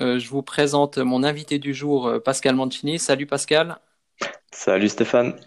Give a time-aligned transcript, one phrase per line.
[0.00, 2.98] euh, je vous présente mon invité du jour, euh, Pascal Mancini.
[2.98, 3.78] Salut Pascal.
[4.50, 5.38] Salut Stéphane.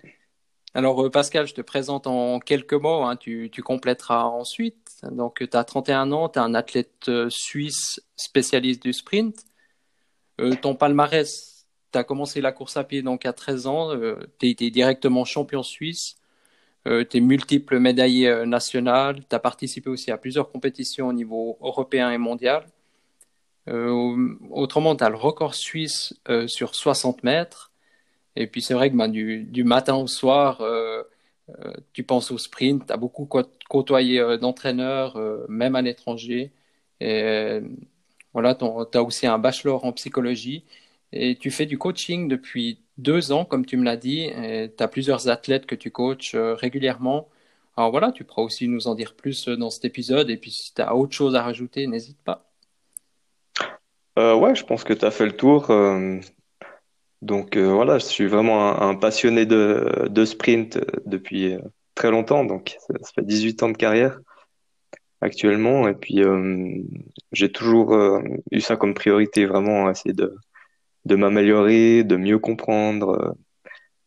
[0.76, 3.16] Alors euh, Pascal, je te présente en quelques mots, hein.
[3.16, 5.02] tu, tu, compléteras ensuite.
[5.12, 9.44] Donc tu as 31 ans, tu es un athlète suisse spécialiste du sprint.
[10.62, 13.90] ton palmarès, tu as commencé la course à pied donc à 13 ans,
[14.40, 16.16] tu été directement champion suisse.
[16.86, 22.12] tu es multiple médaillé national, tu as participé aussi à plusieurs compétitions au niveau européen
[22.12, 22.66] et mondial.
[23.70, 27.72] Euh, autrement, tu as le record suisse euh, sur 60 mètres.
[28.36, 31.04] Et puis c'est vrai que ben, du, matin au soir, euh,
[31.94, 33.28] tu penses au sprint, tu as beaucoup
[33.70, 35.18] côtoyé d'entraîneurs,
[35.50, 36.52] même à l'étranger.
[37.00, 37.62] Et
[38.34, 38.66] voilà, tu
[38.98, 40.66] as aussi un bachelor en psychologie.
[41.12, 44.30] Et tu fais du coaching depuis deux ans, comme tu me l'as dit.
[44.78, 47.30] Tu as plusieurs athlètes que tu coaches régulièrement.
[47.78, 50.30] Alors voilà, tu pourras aussi nous en dire plus dans cet épisode.
[50.30, 52.53] Et puis si tu as autre chose à rajouter, n'hésite pas.
[54.20, 55.72] Euh, ouais, je pense que tu as fait le tour.
[55.72, 56.20] Euh,
[57.22, 61.58] donc euh, voilà, je suis vraiment un, passionné de, de, sprint depuis
[61.96, 62.46] très longtemps.
[62.46, 64.20] Donc ça, fait 18 ans de carrière
[65.22, 65.88] actuellement.
[65.88, 66.22] Et puis
[67.32, 67.96] j'ai toujours
[68.52, 70.36] eu ça comme priorité, vraiment essayer de,
[71.06, 73.36] de m'améliorer, de mieux comprendre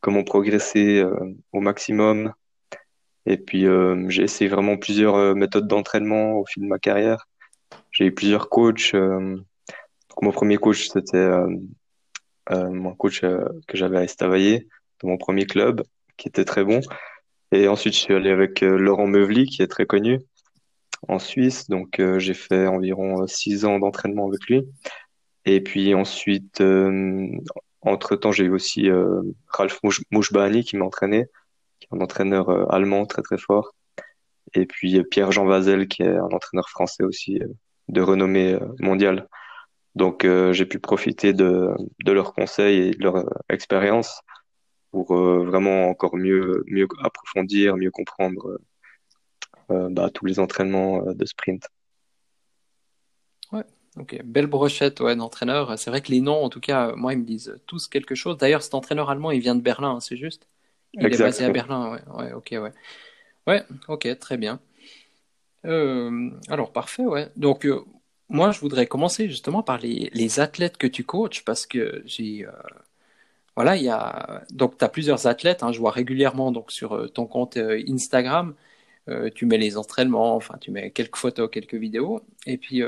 [0.00, 1.04] comment progresser
[1.52, 2.32] au maximum.
[3.26, 3.66] Et puis
[4.08, 7.26] j'ai essayé vraiment plusieurs méthodes d'entraînement au fil de ma carrière.
[7.92, 8.94] J'ai eu plusieurs coachs
[10.22, 11.46] mon premier coach, c'était euh,
[12.50, 14.66] euh, mon coach euh, que j'avais à Estavayer,
[15.02, 15.82] dans mon premier club,
[16.16, 16.80] qui était très bon.
[17.52, 20.20] Et ensuite, je suis allé avec Laurent Meuvely, qui est très connu
[21.06, 21.68] en Suisse.
[21.68, 24.66] Donc, j'ai fait environ six ans d'entraînement avec lui.
[25.44, 26.60] Et puis ensuite,
[27.82, 28.88] entre-temps, j'ai eu aussi
[29.46, 29.78] Ralph
[30.10, 31.28] Mouchbani qui m'entraînait,
[31.78, 33.74] qui est un entraîneur allemand très très fort.
[34.54, 37.38] Et puis Pierre-Jean Vazel, qui est un entraîneur français aussi
[37.88, 39.28] de renommée mondiale.
[39.96, 41.70] Donc, euh, j'ai pu profiter de,
[42.04, 44.20] de leurs conseils et de leur euh, expérience
[44.90, 48.58] pour euh, vraiment encore mieux, mieux approfondir, mieux comprendre
[49.68, 51.66] bah, tous les entraînements de sprint.
[53.50, 53.64] Ouais,
[53.96, 54.22] ok.
[54.22, 55.76] Belle brochette ouais, d'entraîneurs.
[55.76, 58.36] C'est vrai que les noms, en tout cas, moi, ils me disent tous quelque chose.
[58.36, 60.46] D'ailleurs, cet entraîneur allemand, il vient de Berlin, hein, c'est juste?
[60.92, 62.02] Il est basé à Berlin, ouais.
[62.14, 62.32] ouais.
[62.32, 62.72] Ok, ouais.
[63.48, 64.60] Ouais, ok, très bien.
[65.64, 67.28] alors, parfait, ouais.
[67.34, 67.66] Donc,
[68.28, 72.44] moi, je voudrais commencer justement par les, les athlètes que tu coaches parce que j'ai.
[72.46, 72.50] Euh,
[73.56, 74.44] voilà, il y a.
[74.50, 75.62] Donc, tu as plusieurs athlètes.
[75.62, 78.54] Hein, je vois régulièrement donc, sur euh, ton compte euh, Instagram.
[79.34, 82.22] tu mets les entraînements, enfin, tu mets quelques photos, quelques vidéos.
[82.46, 82.82] Et puis,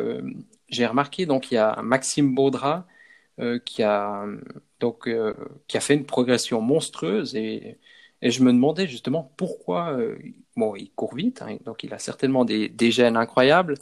[0.69, 2.87] j'ai remarqué, donc, il y a Maxime Baudra
[3.65, 4.27] qui, a,
[4.81, 5.09] donc,
[5.69, 7.37] qui a fait une progression monstrueuse.
[7.37, 7.78] Et,
[8.22, 9.97] et je me demandais justement pourquoi.
[10.56, 13.75] bon, il court vite, hein, donc il a certainement des, des gènes incroyables.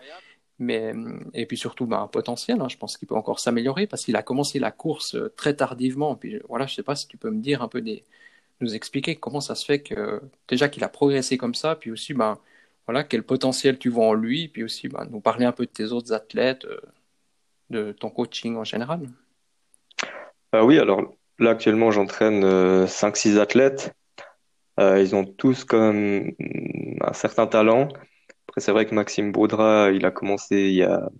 [0.59, 0.95] Mais,
[1.35, 4.17] et puis surtout, ben, un potentiel, hein, je pense qu'il peut encore s'améliorer parce qu'il
[4.17, 6.17] a commencé la course euh, très tardivement.
[6.17, 7.83] Puis voilà, je sais pas si tu peux me dire un peu
[8.61, 12.15] nous expliquer comment ça se fait que déjà qu'il a progressé comme ça, puis aussi,
[12.15, 12.39] ben,
[12.87, 15.71] voilà, quel potentiel tu vois en lui, puis aussi, ben, nous parler un peu de
[15.71, 16.81] tes autres athlètes, euh,
[17.69, 19.09] de ton coaching en général.
[20.53, 22.43] Ah oui, alors là actuellement j'entraîne
[22.87, 23.95] 5-6 euh, athlètes.
[24.79, 26.33] ils ont tous comme
[27.03, 27.89] un certain talent
[28.57, 31.11] c'est vrai que Maxime Baudra, il a commencé il y a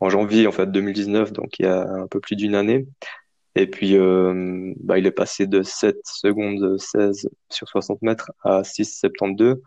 [0.00, 2.86] en janvier en fait 2019, donc il y a un peu plus d'une année.
[3.54, 8.62] Et puis, euh, bah, il est passé de 7 secondes 16 sur 60 mètres à
[8.62, 9.60] 6,72.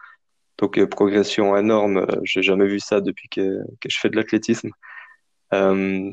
[0.58, 2.08] Donc, euh, progression énorme.
[2.24, 4.70] J'ai jamais vu ça depuis que, je fais de l'athlétisme.
[5.54, 6.12] Euh,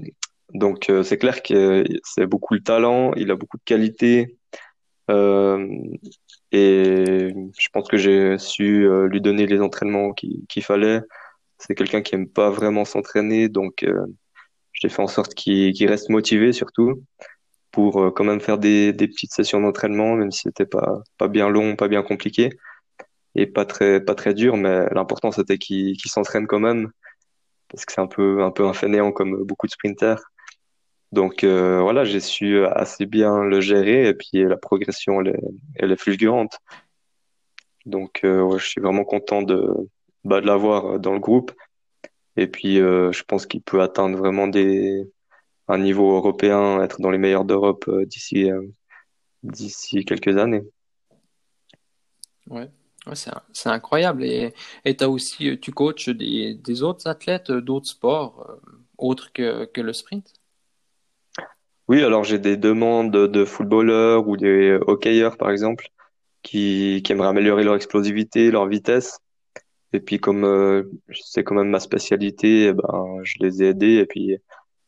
[0.54, 4.36] donc, euh, c'est clair que c'est beaucoup le talent, il a beaucoup de qualité.
[5.12, 5.68] Euh,
[6.52, 11.00] et je pense que j'ai su euh, lui donner les entraînements qu'il fallait.
[11.58, 14.06] C'est quelqu'un qui aime pas vraiment s'entraîner, donc euh,
[14.72, 17.02] j'ai fait en sorte qu'il reste motivé surtout
[17.72, 21.48] pour quand même faire des, des petites sessions d'entraînement, même si c'était pas pas bien
[21.48, 22.50] long, pas bien compliqué
[23.34, 24.56] et pas très pas très dur.
[24.56, 26.90] Mais l'important c'était qu'il s'entraîne quand même
[27.68, 30.22] parce que c'est un peu un peu un fainéant comme beaucoup de sprinters.
[31.12, 36.00] Donc euh, voilà, j'ai su assez bien le gérer et puis la progression, elle est,
[36.00, 36.58] fulgurante.
[37.84, 39.68] Donc euh, ouais, je suis vraiment content de,
[40.24, 41.52] bah, de l'avoir dans le groupe.
[42.36, 45.06] Et puis euh, je pense qu'il peut atteindre vraiment des,
[45.68, 48.48] un niveau européen, être dans les meilleurs d'Europe d'ici
[49.42, 50.62] d'ici quelques années.
[52.48, 52.70] Ouais,
[53.12, 54.24] c'est incroyable.
[54.24, 54.54] Et
[54.84, 58.60] tu as aussi, tu coaches des, des autres athlètes d'autres sports
[58.96, 60.32] autres que, que le sprint?
[61.92, 65.88] Oui, alors j'ai des demandes de footballeurs ou des hockeyeurs, par exemple,
[66.42, 69.18] qui, aimeraient améliorer leur explosivité, leur vitesse.
[69.92, 73.96] Et puis comme euh, c'est quand même ma spécialité, eh ben, je les ai aidés
[73.98, 74.38] et puis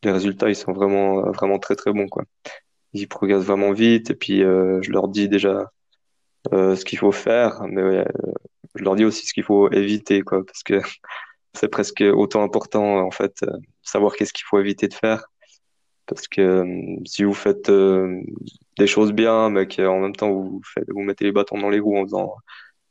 [0.03, 2.23] les résultats ils sont vraiment vraiment très très bons quoi.
[2.93, 5.71] Ils progressent vraiment vite et puis euh, je leur dis déjà
[6.53, 8.03] euh, ce qu'il faut faire, mais
[8.75, 10.81] je leur dis aussi ce qu'il faut éviter quoi parce que
[11.53, 13.45] c'est presque autant important en fait
[13.83, 15.27] savoir qu'est-ce qu'il faut éviter de faire
[16.07, 16.63] parce que
[17.05, 17.71] si vous faites
[18.77, 21.97] des choses bien mais qu'en même temps vous vous mettez les bâtons dans les roues
[21.97, 22.35] en faisant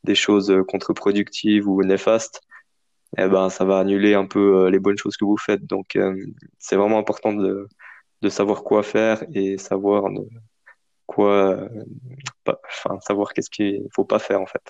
[0.05, 2.43] des choses euh, contre-productives ou néfastes,
[3.19, 5.65] eh ben, ça va annuler un peu euh, les bonnes choses que vous faites.
[5.67, 6.15] Donc, euh,
[6.59, 7.69] c'est vraiment important de,
[8.23, 10.05] de savoir quoi faire et savoir
[11.07, 11.69] quoi,
[13.01, 14.63] savoir qu'est-ce qu'il faut pas faire en fait.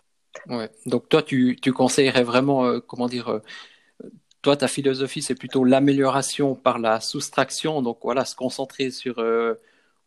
[0.49, 0.69] Ouais.
[0.87, 3.40] Donc toi, tu, tu conseillerais vraiment, comment dire,
[4.44, 7.82] toi, ta philosophie, c'est plutôt l'amélioration par la soustraction.
[7.82, 9.19] Donc voilà, se concentrer sur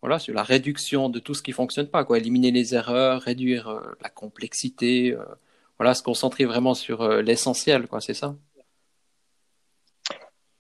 [0.02, 3.82] voilà, sur la réduction de tout ce qui fonctionne pas, éliminer les erreurs, réduire euh,
[4.02, 5.24] la complexité, euh,
[5.80, 8.36] voilà, se concentrer vraiment sur euh, l'essentiel, quoi, c'est ça?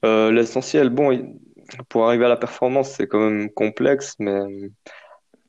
[0.03, 1.37] l'essentiel, bon,
[1.89, 4.39] pour arriver à la performance, c'est quand même complexe, mais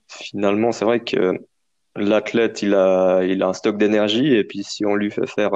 [0.08, 1.38] finalement, c'est vrai que
[1.94, 5.52] l'athlète, il a, il a un stock d'énergie, et puis si on lui fait faire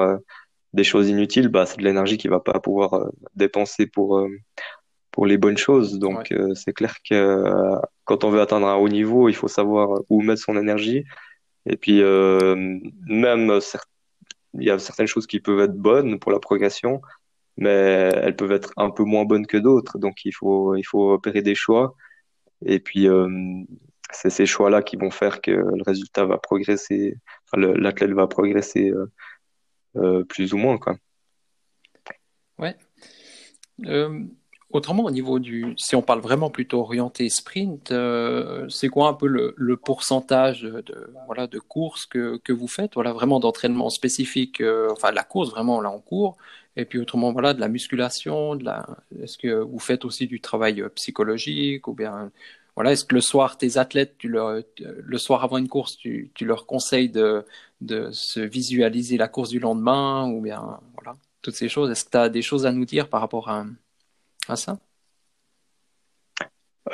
[0.73, 4.27] des choses inutiles, bah, c'est de l'énergie qu'il va pas pouvoir dépenser pour
[5.13, 5.99] pour les bonnes choses.
[5.99, 9.49] Donc, euh, c'est clair que euh, quand on veut atteindre un haut niveau, il faut
[9.49, 11.05] savoir où mettre son énergie.
[11.67, 12.57] Et puis, euh,
[13.07, 13.61] même,
[14.55, 17.01] il y a certaines choses qui peuvent être bonnes pour la progression,
[17.57, 19.99] mais elles peuvent être un peu moins bonnes que d'autres.
[19.99, 21.95] Donc, il faut, il faut opérer des choix.
[22.65, 23.07] Et puis,
[24.13, 27.17] c'est ces choix-là qui vont faire que le résultat va progresser,
[27.55, 28.93] l'athlète va progresser
[30.29, 30.97] plus ou moins, quoi.
[32.59, 32.77] Ouais.
[34.73, 39.13] Autrement, au niveau du, si on parle vraiment plutôt orienté sprint, euh, c'est quoi un
[39.13, 44.63] peu le, pourcentage de, voilà de courses que, que vous faites, voilà vraiment d'entraînement spécifique,
[44.63, 46.39] euh, enfin la course vraiment là en cours,
[46.77, 48.59] et puis autrement voilà de la musculation,
[49.23, 52.31] est-ce que vous faites aussi du travail euh, psychologique ou bien
[52.75, 56.31] voilà est-ce que le soir tes athlètes, tu leur, le soir avant une course, tu
[56.41, 57.45] leur conseilles de,
[57.83, 61.91] de se visualiser la course du lendemain ou bien voilà toutes ces choses.
[61.91, 64.79] Est-ce que tu as des choses à nous dire par rapport à ça?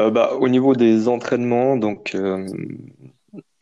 [0.01, 2.47] Euh, bah, Au niveau des entraînements, donc euh,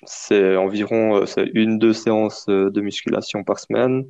[0.04, 4.06] c'est environ euh, une, deux séances de musculation par semaine.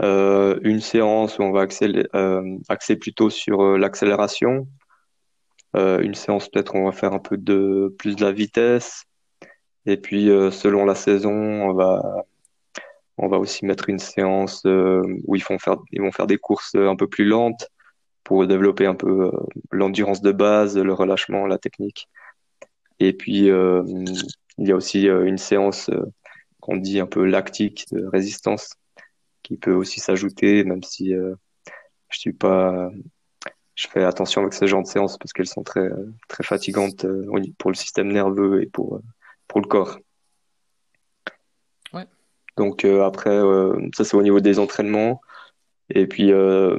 [0.00, 4.66] une séance où on va axer, plutôt sur l'accélération.
[5.74, 9.04] une séance peut-être on va faire un peu de plus de la vitesse.
[9.86, 12.24] Et puis selon la saison, on va
[13.16, 16.74] on va aussi mettre une séance où ils font faire ils vont faire des courses
[16.74, 17.68] un peu plus lentes
[18.24, 19.30] pour développer un peu euh,
[19.70, 22.08] l'endurance de base, le relâchement, la technique.
[22.98, 23.82] Et puis, euh,
[24.58, 25.90] il y a aussi euh, une séance
[26.60, 28.74] qu'on dit un peu lactique de résistance
[29.42, 32.90] qui peut aussi s'ajouter, même si je suis pas,
[33.74, 35.90] je fais attention avec ce genre de séances parce qu'elles sont très
[36.28, 37.04] très fatigantes
[37.58, 39.02] pour le système nerveux et pour
[39.54, 40.00] pour le corps.
[41.92, 42.06] Ouais.
[42.56, 43.40] Donc après,
[43.94, 45.20] ça c'est au niveau des entraînements.
[45.90, 46.76] Et puis euh,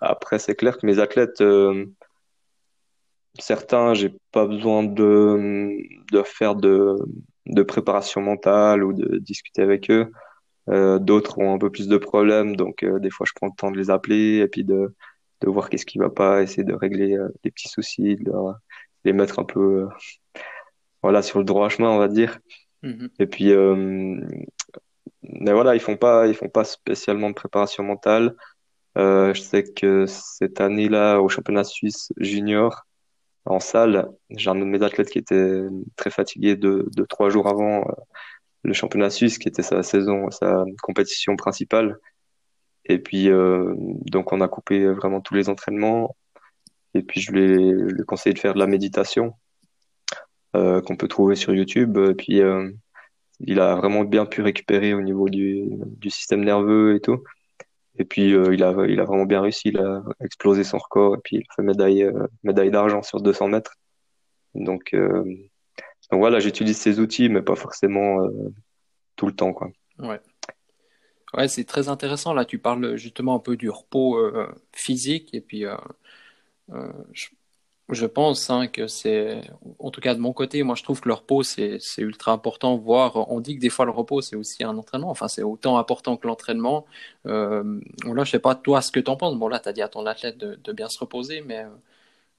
[0.00, 1.86] après, c'est clair que mes athlètes, euh,
[3.38, 5.76] certains, j'ai pas besoin de,
[6.10, 6.96] de faire de,
[7.46, 10.10] de préparation mentale ou de discuter avec eux.
[10.68, 13.70] Euh, d'autres ont un peu plus de problèmes, donc des fois je prends le temps
[13.70, 14.96] de les appeler et puis de,
[15.42, 18.32] de voir qu'est-ce qui va pas, essayer de régler les petits soucis, de
[19.04, 19.86] les mettre un peu
[21.06, 22.40] voilà sur le droit chemin, on va dire.
[22.82, 23.08] Mm-hmm.
[23.20, 23.52] Et puis
[25.28, 28.36] mais voilà, ils font pas, ils font pas spécialement de préparation mentale.
[28.98, 32.86] Euh, je sais que cette année-là, au championnat suisse junior,
[33.44, 35.62] en salle, j'ai un de mes athlètes qui était
[35.96, 37.92] très fatigué de, de trois jours avant euh,
[38.62, 41.98] le championnat suisse, qui était sa saison, sa compétition principale.
[42.86, 46.16] Et puis, euh, donc, on a coupé vraiment tous les entraînements.
[46.94, 49.32] Et puis, je lui ai, je lui ai conseillé de faire de la méditation euh,
[50.84, 51.98] qu'on peut trouver sur YouTube.
[51.98, 52.70] Et puis, euh,
[53.40, 55.68] il a vraiment bien pu récupérer au niveau du,
[56.08, 57.22] système nerveux et tout.
[57.98, 61.14] Et puis euh, il a il a vraiment bien réussi, il a explosé son record
[61.14, 63.74] et puis il a fait médaille euh, médaille d'argent sur 200 mètres.
[64.54, 65.24] Donc euh,
[66.10, 68.28] donc voilà, j'utilise ces outils, mais pas forcément
[69.16, 69.70] tout le temps quoi.
[69.98, 70.20] Ouais.
[71.34, 72.32] Ouais, c'est très intéressant.
[72.32, 74.18] Là, tu parles justement un peu du repos
[74.72, 75.64] physique et puis
[77.12, 77.26] je
[78.06, 79.42] pense hein, que c'est,
[79.78, 82.76] en tout cas de mon côté, moi je trouve que le repos c'est ultra important.
[82.76, 85.10] Voire, on dit que des fois le repos c'est aussi un entraînement.
[85.10, 86.84] Enfin, c'est autant important que l'entraînement.
[87.26, 89.36] Euh, là, je sais pas toi ce que tu en penses.
[89.36, 91.68] Bon là, tu dit à ton athlète de, de bien se reposer, mais euh,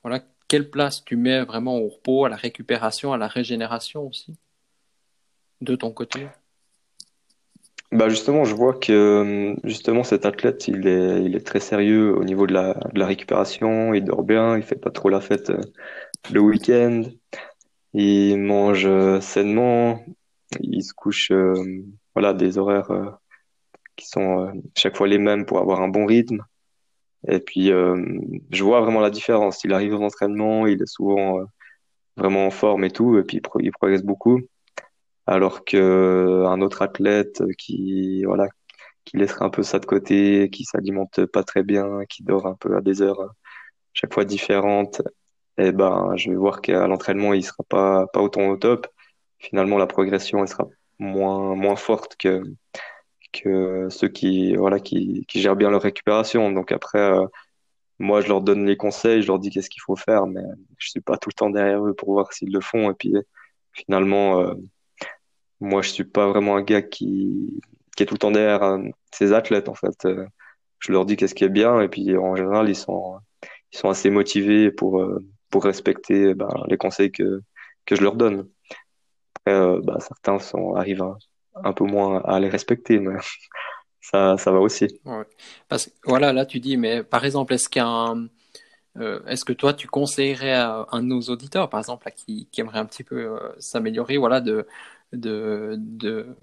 [0.03, 4.35] voilà, quelle place tu mets vraiment au repos, à la récupération, à la régénération aussi,
[5.61, 6.27] de ton côté?
[7.91, 12.53] Bah justement, je vois que justement cet athlète, il est, très sérieux au niveau de
[12.53, 12.75] la,
[13.05, 13.93] récupération.
[13.93, 15.61] Il dort bien, il fait pas trop la fête euh,
[16.31, 17.03] le week-end.
[17.93, 20.03] Il mange euh, sainement.
[20.59, 21.53] Il se couche, euh,
[22.13, 23.17] voilà, des horaires
[23.95, 26.43] qui sont chaque fois les mêmes pour avoir un bon rythme.
[27.29, 29.63] Et puis, je vois vraiment la différence.
[29.63, 31.41] Il arrive aux entraînements, il est souvent
[32.17, 34.41] vraiment en forme et tout, et puis il progresse beaucoup
[35.27, 38.47] alors que euh, un autre athlète qui voilà
[39.05, 42.55] qui laisserait un peu ça de côté, qui s'alimente pas très bien, qui dort un
[42.55, 43.27] peu à des heures euh,
[43.93, 45.01] chaque fois différentes,
[45.57, 48.87] eh ben je vais voir qu'à l'entraînement il sera pas pas autant au top.
[49.39, 50.67] Finalement la progression elle sera
[50.99, 52.43] moins moins forte que
[53.33, 56.51] que ceux qui voilà qui, qui gèrent bien leur récupération.
[56.51, 57.27] Donc après euh,
[57.99, 60.41] moi je leur donne les conseils, je leur dis qu'est-ce qu'il faut faire, mais
[60.77, 62.91] je suis pas tout le temps derrière eux pour voir s'ils le font.
[62.91, 63.15] Et puis
[63.73, 64.53] finalement
[65.59, 67.59] moi, je suis pas vraiment un gars qui,
[67.99, 70.05] est tout le temps derrière euh, ses athlètes, en fait.
[70.05, 70.25] Euh,
[70.79, 73.19] je leur dis qu'est-ce qui est bien, et puis en général, ils sont,
[73.83, 75.23] assez motivés pour, euh,
[75.55, 77.41] respecter ben, les conseils que,
[77.89, 78.47] je leur donne.
[79.37, 81.03] Après, ben, certains sont, arrivent
[81.55, 83.15] un, peu moins à les respecter, mais
[84.01, 84.87] ça, va aussi.
[85.67, 88.27] Parce que voilà, là, tu dis, mais par exemple, est-ce qu'un.
[88.99, 92.77] est-ce que toi, tu conseillerais à un de nos auditeurs, par exemple, qui, qui aimerait
[92.77, 94.67] un petit peu s'améliorer, voilà, de,
[95.13, 96.37] de, de,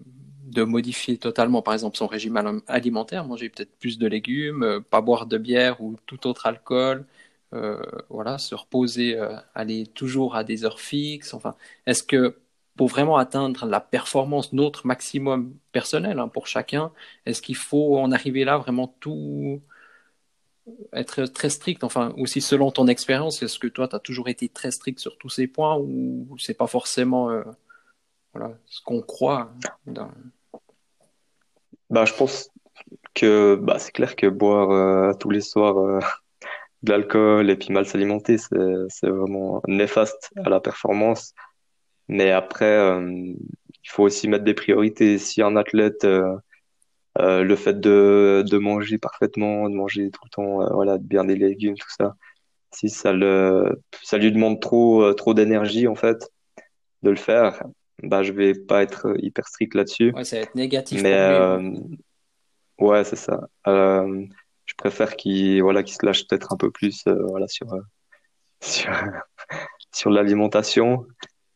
[0.45, 5.01] de, modifier totalement, par exemple, son régime alimentaire, manger peut-être plus de légumes, euh, pas
[5.01, 7.07] boire de bière ou tout autre alcool,
[7.55, 11.35] euh, voilà, se reposer, euh, aller toujours à des heures fixes.
[11.35, 11.57] Enfin,
[11.87, 12.39] est-ce que
[12.77, 16.93] pour vraiment atteindre la performance, notre maximum personnel hein, pour chacun,
[17.27, 19.63] est-ce qu'il faut en arriver là vraiment tout
[20.93, 24.49] être très strict, enfin aussi selon ton expérience, est-ce que toi tu as toujours été
[24.49, 27.29] très strict sur tous ces points ou c'est pas forcément
[28.35, 29.53] voilà, ce qu'on croit.
[29.87, 30.11] Dans...
[31.91, 32.51] Bah, je pense
[33.15, 36.01] que bah, c'est clair que boire euh, tous les soirs euh,
[36.83, 41.35] de l'alcool et puis mal s'alimenter, c'est vraiment néfaste à la performance.
[42.09, 45.19] Mais après, euh, il faut aussi mettre des priorités.
[45.19, 46.07] Si un athlète,
[47.17, 51.77] le fait de, de manger parfaitement, de manger tout le temps, voilà, bien des légumes,
[51.77, 52.17] tout ça,
[52.73, 56.31] si ça le, ça lui demande trop, trop d'énergie en fait
[57.03, 57.63] de le faire,
[58.03, 60.13] bah, je vais pas être hyper strict là-dessus.
[60.13, 61.03] Ouais, ça va être négatif.
[61.03, 61.71] Mais euh,
[62.79, 63.49] ouais, c'est ça.
[63.67, 64.27] Euh,
[64.67, 67.81] je préfère qu'il voilà, qu'il se lâche peut-être un peu plus euh, voilà, sur, euh,
[68.61, 68.93] sur,
[69.93, 71.07] sur l'alimentation,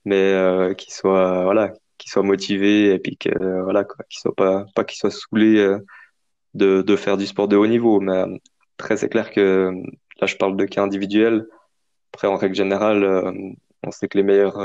[0.05, 3.31] mais euh, qu'il soit, voilà, qu'il soit motivé et puis que,
[3.63, 5.79] voilà, qu'il soit pas, pas qu'il soit saoulé
[6.55, 8.01] de, de faire du sport de haut niveau.
[8.01, 8.25] Mais
[8.79, 9.73] après, c'est clair que
[10.21, 11.47] là, je parle de cas individuels.
[12.13, 13.05] Après, en règle générale,
[13.83, 14.59] on sait que les meilleurs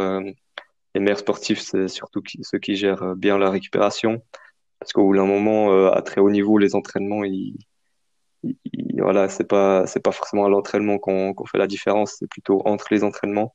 [0.93, 4.21] les meilleurs sportifs, c'est surtout ceux qui gèrent euh, bien la récupération.
[4.79, 7.57] Parce qu'au bout d'un moment, euh, à très haut niveau, les entraînements, ils,
[8.97, 13.03] voilà, c'est pas, pas forcément à l'entraînement qu'on fait la différence, c'est plutôt entre les
[13.03, 13.53] entraînements.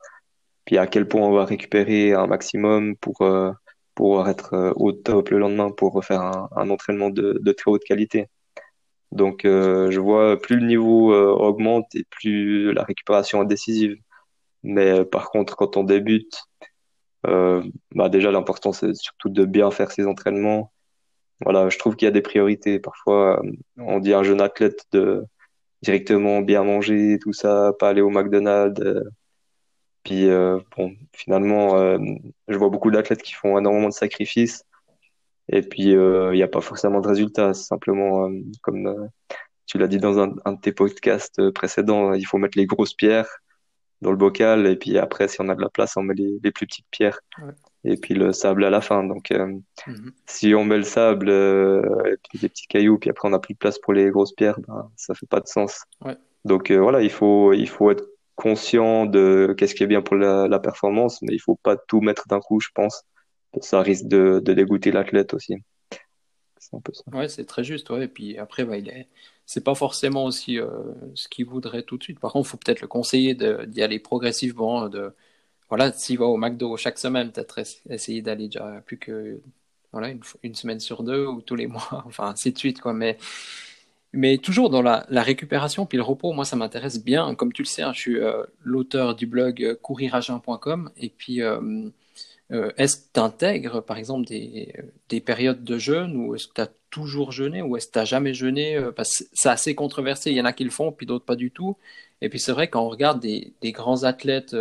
[0.65, 3.53] Puis à quel point on va récupérer un maximum pour euh,
[3.95, 6.21] pouvoir être au top le lendemain pour refaire
[6.57, 8.29] un, entraînement de, très haute qualité.
[9.13, 13.97] Donc, je vois plus le niveau augmente et plus la récupération est décisive.
[14.63, 16.68] Mais par contre, quand on débute, euh,
[17.25, 20.73] bah déjà, l'important, c'est surtout de bien faire ses entraînements.
[21.41, 22.81] Voilà, je trouve qu'il y a des priorités.
[22.81, 25.25] Parfois, euh, on dit à un jeune athlète de
[25.83, 28.81] directement bien manger, tout ça, pas aller au McDonald's.
[28.83, 29.05] Euh.
[30.03, 30.29] puis,
[30.77, 31.77] bon, finalement,
[32.49, 34.65] je vois beaucoup d'athlètes qui font énormément de sacrifices.
[35.51, 37.55] Et puis, il n'y a pas forcément de résultats.
[37.55, 38.31] Simplement,
[38.63, 39.09] comme
[39.67, 43.29] tu l'as dit dans un, de tes podcasts précédents, il faut mettre les grosses pierres
[44.01, 46.39] dans le bocal et puis après si on a de la place on met les,
[46.43, 47.21] les plus petites pierres.
[47.85, 49.47] Et puis le sable à la fin donc euh,
[49.87, 50.13] mhm.
[50.27, 53.39] si on met le sable euh, et puis des petits cailloux puis après on n'a
[53.39, 55.85] plus de place pour les grosses pierres ben, ça fait pas de sens.
[56.05, 56.17] Ouais.
[56.45, 60.17] donc euh, voilà il faut il faut être conscient de qu'est-ce qui est bien pour
[60.17, 63.05] la, la performance mais il faut pas tout mettre d'un coup je pense.
[63.63, 65.55] Ça risque de, de dégoûter l'athlète aussi.
[66.59, 67.03] C'est un peu ça.
[67.13, 68.05] Ouais c'est très juste ouais.
[68.05, 69.09] Et puis après bah, il est
[69.49, 70.69] c'est pas forcément aussi euh,
[71.15, 72.21] ce qu'il voudrait tout de suite.
[72.21, 74.91] Par contre, il faut peut-être le conseiller d'y aller progressivement.
[74.91, 75.15] De,
[75.71, 79.41] voilà, s'il va au McDo chaque semaine, peut-être essayer d'aller déjà plus que
[79.93, 80.11] voilà,
[80.43, 82.81] une, semaine sur deux ou tous les mois, enfin ainsi de suite.
[82.83, 82.93] Quoi.
[82.93, 83.17] Mais
[84.13, 87.35] Mais toujours dans la, récupération puis le repos, moi ça m'intéresse bien.
[87.35, 91.41] Comme tu le sais, hein, je suis euh, l'auteur du blog euh, couriragin.com et puis
[92.51, 94.73] est-ce que tu intègres par exemple des,
[95.09, 97.99] des, périodes de jeûne ou est-ce que tu as toujours jeûné ou est-ce que tu
[97.99, 100.91] n'as jamais jeûné Parce que c'est assez controversé, il y en a qui le font
[100.91, 101.77] puis d'autres pas du tout.
[102.23, 104.57] Et puis c'est vrai quand on regarde des, des grands athlètes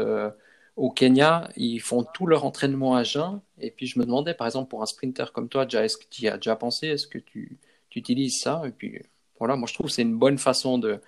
[0.78, 3.42] au Kenya, ils font tout leur entraînement à jeun.
[3.60, 6.24] Et puis je me demandais par exemple pour un sprinter comme toi, est-ce que tu
[6.24, 6.88] y as déjà pensé?
[6.88, 7.58] Est-ce que tu,
[7.90, 8.62] tu utilises ça?
[8.66, 9.02] Et puis
[9.40, 11.00] voilà, moi je trouve que c'est une bonne façon de,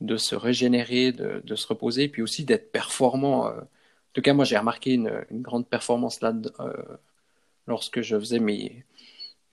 [0.00, 3.48] de se régénérer, de, de se reposer, puis aussi d'être performant.
[3.48, 3.60] Euh.
[4.16, 6.72] En tout cas, moi j'ai remarqué une, une, grande performance là euh,
[7.66, 8.82] lorsque je faisais mes,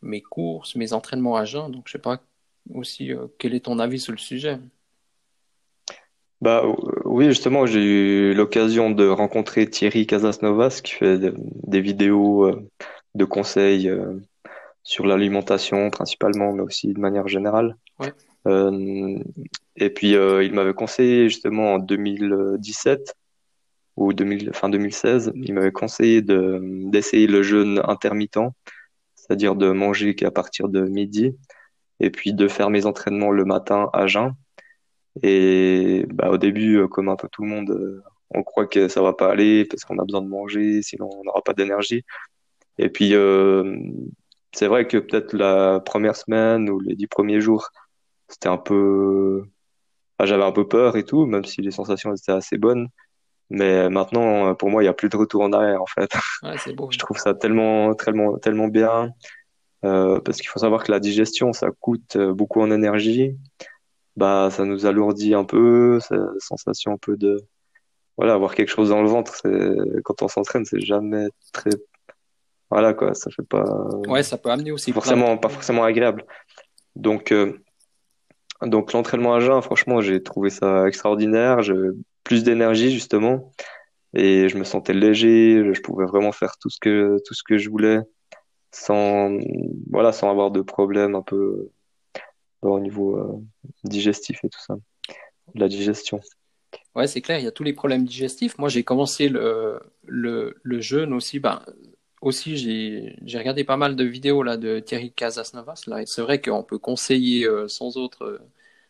[0.02, 1.70] mes courses, mes entraînements à jeun.
[1.70, 2.22] Donc je sais pas
[2.74, 4.60] aussi euh, quel est ton avis sur le sujet.
[6.40, 6.64] Bah
[7.04, 12.50] oui, justement, j'ai eu l'occasion de rencontrer Thierry Casasnovas qui fait des vidéos
[13.16, 13.92] de conseils
[14.84, 17.76] sur l'alimentation principalement, mais aussi de manière générale.
[18.48, 19.20] Euh,
[19.76, 23.16] et puis, euh, il m'avait conseillé justement en 2017
[23.96, 26.60] ou 2000, fin 2016, il m'avait conseillé de,
[26.90, 28.40] d'essayer le jeûne intermittent,
[29.16, 31.38] c'est-à-dire de manger qu'à partir de midi,
[32.00, 34.34] et puis de faire mes entraînements le matin à jeun.
[35.22, 39.02] Et bah, au début, euh, comme un peu tout le monde, on croit que ça
[39.02, 42.04] va pas aller parce qu'on a besoin de manger, sinon on n'aura pas d'énergie.
[42.78, 43.78] Et puis, euh,
[44.54, 47.70] c'est vrai que peut-être la première semaine ou les dix premiers jours,
[48.28, 49.46] c'était un peu,
[50.24, 52.90] j'avais un peu peur et tout, même si les sensations étaient assez bonnes.
[53.56, 56.12] Mais maintenant, pour moi, il n'y a plus de retour en arrière, en fait.
[56.92, 59.12] Je trouve ça tellement, tellement, tellement bien.
[59.86, 63.38] Euh, parce qu'il faut savoir que la digestion, ça coûte beaucoup en énergie.
[64.16, 67.38] Bah, ça nous alourdit un peu, cette sensation un peu de,
[68.18, 69.42] voilà, avoir quelque chose dans le ventre,
[70.04, 71.72] quand on s'entraîne, c'est jamais très
[72.74, 73.66] voilà, quoi, ça fait pas.
[74.08, 74.92] Ouais, ça peut amener aussi.
[74.92, 76.26] Forcément, pas forcément agréable.
[76.96, 77.62] Donc, euh,
[78.64, 81.62] donc l'entraînement à jeun, franchement, j'ai trouvé ça extraordinaire.
[81.62, 81.76] J'ai
[82.24, 83.52] plus d'énergie, justement.
[84.14, 85.74] Et je me sentais léger.
[85.74, 88.00] Je pouvais vraiment faire tout ce que, tout ce que je voulais
[88.74, 89.38] sans,
[89.90, 91.70] voilà, sans avoir de problème un peu
[92.62, 93.42] au niveau euh,
[93.84, 94.76] digestif et tout ça.
[95.56, 96.20] La digestion.
[96.96, 98.58] Ouais, c'est clair, il y a tous les problèmes digestifs.
[98.58, 101.40] Moi, j'ai commencé le, le, jeûne aussi.
[101.40, 101.62] Ben,
[102.22, 105.84] aussi, j'ai regardé pas mal de vidéos là, de Thierry Casasnovas.
[105.88, 108.40] Là, c'est vrai qu'on peut conseiller euh, sans autre euh,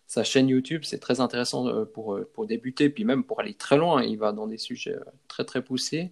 [0.08, 0.84] sa chaîne YouTube.
[0.84, 4.04] C'est très intéressant euh, pour, pour débuter, puis même pour aller très loin.
[4.04, 4.96] Il va dans des sujets
[5.28, 6.12] très très poussés.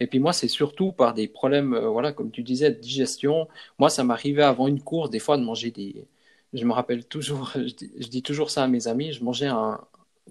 [0.00, 3.48] Et puis moi, c'est surtout par des problèmes, voilà, comme tu disais, de digestion.
[3.78, 6.06] Moi, ça m'arrivait avant une course, des fois, de manger des.
[6.52, 9.12] Je me rappelle toujours, je dis, je dis toujours ça à mes amis.
[9.12, 9.80] Je mangeais un,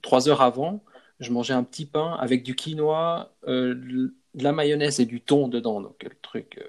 [0.02, 0.84] trois heures avant,
[1.20, 3.34] je mangeais un petit pain avec du quinoa
[4.34, 6.68] de la mayonnaise et du thon dedans, donc le truc euh,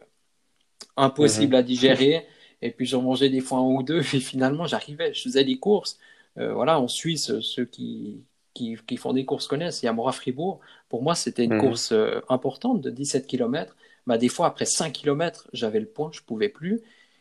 [0.96, 1.60] impossible mhm.
[1.60, 2.26] à digérer.
[2.60, 5.58] Et puis j'en mangeais des fois un ou deux, et finalement j'arrivais, je faisais des
[5.58, 5.98] courses.
[6.38, 10.12] Euh, voilà, en Suisse, ceux qui, qui, font des courses connaissent, il y a Mora
[10.12, 10.60] Fribourg.
[10.88, 11.60] Pour moi, c'était une mhm.
[11.60, 13.76] course euh, importante de 17 km.
[14.06, 16.80] Bah, des fois, après 5 km, j'avais le point, je pouvais plus.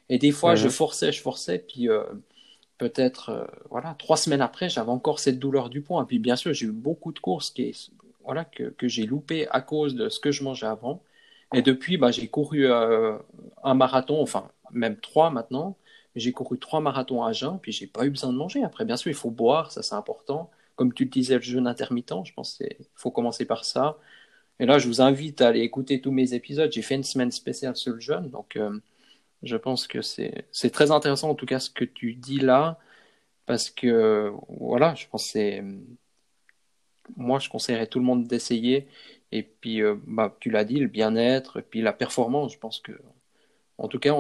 [0.10, 0.72] Et des fois, je mhm.
[0.72, 1.88] forçais, je forçais, puis
[2.78, 6.04] peut-être, voilà, trois semaines après, j'avais encore cette douleur du poing.
[6.04, 7.74] Et puis bien sûr, j'ai eu beaucoup de courses qui,
[8.26, 11.02] voilà, que, que j'ai loupé à cause de ce que je mangeais avant.
[11.54, 13.18] Et depuis, bah, j'ai couru euh,
[13.64, 15.78] un marathon, enfin même trois maintenant.
[16.16, 18.64] J'ai couru trois marathons à jeun, puis j'ai pas eu besoin de manger.
[18.64, 20.52] Après, bien sûr, il faut boire, ça c'est important.
[20.76, 23.98] Comme tu le disais, le jeûne intermittent, je pense qu'il faut commencer par ça.
[24.60, 26.72] Et là, je vous invite à aller écouter tous mes épisodes.
[26.72, 28.80] J'ai fait une semaine spéciale sur le jeûne, donc euh,
[29.44, 32.80] je pense que c'est très intéressant en tout cas ce que tu dis là,
[33.46, 35.64] parce que voilà, je pense que c'est
[37.18, 38.88] moi, je conseillerais tout le monde d'essayer.
[39.32, 42.94] Et puis, euh, bah, tu l'as dit, le bien-être, puis la performance, je pense que,
[43.82, 44.14] en tout cas,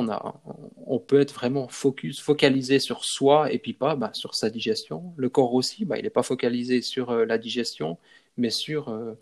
[0.87, 5.13] on, peut être vraiment focus, focalisé sur soi et puis pas bah, sur sa digestion.
[5.17, 7.97] Le corps aussi, bah, il n'est pas focalisé sur euh, la digestion,
[8.37, 9.13] mais sur, euh,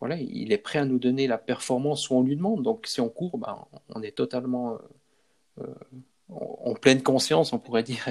[0.00, 2.62] voilà, il est prêt à nous donner la performance où on lui demande.
[2.62, 4.78] Donc, si on court, bah, on est totalement
[6.30, 8.06] en pleine conscience, on pourrait dire,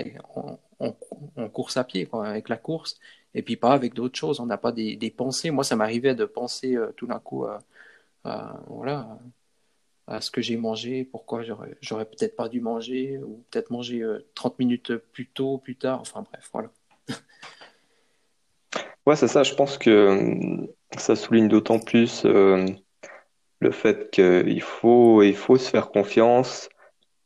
[0.80, 3.00] en, course à pied, avec la course
[3.34, 4.40] et puis pas avec d'autres choses.
[4.40, 5.52] On n'a pas des, pensées.
[5.52, 9.20] Moi, ça m'arrivait de penser euh, tout d'un coup à, voilà,
[10.08, 11.42] à ce que j'ai mangé, pourquoi
[11.82, 16.02] j'aurais peut-être pas dû manger, ou peut-être manger 30 euh, minutes plus tôt, plus tard.
[16.02, 16.70] Enfin bref, voilà.
[19.06, 19.44] ouais, c'est ça.
[19.44, 25.70] Je pense que euh, ça souligne d'autant plus le fait qu'il faut, il faut se
[25.70, 26.70] faire confiance,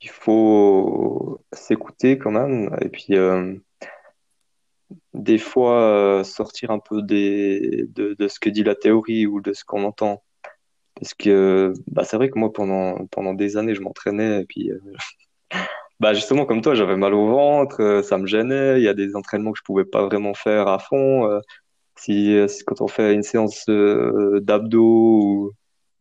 [0.02, 3.16] il faut s'écouter quand même, et puis
[5.14, 9.54] des fois euh, sortir un peu de, de, ce que dit la théorie ou de
[9.54, 10.24] ce qu'on entend.
[11.00, 14.72] Parce que bah, c'est vrai que moi, pendant, pendant des années, je m'entraînais et puis
[14.72, 14.80] euh,
[16.00, 18.80] Bah justement, comme toi, j'avais mal au ventre, euh, ça me gênait.
[18.80, 21.26] Il y a des entraînements que je pouvais pas vraiment faire à fond.
[21.30, 21.40] Euh,
[21.98, 25.52] si, quand on fait une séance d'abdos ou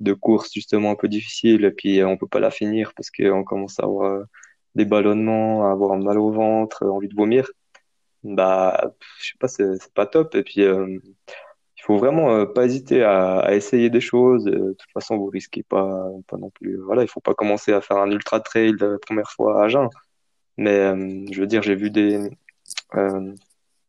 [0.01, 3.43] de course justement un peu difficile, et puis on peut pas la finir parce qu'on
[3.43, 4.25] commence à avoir
[4.77, 7.51] des ballonnements, à avoir mal au ventre, envie de vomir,
[8.23, 10.37] bah je sais pas, c'est pas top.
[10.37, 10.63] Et puis
[11.89, 14.47] faut vraiment euh, pas hésiter à, à essayer des choses.
[14.47, 16.77] Euh, De toute façon, vous risquez pas, pas non plus.
[16.87, 19.89] Voilà, il faut pas commencer à faire un ultra trail la première fois à jeun.
[20.59, 22.31] Mais euh, je veux dire, j'ai vu des
[22.95, 23.33] euh,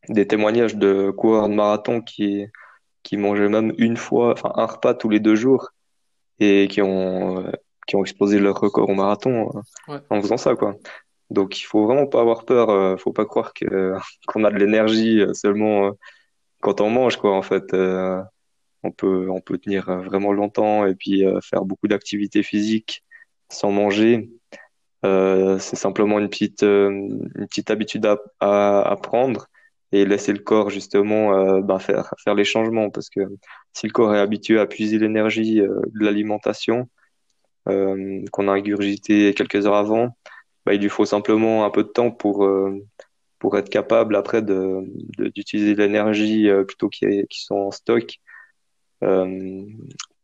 [0.08, 2.46] des témoignages de coureurs de marathon qui
[3.02, 5.70] qui mangeaient même une fois, enfin un repas tous les deux jours
[6.38, 7.50] et qui ont euh,
[7.86, 9.50] qui ont explosé leur record au marathon
[9.88, 10.00] euh, Ouais.
[10.10, 10.74] en faisant ça, quoi.
[11.30, 12.70] Donc il faut vraiment pas avoir peur.
[12.70, 13.94] euh, faut pas croire que
[14.28, 15.90] qu'on a de l'énergie euh, seulement euh,
[16.60, 17.36] quand on mange, quoi.
[17.36, 18.22] En fait, Euh,
[18.82, 23.04] on peut on peut tenir euh, vraiment longtemps et puis euh, faire beaucoup d'activités physiques
[23.50, 24.30] sans manger.
[25.02, 29.46] C'est simplement une petite, une petite habitude à, à, prendre
[29.92, 33.20] et laisser le corps justement ben, faire, faire les changements parce que
[33.72, 36.88] si le corps est habitué à puiser l'énergie de l'alimentation
[37.66, 40.16] qu'on a ingurgité quelques heures avant,
[40.66, 42.46] ben, il lui faut simplement un peu de temps pour,
[43.40, 44.84] pour être capable après de,
[45.34, 48.18] d'utiliser l'énergie euh, plutôt qui, qui sont en stock
[49.02, 49.64] euh,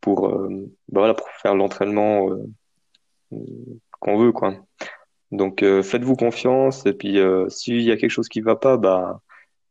[0.01, 0.49] pour, euh,
[0.89, 2.29] ben, voilà, pour faire l'entraînement
[3.99, 4.55] qu'on veut, quoi.
[5.33, 9.21] Donc, faites-vous confiance et puis s'il y a quelque chose qui va pas, bah,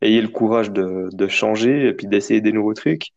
[0.02, 3.12] ayez le courage de, de changer et puis d'essayer des nouveaux trucs.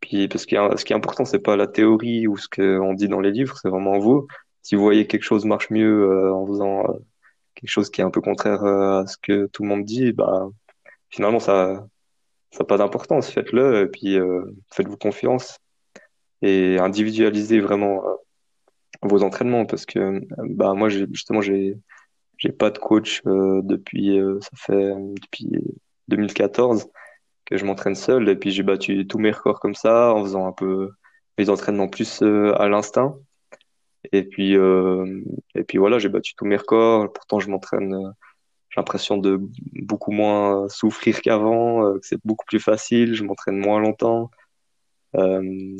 [0.00, 3.08] Puis, parce que ce qui est important, c'est pas la théorie ou ce qu'on dit
[3.08, 4.26] dans les livres, c'est vraiment vous.
[4.62, 6.84] Si vous voyez que quelque chose marche mieux en faisant
[7.54, 10.12] quelque chose qui est un peu contraire euh, à ce que tout le monde dit,
[10.12, 10.48] bah,
[11.10, 11.86] finalement, ça,
[12.58, 13.30] n'a pas d'importance.
[13.30, 15.58] Faites-le et puis euh, faites-vous confiance
[16.42, 18.14] et individualisez vraiment euh,
[19.02, 21.76] vos entraînements parce que bah, moi, justement, j'ai
[22.36, 25.50] j'ai pas de coach euh, depuis euh, ça fait depuis
[26.08, 26.88] 2014
[27.44, 30.46] que je m'entraîne seul et puis j'ai battu tous mes records comme ça en faisant
[30.46, 30.90] un peu
[31.38, 33.16] mes entraînements plus à l'instinct
[34.14, 35.20] et puis euh,
[35.54, 37.12] et puis voilà j'ai battu tous mes records.
[37.12, 38.10] Pourtant je m'entraîne euh,
[38.70, 39.40] j'ai l'impression de
[39.72, 43.14] beaucoup moins souffrir qu'avant euh, que c'est beaucoup plus facile.
[43.14, 44.30] Je m'entraîne moins longtemps.
[45.16, 45.76] Euh,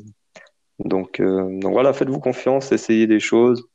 [0.79, 3.66] donc euh, donc voilà faites-vous confiance essayez des choses.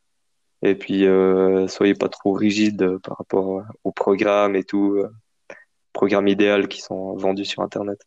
[0.62, 5.10] Et puis euh, soyez pas trop rigide euh, par rapport au programme et tout euh,
[5.94, 8.00] programme idéal qui sont vendus sur Internet.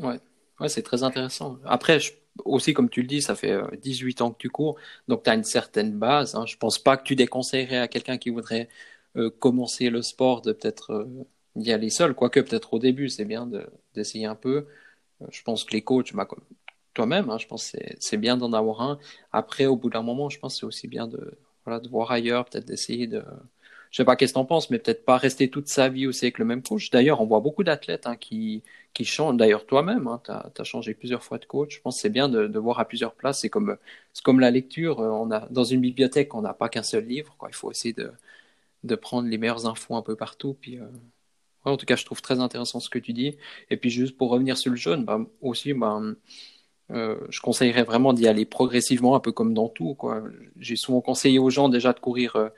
[0.00, 0.20] Ouais,
[0.60, 1.58] ouais, c'est très intéressant.
[1.64, 2.12] Après, je-
[2.44, 5.30] aussi, comme tu le dis, ça fait euh, 18 ans que tu cours, donc tu
[5.30, 6.34] as une certaine base.
[6.34, 6.46] Hein.
[6.46, 8.68] Je pense pas que tu déconseillerais à quelqu'un qui voudrait
[9.16, 11.24] euh, commencer le sport de peut-être euh,
[11.56, 14.66] y aller seul, quoique peut-être au début, c'est bien de, d'essayer un peu.
[15.22, 16.28] Euh, Je pense que les coachs, bah,
[16.94, 18.98] toi-même, hein, je pense que c'est, c'est bien d'en avoir un.
[19.32, 22.10] Après, au bout d'un moment, je pense que c'est aussi bien de, voilà, de voir
[22.12, 23.24] ailleurs, peut-être d'essayer de...
[23.94, 26.24] Je sais pas qu'est-ce que t'en penses, mais peut-être pas rester toute sa vie aussi
[26.24, 26.90] avec le même coach.
[26.90, 29.36] D'ailleurs, on voit beaucoup d'athlètes hein, qui qui change.
[29.36, 31.76] D'ailleurs, toi-même, hein, tu as, changé plusieurs fois de coach.
[31.76, 33.40] Je pense que c'est bien de, de voir à plusieurs places.
[33.42, 33.76] C'est comme,
[34.24, 34.98] comme la lecture.
[35.00, 37.36] euh, On a, dans une bibliothèque, on n'a pas qu'un seul livre.
[37.48, 38.10] Il faut essayer de,
[38.84, 40.56] de prendre les meilleures infos un peu partout.
[40.60, 40.86] Puis, euh,
[41.64, 43.36] en tout cas, je trouve très intéressant ce que tu dis.
[43.70, 46.00] Et puis, juste pour revenir sur le jeûne, bah, aussi, bah,
[46.90, 49.96] euh, je conseillerais vraiment d'y aller progressivement, un peu comme dans tout.
[50.58, 52.50] J'ai souvent conseillé aux gens déjà de courir.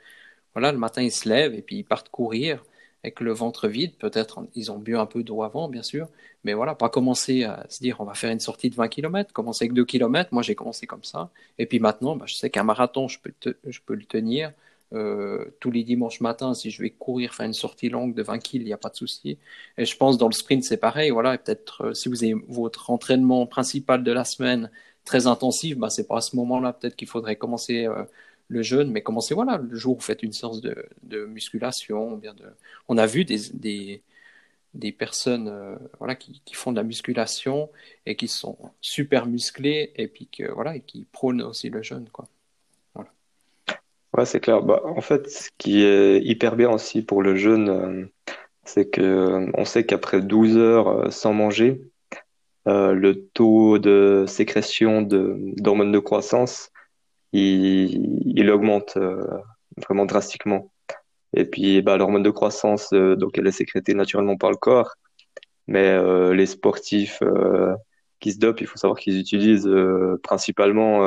[0.57, 2.63] Voilà, le matin, ils se lèvent et puis ils partent courir
[3.03, 3.93] avec le ventre vide.
[3.99, 6.07] Peut-être ils ont bu un peu d'eau avant, bien sûr.
[6.43, 9.31] Mais voilà, pas commencer à se dire on va faire une sortie de 20 km,
[9.33, 10.29] commencer avec 2 km.
[10.31, 11.29] Moi, j'ai commencé comme ça.
[11.59, 14.51] Et puis maintenant, bah, je sais qu'un marathon, je peux, le tenir.
[14.93, 18.39] Euh, tous les dimanches matins, si je vais courir, faire une sortie longue de 20
[18.39, 19.37] km, il n'y a pas de souci.
[19.77, 21.11] Et je pense dans le sprint, c'est pareil.
[21.11, 24.71] Voilà, et peut-être euh, si vous avez votre entraînement principal de la semaine
[25.05, 28.05] très intensif, bah, c'est pas à ce moment-là peut-être qu'il faudrait commencer euh,
[28.47, 32.17] le jeûne, mais commencez, voilà, le jour où vous faites une séance de, de musculation,
[32.17, 32.45] bien de...
[32.87, 34.01] On a vu des, des,
[34.73, 37.69] des personnes euh, voilà, qui, qui font de la musculation
[38.05, 42.07] et qui sont super musclées et puis que, voilà, et qui prônent aussi le jeûne,
[42.11, 42.27] quoi.
[42.93, 44.25] Voilà.
[44.25, 44.63] C'est clair.
[44.63, 48.05] Bah, en fait, ce qui est hyper bien aussi pour le jeûne, euh,
[48.63, 51.81] c'est que euh, sait qu'après 12 heures euh, sans manger,
[52.65, 56.69] le taux de sécrétion de d'hormones de croissance,
[57.33, 59.25] il, il augmente euh,
[59.85, 60.71] vraiment drastiquement.
[61.33, 64.95] Et puis, bah, l'hormone de croissance, euh, donc elle est sécrétée naturellement par le corps,
[65.67, 67.21] mais euh, les sportifs
[68.19, 69.69] qui se dopent, il faut savoir qu'ils utilisent
[70.23, 71.01] principalement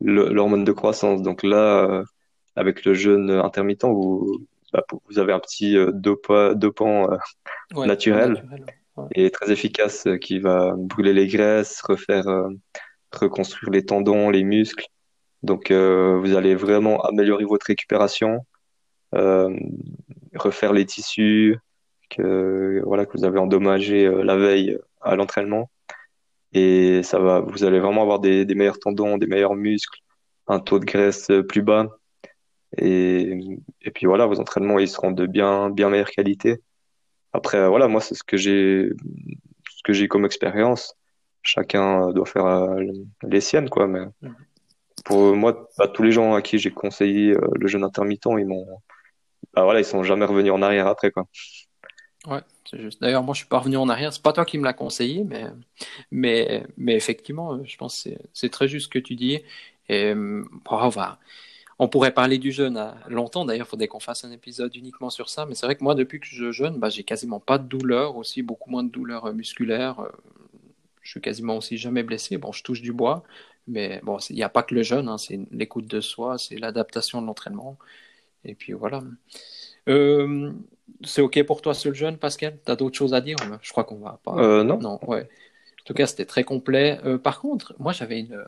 [0.00, 1.20] le- l'hormone de croissance.
[1.22, 2.02] Donc là,
[2.56, 7.08] avec le jeûne intermittent, vous, bah, vous avez un petit dopa- dopant
[7.74, 8.44] Ouais, naturel
[9.14, 12.48] et très efficace qui va brûler les graisses, refaire, euh,
[13.12, 14.86] reconstruire les tendons, les muscles.
[15.42, 18.44] Donc euh, vous allez vraiment améliorer votre récupération
[20.34, 21.58] refaire les tissus
[22.10, 25.70] que voilà que vous avez endommagé la veille à l'entraînement.
[26.52, 30.00] Et ça va vous allez vraiment avoir des, meilleurs tendons des meilleurs muscles
[30.46, 31.88] un taux de graisse plus bas.
[32.78, 33.58] Et,
[33.94, 36.62] puis voilà vos entraînements ils seront de bien bien meilleure qualité.
[37.32, 38.90] Après voilà moi c'est ce que j'ai
[39.70, 40.94] ce que j'ai comme expérience.
[41.42, 42.82] Chacun doit faire euh,
[43.24, 44.34] les siennes quoi mais mhm.
[45.04, 48.46] Pour moi bah, tous les gens à qui j'ai conseillé euh, le jeûne intermittent ils
[48.46, 48.66] m'ont
[49.54, 51.26] bah, voilà ils sont jamais revenus en arrière après quoi
[52.26, 54.58] ouais c'est juste d'ailleurs moi je suis pas revenu en arrière c'est pas toi qui
[54.58, 55.46] me l'as conseillé mais
[56.10, 59.40] mais mais effectivement je pense que c'est très juste ce que tu dis
[59.88, 61.18] et on va
[61.82, 63.44] on pourrait parler du jeûne longtemps.
[63.44, 65.46] D'ailleurs, il faudrait qu'on fasse un épisode uniquement sur ça.
[65.46, 68.16] Mais c'est vrai que moi, depuis que je jeûne, bah, j'ai quasiment pas de douleur,
[68.16, 69.98] aussi beaucoup moins de douleurs euh, musculaires.
[69.98, 70.08] Euh,
[71.02, 72.38] je suis quasiment aussi jamais blessé.
[72.38, 73.24] Bon, je touche du bois,
[73.66, 76.56] mais bon, il n'y a pas que le jeûne, hein, c'est l'écoute de soi, c'est
[76.56, 77.78] l'adaptation de l'entraînement.
[78.44, 79.02] Et puis voilà.
[79.88, 80.52] Euh,
[81.04, 82.58] c'est OK pour toi, ce jeûne, Pascal?
[82.64, 83.36] Tu as d'autres choses à dire?
[83.60, 84.36] Je crois qu'on va pas.
[84.36, 84.78] Euh, non.
[84.78, 85.22] Non, ouais.
[85.22, 87.00] En tout cas, c'était très complet.
[87.22, 88.44] par contre, moi, j'avais une,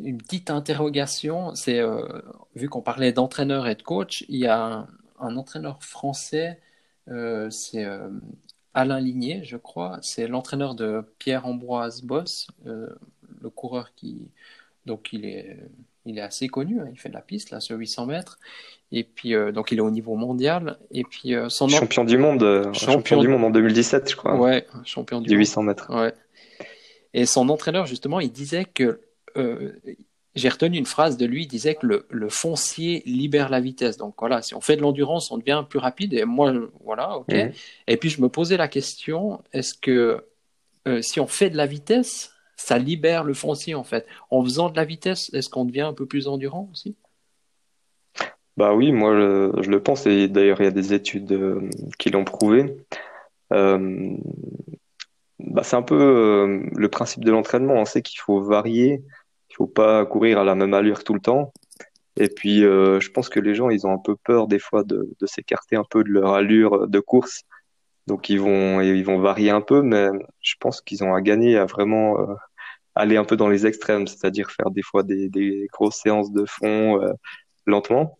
[0.00, 1.54] une petite interrogation.
[1.54, 1.80] C'est
[2.54, 6.60] vu qu'on parlait d'entraîneur et de coach, il y a un, un entraîneur français,
[7.50, 7.86] c'est
[8.74, 12.88] Alain Ligné, je crois, c'est l'entraîneur de Pierre-Ambroise Boss, euh,
[13.40, 14.18] le coureur qui.
[14.86, 15.58] Donc, il est,
[16.06, 18.38] il est assez connu, hein, il fait de la piste, là, sur 800 mètres.
[18.92, 20.78] Et puis, euh, donc, il est au niveau mondial.
[20.90, 24.36] Et puis, euh, son champion du monde, champion, du monde en 2017, je crois.
[24.36, 25.94] Ouais, champion du, du 800 mètres.
[25.94, 26.14] Ouais.
[27.12, 29.00] Et son entraîneur, justement, il disait que
[30.34, 33.96] j'ai retenu une phrase de lui, il disait que le, foncier libère la vitesse.
[33.96, 36.14] Donc voilà, si on fait de l'endurance, on devient plus rapide.
[36.14, 36.52] Et moi,
[36.84, 37.32] voilà, ok.
[37.32, 37.52] Mhm.
[37.88, 40.24] Et puis je me posais la question, est-ce que
[40.88, 44.70] euh, si on fait de la vitesse, ça libère le foncier en fait En faisant
[44.70, 46.96] de la vitesse, est-ce qu'on devient un peu plus endurant aussi?
[48.56, 50.06] Bah oui, moi je, le pense.
[50.06, 51.68] Et d'ailleurs, il y a des études euh,
[51.98, 52.76] qui l'ont prouvé.
[53.52, 54.16] Euh,
[55.38, 57.74] bah, c'est un peu le principe de l'entraînement.
[57.74, 59.02] On sait qu'il faut varier
[59.50, 61.52] il faut pas courir à la même allure tout le temps.
[62.16, 64.84] Et puis, euh, je pense que les gens, ils ont un peu peur des fois
[64.84, 67.42] de, de s'écarter un peu de leur allure de course.
[68.06, 70.08] Donc, ils vont, ils vont varier un peu, mais
[70.40, 72.34] je pense qu'ils ont à gagner à vraiment euh,
[73.00, 76.44] aller un peu dans les extrêmes, c'est-à-dire faire des fois des, des grosses séances de
[76.46, 77.12] fond euh,
[77.66, 78.16] lentement.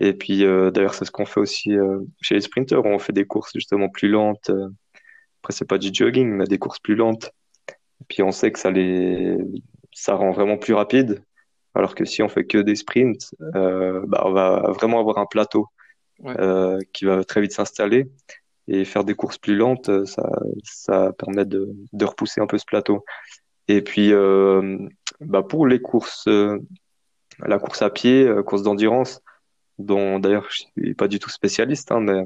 [0.00, 1.76] Et puis, d'ailleurs, c'est ce qu'on fait aussi
[2.22, 2.82] chez les sprinters.
[2.82, 4.50] On fait des courses justement plus lentes.
[5.42, 7.30] Après, c'est pas du jogging, mais des courses plus lentes.
[7.68, 9.36] Et puis, on sait que ça les,
[9.92, 11.22] ça rend vraiment plus rapide.
[11.74, 15.26] Alors que si on fait que des sprints, euh, bah, on va vraiment avoir un
[15.26, 15.66] plateau
[16.24, 18.10] euh, qui va très vite s'installer.
[18.68, 20.22] Et faire des courses plus lentes, ça,
[20.62, 23.04] ça permet de, de repousser un peu ce plateau.
[23.68, 24.78] Et puis, euh,
[25.20, 26.58] bah pour les courses, euh,
[27.40, 29.20] la course à pied, euh, course d'endurance,
[29.78, 32.24] dont d'ailleurs je suis pas du tout spécialiste, hein, mais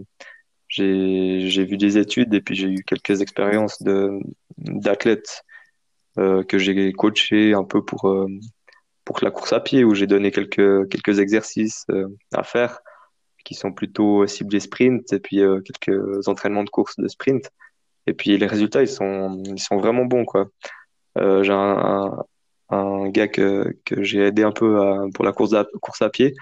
[0.68, 3.82] j'ai vu des études et puis j'ai eu quelques expériences
[4.58, 5.42] d'athlètes
[6.16, 8.26] que j'ai coaché un peu pour
[9.04, 11.86] pour la course à pied où j'ai donné quelques quelques exercices
[12.34, 12.80] à faire
[13.44, 17.48] qui sont plutôt ciblés sprint et puis quelques entraînements de course de sprint.
[18.08, 20.48] Et puis les résultats ils sont ils sont vraiment bons quoi
[21.16, 22.24] j'ai un,
[22.70, 26.10] un, gars que, que j'ai aidé un peu à, pour la course à, course à
[26.10, 26.34] pied.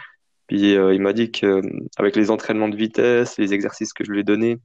[0.47, 1.63] Puis il m'a dit que
[1.97, 4.59] avec les entraînements de vitesse, les exercices que je lui ai donnés,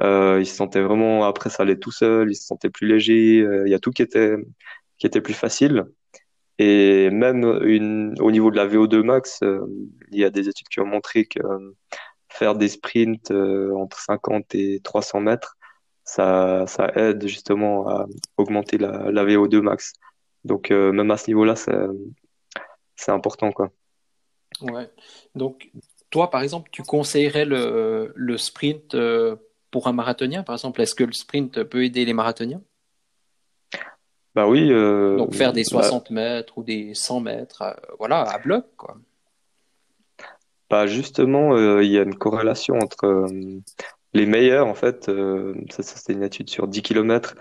[0.00, 3.40] euh, il se sentait vraiment, après ça allait tout seul, il se sentait plus léger,
[3.40, 4.36] euh, il y a tout qui était,
[4.98, 5.84] qui était plus facile.
[6.58, 9.60] Et même une, au niveau de la VO2 max, euh,
[10.10, 11.40] il y a des études qui ont montré que
[12.28, 15.56] faire des sprints entre 50 et 300 mètres,
[16.04, 19.92] ça, ça aide justement à augmenter la, la VO2 max.
[20.44, 23.52] Donc même à ce niveau-là, c'est important.
[23.52, 23.70] Quoi.
[24.60, 24.90] Ouais.
[25.34, 25.70] Donc
[26.10, 28.96] toi, par exemple, tu conseillerais le, le sprint
[29.72, 32.62] pour un marathonien, par exemple Est-ce que le sprint peut aider les marathoniens?
[34.34, 34.70] Bah oui.
[34.70, 38.66] Euh, Donc faire des 60 bah mètres ou des 100 mètres, euh, voilà, à bloc,
[38.76, 38.96] quoi.
[40.70, 43.26] Bah justement, euh, il y a une corrélation entre
[44.14, 45.10] les meilleurs, en fait,
[45.70, 47.34] ça, c'était une étude sur 10 km,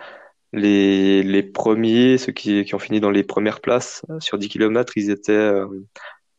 [0.54, 4.94] les, les premiers, ceux qui, qui ont fini dans les premières places sur 10 km,
[4.98, 5.62] ils étaient,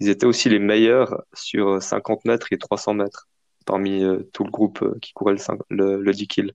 [0.00, 3.28] ils étaient aussi les meilleurs sur 50 mètres et 300 mètres
[3.64, 5.36] parmi euh, tout le groupe euh, qui courait
[5.70, 6.52] le, le, 10 kills.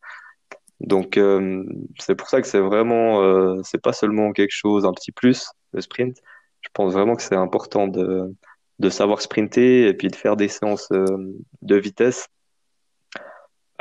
[0.80, 1.64] Donc euh,
[2.00, 5.82] c'est pour ça que c'est vraiment, c'est pas seulement quelque chose, un petit plus, le
[5.82, 6.18] sprint.
[6.62, 8.36] Je pense vraiment que c'est important de,
[8.80, 12.28] de savoir sprinter et puis de faire des séances de vitesse.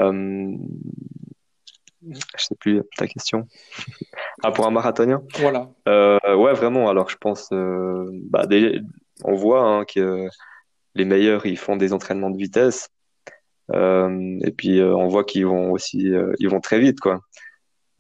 [0.01, 0.57] Euh,
[2.09, 3.47] je sais plus ta question.
[4.43, 5.71] ah, pour un marathonien Voilà.
[5.89, 6.89] Euh, ouais, vraiment.
[6.89, 8.47] Alors, je pense, bah,
[9.25, 10.29] on voit hein, que
[10.95, 12.89] les meilleurs, ils font des entraînements de vitesse.
[13.73, 17.21] Euh, et puis euh, on voit qu'ils vont aussi, euh, ils vont très vite, quoi.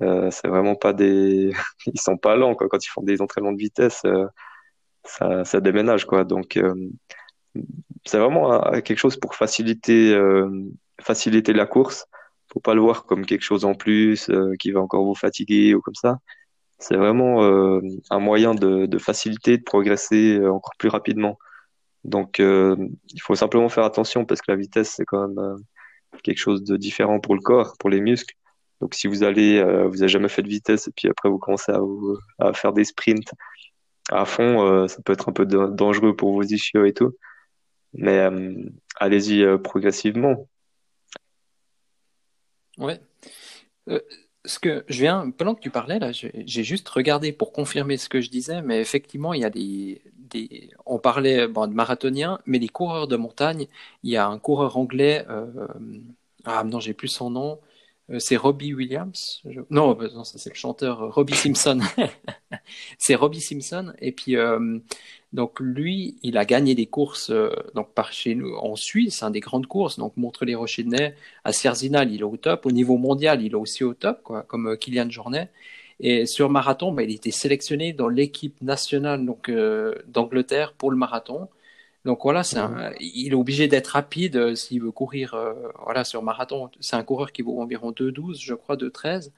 [0.00, 1.52] c'est vraiment pas des,
[1.86, 2.68] ils sont pas lents, quoi.
[2.68, 4.02] Quand ils font des entraînements de vitesse,
[5.04, 6.24] ça, ça déménage, quoi.
[6.24, 6.58] Donc
[8.04, 10.16] c'est vraiment quelque chose pour faciliter,
[11.00, 12.06] faciliter la course.
[12.52, 14.30] Faut pas le voir comme quelque chose en plus
[14.60, 16.18] qui va encore vous fatiguer ou comme ça.
[16.78, 17.42] C'est vraiment
[18.10, 21.38] un moyen de, faciliter, de progresser encore plus rapidement.
[22.06, 22.76] Donc, euh,
[23.12, 25.56] il faut simplement faire attention parce que la vitesse, c'est quand même euh,
[26.22, 28.34] quelque chose de différent pour le corps, pour les muscles.
[28.80, 31.38] Donc, si vous allez, euh, vous n'avez jamais fait de vitesse et puis après vous
[31.38, 31.80] commencez à,
[32.38, 33.32] à faire des sprints
[34.12, 37.12] à fond, ça peut être un peu dangereux pour vos ischios et tout.
[37.92, 38.24] Mais
[39.00, 40.48] allez-y progressivement.
[42.78, 43.00] Ouais
[44.46, 48.08] ce que je viens, pendant que tu parlais, là, j'ai juste regardé pour confirmer ce
[48.08, 52.58] que je disais, mais effectivement, il y a des, des on parlait de marathoniens, mais
[52.58, 53.66] les coureurs de montagne,
[54.02, 55.46] il y a un coureur anglais, euh,
[56.44, 57.60] ah non, j'ai plus son nom,
[58.10, 59.42] euh, c'est Robbie Williams.
[59.70, 61.80] Non, non, c'est le chanteur euh, Robbie Simpson.
[62.98, 64.36] c'est Robbie Simpson, et puis
[65.36, 69.30] donc lui, il a gagné des courses euh, donc par chez nous en Suisse, hein,
[69.30, 69.98] des grandes courses.
[69.98, 72.64] Donc montre les Nez, à Cerzinal, il est au top.
[72.64, 75.50] Au niveau mondial, il est aussi au top, quoi, comme euh, Kylian Jornet.
[76.00, 80.96] Et sur marathon, bah, il été sélectionné dans l'équipe nationale donc euh, d'Angleterre pour le
[80.96, 81.48] marathon.
[82.06, 82.42] Donc voilà,
[83.00, 85.36] il est obligé d'être rapide s'il veut courir
[85.84, 86.70] voilà sur marathon.
[86.80, 89.32] C'est un coureur qui vaut environ 2,12, je crois, 2,13.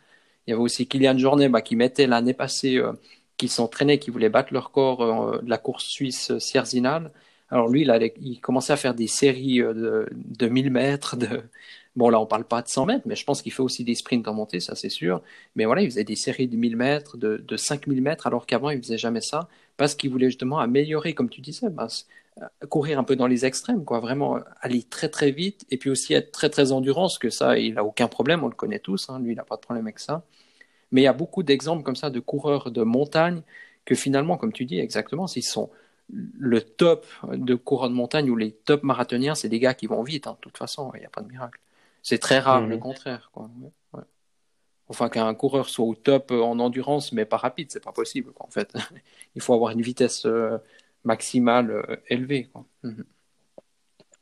[0.46, 2.80] Il y avait aussi Kylian Jornet bah, qui mettait l'année passée
[3.38, 7.12] qui s'entraînaient, qui voulaient battre leur corps euh, de la course suisse Sierzinal.
[7.50, 11.16] Alors lui, il, il commençait à faire des séries euh, de, de 1000 mètres.
[11.16, 11.42] De...
[11.96, 13.94] Bon, là, on parle pas de 100 mètres, mais je pense qu'il fait aussi des
[13.94, 15.22] sprints en montée, ça c'est sûr.
[15.56, 18.70] Mais voilà, il faisait des séries de 1000 mètres, de, de 5000 mètres, alors qu'avant,
[18.70, 21.88] il faisait jamais ça, parce qu'il voulait justement améliorer, comme tu disais, bah,
[22.68, 26.14] courir un peu dans les extrêmes, quoi, vraiment aller très très vite, et puis aussi
[26.14, 29.18] être très très endurance, que ça, il a aucun problème, on le connaît tous, hein,
[29.20, 30.22] lui, il n'a pas de problème avec ça.
[30.92, 33.42] Mais il y a beaucoup d'exemples comme ça de coureurs de montagne
[33.84, 35.70] que finalement, comme tu dis exactement, s'ils sont
[36.10, 40.02] le top de coureurs de montagne ou les top marathoniens, c'est des gars qui vont
[40.02, 41.60] vite, hein, de toute façon, il n'y a pas de miracle.
[42.02, 42.80] C'est très rare le mhm.
[42.80, 43.30] contraire.
[43.32, 43.50] Quoi.
[44.88, 48.32] Enfin, qu'un coureur soit au top en endurance, mais pas rapide, c'est pas possible.
[48.40, 48.72] en fait,
[49.34, 50.56] il faut avoir une vitesse euh,
[51.04, 52.48] maximale euh, élevée.
[52.52, 52.64] Quoi.
[52.82, 53.04] Mhm.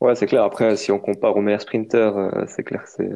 [0.00, 0.42] Ouais, c'est clair.
[0.42, 3.10] Après, si on compare aux meilleurs sprinteurs, euh, c'est clair que c'est.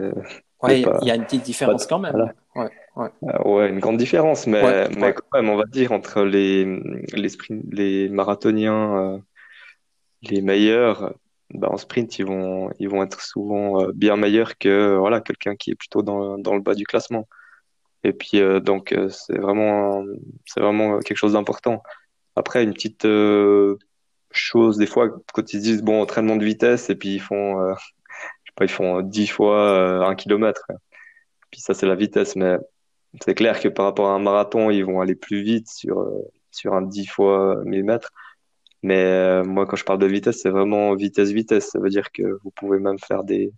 [0.62, 2.32] Ouais, il y a une petite différence quand même.
[2.54, 3.08] Ouais, ouais.
[3.24, 6.64] Euh, ouais, une grande différence, mais, mais quand même, on va dire, entre les,
[7.12, 9.18] les, sprint, les marathoniens, euh,
[10.22, 11.14] les meilleurs,
[11.54, 15.70] bah, en sprint, ils vont, ils vont être souvent bien meilleurs que voilà, quelqu'un qui
[15.70, 17.28] est plutôt dans, dans le bas du classement.
[18.04, 20.04] Et puis, donc, c'est vraiment,
[20.46, 21.82] c'est vraiment quelque chose d'important.
[22.36, 23.04] Après, une petite
[24.30, 27.74] chose des fois quand ils disent bon entraînement de vitesse et puis ils font euh,
[28.44, 30.66] je sais pas ils font 10 fois euh, un kilomètre
[31.50, 32.56] puis ça c'est la vitesse mais
[33.22, 36.20] c'est clair que par rapport à un marathon ils vont aller plus vite sur euh,
[36.50, 38.10] sur un 10 fois 1000 mètres.
[38.82, 41.70] Mais moi quand je parle de vitesse c'est vraiment vitesse vitesse.
[41.70, 43.52] Ça veut dire que vous pouvez même faire des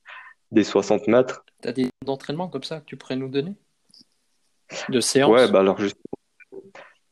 [0.51, 1.45] des 60 mètres.
[1.63, 3.55] Tu as des d'entraînement comme ça que tu pourrais nous donner?
[4.89, 5.31] De séance?
[5.31, 5.89] Ouais bah alors je,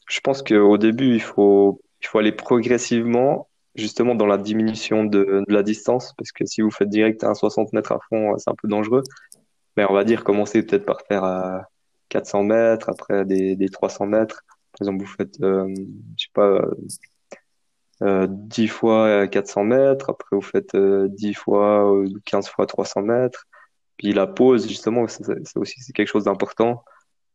[0.09, 5.45] je pense qu'au début il faut il faut aller progressivement justement dans la diminution de,
[5.49, 8.51] la distance, parce que si vous faites direct à un 60 mètres à fond, c'est
[8.51, 9.03] un peu dangereux.
[9.77, 11.69] Mais on va dire commencer peut-être par faire à
[12.11, 14.45] 400 mètres, après des, des 300 mètres.
[14.73, 15.73] Par exemple, vous faites, euh,
[16.17, 16.63] je sais pas,
[18.03, 23.03] euh, 10 fois 400 mètres, après vous faites 10 euh, fois ou 15 fois 300
[23.03, 23.47] mètres.
[23.97, 26.85] Puis la pause, justement, c'est aussi quelque chose d'important.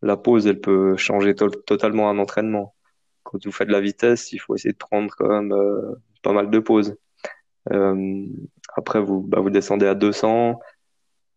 [0.01, 2.75] La pause, elle peut changer totalement un entraînement.
[3.23, 6.33] Quand vous faites de la vitesse, il faut essayer de prendre quand même euh, pas
[6.33, 6.95] mal de pauses.
[7.71, 8.25] Euh,
[8.75, 10.59] après, vous, bah, vous descendez à 200,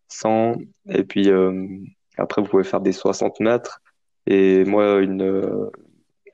[0.07, 0.55] 100,
[0.89, 1.67] et puis euh,
[2.19, 3.81] après, vous pouvez faire des 60 mètres.
[4.27, 5.69] Et moi, euh,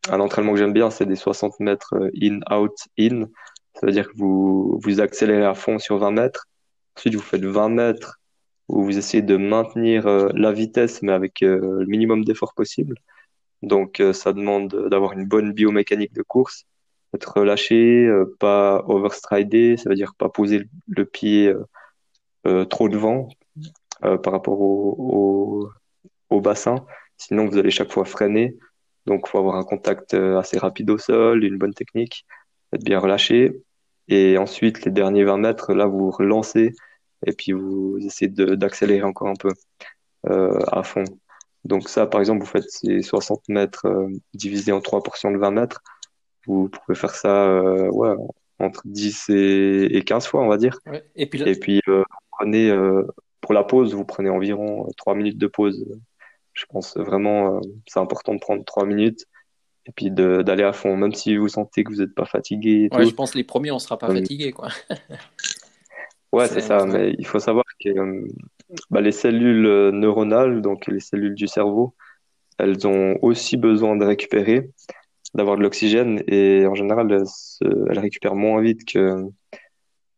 [0.10, 3.28] un entraînement que j'aime bien, c'est des 60 mètres in, out, in.
[3.76, 6.46] Ça veut dire que vous, vous accélérez à fond sur 20 mètres.
[6.98, 8.20] Ensuite, vous faites 20 mètres
[8.68, 12.96] où vous essayez de maintenir la vitesse, mais avec le minimum d'effort possible.
[13.62, 16.66] Donc, ça demande d'avoir une bonne biomécanique de course
[17.16, 21.64] être relâché, euh, pas overstrider, ça veut dire pas poser le pied euh,
[22.48, 23.30] euh, trop devant
[24.02, 25.70] par rapport au,
[26.30, 26.86] au, bassin.
[27.18, 28.58] Sinon, vous allez chaque fois freiner.
[29.06, 32.26] Donc, il faut avoir un contact assez rapide au sol, une bonne technique,
[32.74, 33.54] être bien relâché.
[34.08, 36.74] Et ensuite, les derniers 20 mètres, là, vous relancez
[37.26, 39.50] et puis vous essayez d'accélérer encore un peu
[40.28, 41.06] à fond.
[41.66, 43.88] Donc ça, par exemple, vous faites ces 60 mètres
[44.34, 45.82] divisés en trois portions de 20 mètres.
[46.46, 48.14] Vous pouvez faire ça euh, ouais,
[48.60, 50.78] entre 10 et, 15 fois, on va dire.
[51.16, 51.82] Et puis, et puis
[52.32, 52.72] prenez,
[53.46, 55.86] pour la pause, vous prenez environ 3 minutes de pause.
[56.54, 59.28] Je pense vraiment, c'est important de prendre 3 minutes
[59.86, 62.90] et puis d'aller à fond, même si vous sentez que vous n'êtes pas fatigué.
[62.92, 64.52] ouais, je pense les premiers, on ne sera pas fatigué.
[64.52, 64.70] Quoi.
[66.32, 68.26] ouais, c'est ça, mais il faut savoir que
[68.90, 71.94] bah, les cellules neuronales, donc les cellules du cerveau,
[72.58, 74.72] elles ont aussi besoin de récupérer,
[75.36, 79.24] d'avoir de l'oxygène, et en général, elles, récupèrent moins vite que,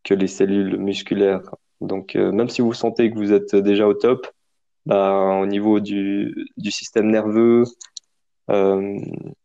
[0.05, 1.41] que les cellules musculaires.
[1.81, 4.27] Donc, euh, même si vous sentez que vous êtes déjà au top,
[4.85, 7.65] bah, au niveau du, du système nerveux,
[8.49, 8.99] euh,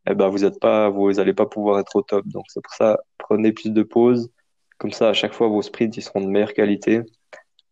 [0.06, 2.26] eh ben vous n'êtes pas, vous allez pas pouvoir être au top.
[2.28, 4.30] Donc c'est pour ça, prenez plus de pauses.
[4.78, 7.02] Comme ça, à chaque fois, vos sprints ils seront de meilleure qualité,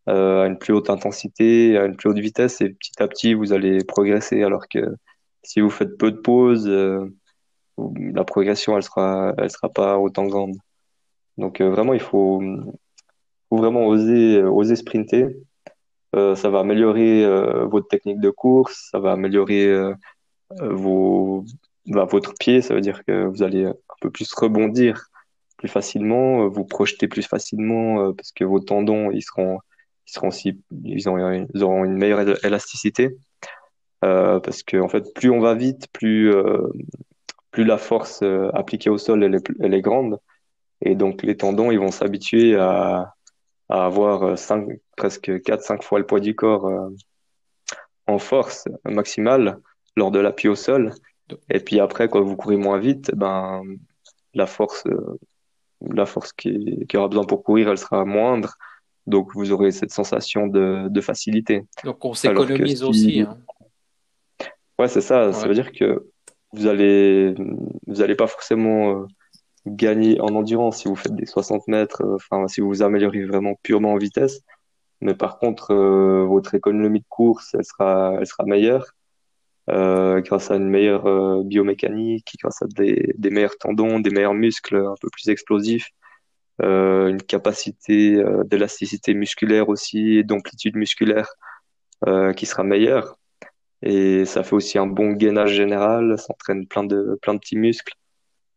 [0.09, 3.33] euh, à une plus haute intensité, à une plus haute vitesse, et petit à petit,
[3.33, 4.43] vous allez progresser.
[4.43, 4.95] Alors que
[5.43, 7.05] si vous faites peu de pauses, euh,
[7.77, 10.55] la progression, elle sera, elle sera pas autant grande.
[11.37, 12.41] Donc euh, vraiment, il faut,
[13.51, 15.27] faut vraiment oser, oser sprinter.
[16.15, 17.23] Euh, ça va améliorer
[17.67, 19.67] votre technique de course, ça va améliorer
[20.59, 21.51] euh,
[21.85, 25.11] bah, votre pied, ça veut dire que vous allez un peu plus rebondir
[25.61, 29.59] plus facilement, euh, vous projeter plus facilement euh, parce que vos tendons ils seront
[30.07, 33.15] ils seront aussi ils, ont, ils auront une meilleure élasticité.
[34.03, 36.33] Euh, parce que en fait plus on va vite plus
[37.51, 38.23] plus la force
[38.53, 40.19] appliquée au sol elle est, elle est grande.
[40.81, 43.13] Et donc les tendons ils vont s'habituer à,
[43.71, 46.69] à avoir 5, presque 4 5 fois le poids du corps
[48.05, 49.57] en force maximale
[49.95, 50.91] lors de l'appui au sol.
[51.49, 53.63] Et puis après, quand vous courez moins vite, ben,
[54.33, 55.17] la force, euh,
[55.81, 58.55] la force qui, qui, aura besoin pour courir, elle sera moindre.
[59.07, 61.63] Donc vous aurez cette sensation de, de facilité.
[61.83, 63.21] Donc on s'économise aussi.
[63.21, 63.37] Hein.
[64.77, 65.31] Ouais, c'est ça.
[65.33, 66.07] Ça veut dire que
[66.53, 67.33] vous allez,
[67.87, 69.05] vous allez pas forcément euh,
[69.65, 72.01] gagner en endurance si vous faites des 60 mètres.
[72.03, 74.41] Euh, enfin, si vous vous améliorez vraiment purement en vitesse.
[75.01, 78.93] Mais par contre, votre économie de course, elle sera, meilleure
[79.69, 84.77] euh, grâce à une meilleure euh, biomécanique, grâce à des, meilleurs tendons, des meilleurs muscles
[84.77, 85.89] un peu plus explosifs,
[86.61, 91.29] euh, une capacité euh, d'élasticité musculaire aussi d'amplitude musculaire
[92.35, 93.19] qui sera meilleure.
[93.83, 97.57] Et ça fait aussi un bon gainage général, ça entraîne plein de, plein de petits
[97.57, 97.93] muscles.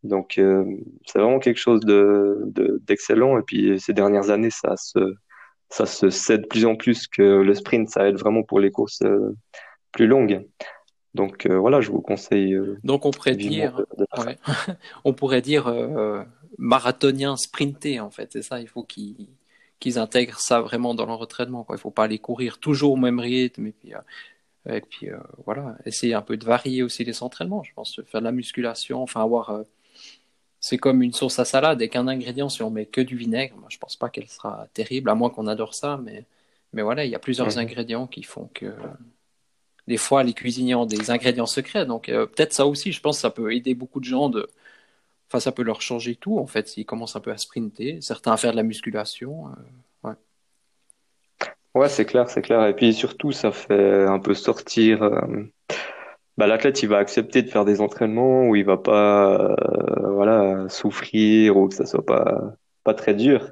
[0.04, 2.52] Donc c'est vraiment quelque chose de,
[2.82, 3.38] d'excellent.
[3.38, 5.14] et puis ces dernières années, ça se,
[5.70, 8.70] ça se sait de plus en plus que le sprint, ça aide vraiment pour les
[8.70, 9.02] courses
[9.92, 10.44] plus longues.
[11.14, 12.54] Donc euh, voilà, je vous conseille.
[12.54, 13.80] Euh, Donc on pourrait dire,
[15.04, 16.22] on pourrait dire euh,
[16.58, 18.32] marathonien sprinté en fait.
[18.32, 19.28] C'est ça, il faut qu'ils
[19.80, 21.62] qu'ils intègrent ça vraiment dans leur entraînement.
[21.64, 21.76] Quoi.
[21.76, 23.92] Il faut pas aller courir toujours au même rythme et puis
[24.66, 25.08] et puis
[25.44, 27.62] voilà, essayer un peu de varier aussi les entraînements.
[27.62, 29.62] Je pense faire de la musculation, enfin avoir.
[30.64, 33.54] C'est comme une sauce à salade et qu'un ingrédient, si on met que du vinaigre,
[33.58, 36.24] moi, je pense pas qu'elle sera terrible, à moins qu'on adore ça, mais
[36.72, 38.74] mais voilà, il y a plusieurs ingrédients qui font que
[39.86, 41.84] des fois les cuisiniers ont des ingrédients secrets.
[41.84, 44.48] Donc euh, peut-être ça aussi, je pense, ça peut aider beaucoup de gens de.
[45.28, 48.32] Enfin, ça peut leur changer tout en fait s'ils commencent un peu à sprinter, certains
[48.32, 49.48] à faire de la musculation.
[49.48, 50.14] Euh, ouais.
[51.74, 52.66] Ouais, c'est clair, c'est clair.
[52.66, 55.02] Et puis surtout, ça fait un peu sortir.
[55.02, 55.44] Euh,
[56.36, 59.54] bah, l'athlète, il va accepter de faire des entraînements où il va pas,
[60.02, 62.54] voilà, souffrir ou que ça soit pas
[62.84, 63.50] pas très dur.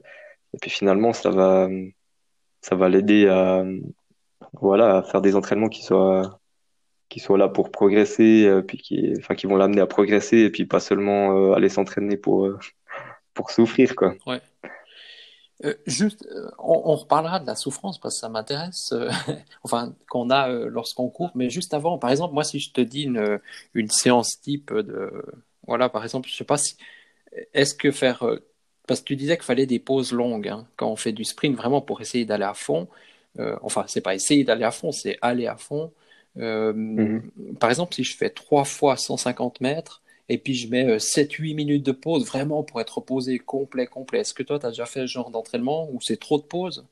[0.55, 1.69] Et puis finalement, ça va
[2.61, 3.65] ça va l'aider à
[4.55, 6.41] voilà, faire des entraînements qui soient
[7.13, 10.51] qui soient là pour progresser, euh, puis qui, enfin, qui vont l'amener à progresser, et
[10.51, 12.59] puis pas seulement euh, aller s'entraîner pour euh,
[13.35, 14.15] pour souffrir, quoi.
[14.27, 14.41] Ouais.
[15.87, 18.93] Juste, on, reparlera de la souffrance parce que ça m'intéresse,
[19.63, 21.31] enfin, qu'on a lorsqu'on court.
[21.35, 23.39] Mais juste avant, par exemple, moi, si je te dis une,
[23.75, 25.25] une séance type de,
[25.67, 26.77] voilà, par exemple, je sais pas si,
[27.55, 28.25] est-ce que faire,
[28.87, 31.57] parce que tu disais qu'il fallait des pauses longues hein, quand on fait du sprint,
[31.57, 32.89] vraiment pour essayer d'aller à fond.
[33.39, 35.93] Euh, enfin, c'est pas essayer d'aller à fond, c'est aller à fond.
[36.39, 37.31] Euh, mhm.
[37.61, 41.57] Par exemple, si je fais 3 fois 150 mètres et puis je mets 7-8 euh,
[41.57, 44.87] minutes de pause vraiment pour être reposé complet, complet, est-ce que toi, tu as déjà
[44.87, 46.87] fait ce genre d'entraînement ou c'est trop de pause?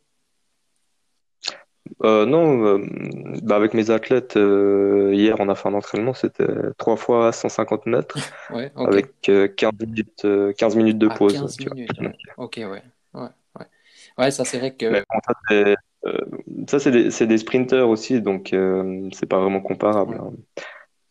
[2.03, 2.79] Non,
[3.43, 6.47] bah avec mes athlètes, hier on a fait un entraînement, c'était
[6.79, 8.17] 3 fois 150 mètres
[8.77, 10.27] avec 15 minutes,
[10.57, 11.35] 15 minutes de ah, pause.
[11.35, 11.91] 15 minutes,
[12.39, 12.83] ok, ouais.
[13.15, 13.29] ouais.
[14.19, 15.03] Ouais, ça c'est vrai que.
[16.07, 16.19] Euh,
[16.67, 20.19] ça, c'est des, des, sprinters aussi, donc euh, c'est pas vraiment comparable.
[20.19, 20.33] Hein.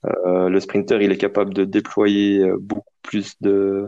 [0.05, 3.87] Euh, le sprinter, il est capable de déployer euh, beaucoup plus de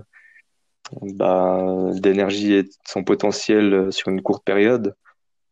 [1.02, 4.96] bah, d'énergie et de son potentiel sur une courte période.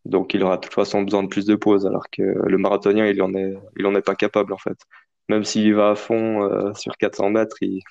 [0.05, 3.05] Donc, il aura de toute façon besoin de plus de pauses, alors que le marathonien,
[3.05, 4.77] il en est, il en est pas capable en fait.
[5.29, 7.81] Même s'il va à fond sur 400 mètres, il,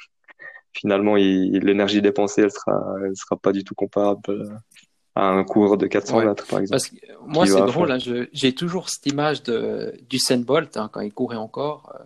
[0.72, 4.60] finalement, l'énergie dépensée, elle sera, elle sera pas du tout comparable
[5.14, 6.70] à un cours de 400 mètres, par exemple.
[6.70, 6.96] Parce que,
[7.26, 7.98] moi, c'est drôle, hein,
[8.32, 11.92] j'ai toujours cette image de, du Bolt, hein, quand il courait encore.
[11.94, 12.04] Euh,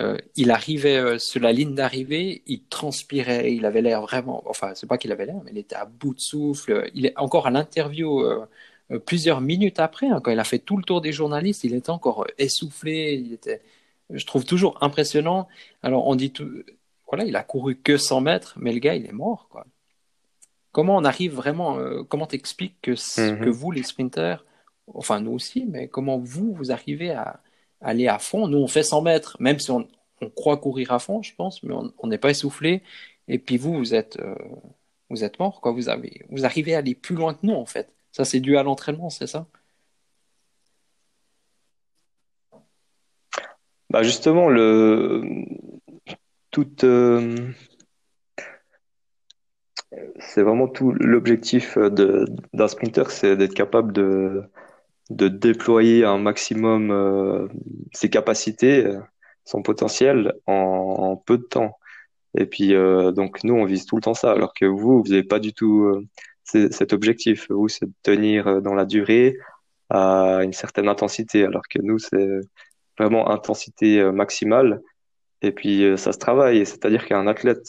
[0.00, 4.72] euh, il arrivait euh, sur la ligne d'arrivée, il transpirait, il avait l'air vraiment, enfin,
[4.74, 6.90] c'est pas qu'il avait l'air, mais il était à bout de souffle.
[6.94, 8.22] Il est encore à l'interview
[9.06, 11.90] plusieurs minutes après, hein, quand il a fait tout le tour des journalistes, il était
[11.90, 13.14] encore essoufflé.
[13.24, 13.62] Il était,
[14.10, 15.48] je trouve toujours impressionnant.
[15.82, 16.50] Alors, on dit tout,
[17.08, 19.66] voilà, il a couru que 100 mètres, mais le gars, il est mort, quoi.
[20.72, 23.44] Comment on arrive vraiment, euh, comment t'expliques que, mhm.
[23.44, 24.44] que vous, les sprinters,
[24.86, 27.40] enfin nous aussi, mais comment vous, vous arrivez à,
[27.80, 29.88] aller à fond Nous, on fait 100 mètres, même si on,
[30.36, 32.82] croit courir à fond, je pense, mais on n'est pas essoufflé.
[33.28, 34.34] Et puis vous, vous êtes, euh,
[35.08, 35.72] vous êtes mort, quoi.
[35.72, 37.94] Vous, avez, vous arrivez à aller plus loin que nous, en fait.
[38.12, 39.46] Ça, c'est dû à l'entraînement, c'est ça?
[43.88, 45.44] Bah justement, le,
[46.50, 47.52] toute, euh,
[50.18, 54.44] c'est vraiment tout l'objectif d'un sprinter, c'est d'être capable de,
[55.10, 57.48] de déployer un maximum euh,
[57.92, 58.86] ses capacités,
[59.44, 61.78] son potentiel en, peu de temps.
[62.38, 65.10] Et puis, euh, donc, nous, on vise tout le temps ça, alors que vous, vous
[65.10, 66.06] n'avez pas du tout euh,
[66.44, 67.46] cet objectif.
[67.50, 69.36] Vous, c'est de tenir dans la durée
[69.90, 72.28] à une certaine intensité, alors que nous, c'est
[72.98, 74.80] vraiment intensité maximale.
[75.42, 76.64] Et puis, ça se travaille.
[76.66, 77.66] C'est-à-dire qu'un athlète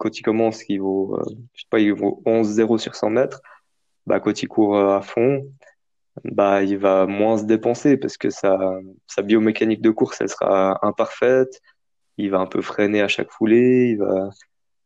[0.00, 1.22] quand il commence, il vaut, euh,
[1.54, 3.42] je sais pas, il vaut 11-0 sur 100 mètres,
[4.06, 5.46] bah, quand il court euh, à fond,
[6.24, 8.80] bah, il va moins se dépenser parce que sa,
[9.22, 11.60] biomécanique de course, elle sera imparfaite.
[12.16, 13.98] Il va un peu freiner à chaque foulée.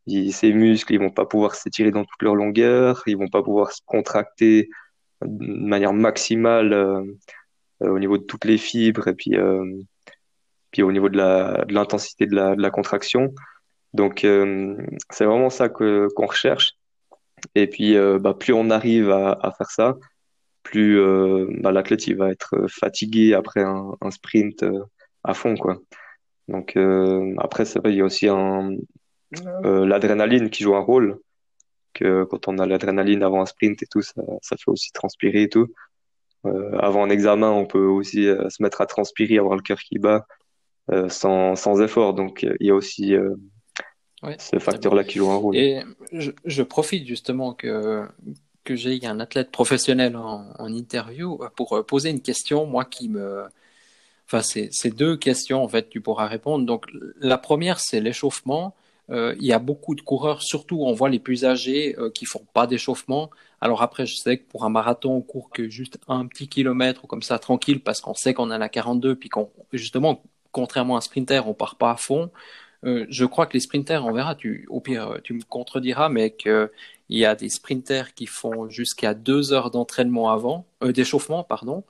[0.06, 3.02] Ses muscles, ils vont pas pouvoir s'étirer dans toute leur longueur.
[3.06, 4.68] Ils vont pas pouvoir se contracter
[5.22, 7.02] de manière maximale euh,
[7.80, 9.36] au niveau de toutes les fibres et puis,
[10.70, 11.18] puis au niveau de
[11.72, 13.34] l'intensité de la, contraction.
[13.92, 14.76] Donc, euh,
[15.10, 16.74] c'est vraiment ça qu'on recherche.
[17.54, 19.96] Et puis, euh, bah, plus on arrive à faire ça,
[20.64, 24.64] plus euh, bah, l'athlète il va être fatigué après un, un sprint
[25.22, 25.78] à fond, quoi.
[26.48, 26.76] Donc,
[27.38, 28.26] après, c'est vrai, il y a aussi
[29.62, 31.18] l'adrénaline qui joue un rôle.
[31.94, 35.44] Que quand on a l'adrénaline avant un sprint et tout, ça, ça fait aussi transpirer
[35.44, 35.68] et tout.
[36.44, 40.26] avant un examen, on peut aussi se mettre à transpirer, avoir le cœur qui bat
[41.08, 42.12] sans, sans effort.
[42.12, 43.14] Donc, il y a aussi
[44.38, 45.56] ce facteur-là qui joue un rôle.
[45.56, 48.06] Et je, profite justement que,
[48.64, 53.44] que j'ai un athlète professionnel en, interview pour euh, poser une question, moi qui me.
[54.26, 56.64] Enfin, c'est deux questions, en fait, tu pourras répondre.
[56.64, 56.86] Donc,
[57.20, 58.74] la première, c'est l'échauffement.
[59.10, 62.24] Euh, il y a beaucoup de coureurs, surtout on voit les plus âgés euh, qui
[62.24, 63.30] font pas d'échauffement.
[63.60, 67.04] Alors après, je sais que pour un marathon, on court que juste un petit kilomètre
[67.04, 70.94] ou comme ça, tranquille, parce qu'on sait qu'on a la 42, puis qu'on, justement, contrairement
[70.94, 72.30] à un sprinter, on part pas à fond.
[72.84, 76.34] Euh, je crois que les sprinters, on verra, tu, au pire, tu me contrediras, mais
[77.14, 81.84] qu'il y a des sprinters qui font jusqu'à deux heures d'entraînement avant, euh, d'échauffement, pardon.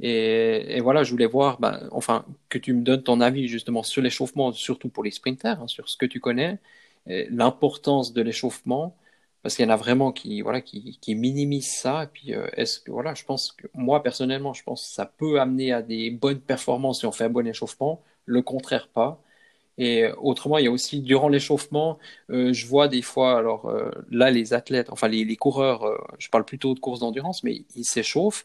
[0.00, 4.02] Et, voilà, je voulais voir, ben, enfin, que tu me donnes ton avis justement sur
[4.02, 6.58] l'échauffement, surtout pour les sprinters, hein, sur ce que tu connais,
[7.06, 8.96] l'importance de l'échauffement,
[9.42, 12.04] parce qu'il y en a vraiment qui, voilà, qui, qui minimisent ça.
[12.04, 15.06] Et puis, euh, est-ce que, voilà, je pense que moi personnellement, je pense que ça
[15.06, 19.22] peut amener à des bonnes performances si on fait un bon échauffement, le contraire pas.
[19.78, 21.98] Et euh, autrement, il y a aussi durant l'échauffement,
[22.30, 25.86] euh, je vois des fois, alors euh, là, les athlètes, enfin les, coureurs,
[26.18, 28.44] je parle plutôt de course d'endurance, mais ils s'échauffent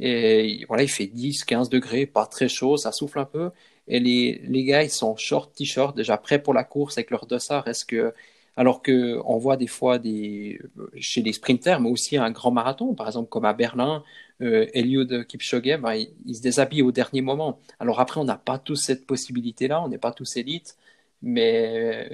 [0.00, 3.50] et voilà, il fait 10, 15 degrés, pas très chaud, ça souffle un peu.
[3.88, 7.26] Et les, les gars, ils sont short t-shirt, déjà prêts pour la course avec leur
[7.26, 7.68] dossard.
[7.68, 8.12] Est-ce que,
[8.56, 10.60] alors que on voit des fois des,
[10.96, 14.04] chez les sprinters, mais aussi un grand marathon, par exemple comme à Berlin,
[14.42, 17.60] euh, Eliud Kipchoge, bah, il, se déshabille au dernier moment.
[17.80, 20.76] Alors après, on n'a pas tous cette possibilité-là, on n'est pas tous élites,
[21.22, 22.10] mais,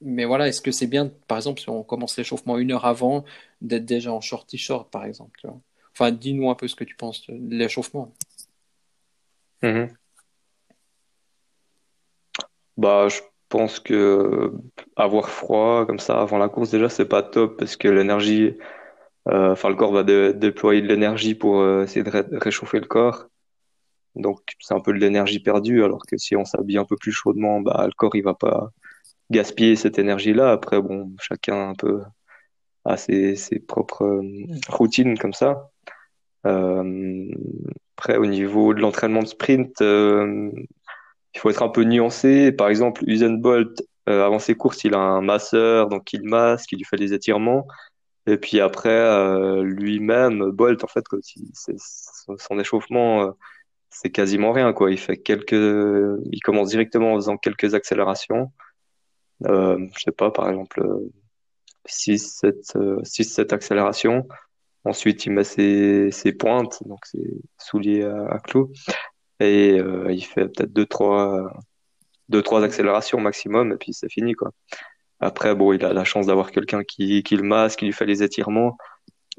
[0.00, 3.24] voilà, est-ce que c'est bien, par exemple, si on commence l'échauffement une heure avant,
[3.60, 5.40] d'être déjà en short t-shirt, par exemple
[5.92, 8.12] Enfin, dis-nous un peu ce que tu penses de l'échauffement.
[9.62, 9.90] Mm-hmm.
[12.76, 13.08] Bah,
[13.48, 14.52] pense que
[14.96, 18.56] avoir froid comme ça avant la course, déjà, c'est pas top parce que l'énergie
[19.28, 23.26] euh, enfin, le corps va déployer de l'énergie pour euh, essayer de réchauffer le corps.
[24.16, 27.12] Donc, c'est un peu de l'énergie perdue, alors que si on s'habille un peu plus
[27.12, 28.70] chaudement, bah, le corps, il va pas
[29.30, 30.50] gaspiller cette énergie-là.
[30.52, 32.02] Après, bon, chacun un peu
[32.84, 34.22] a ses, ses propres euh,
[34.68, 35.70] routines comme ça.
[36.44, 39.82] après, au niveau de l'entraînement de sprint,
[41.34, 42.52] il faut être un peu nuancé.
[42.52, 46.76] Par exemple, Usain Bolt, avant ses courses, il a un masseur, donc il masse, qui
[46.76, 47.66] lui fait des étirements.
[48.26, 51.04] Et puis après, euh, lui-même, Bolt, en fait,
[52.38, 53.30] son échauffement, euh,
[53.90, 54.90] c'est quasiment rien, quoi.
[54.90, 58.52] Il fait quelques, il commence directement en faisant quelques accélérations.
[59.46, 60.82] euh, je sais pas, par exemple,
[61.86, 64.26] 6, 7, 6, 7 accélérations.
[64.84, 68.72] Ensuite, il met ses, ses pointes, donc ses souliers à, à clous.
[69.40, 71.52] Et euh, il fait peut-être 2-3
[72.28, 74.50] deux, trois accélérations maximum, et puis c'est fini, quoi.
[75.20, 78.06] Après, bon, il a la chance d'avoir quelqu'un qui, qui le masse, qui lui fait
[78.06, 78.76] les étirements.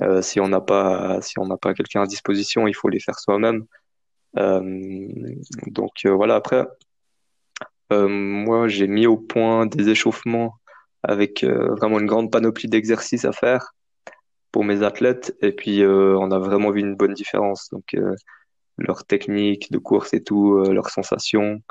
[0.02, 3.00] Euh, si on n'a pas, si on n'a pas quelqu'un à disposition, il faut les
[3.00, 3.66] faire soi-même.
[4.38, 5.08] Euh,
[5.68, 6.36] donc voilà.
[6.36, 6.66] Après,
[7.92, 10.56] moi, j'ai mis au point des échauffements
[11.04, 13.74] avec vraiment une grande panoplie d'exercices à faire
[14.52, 17.70] pour mes athlètes, et puis on a vraiment vu une bonne différence.
[17.72, 17.96] Donc
[18.80, 21.62] leur technique de course et tout, leurs sensations,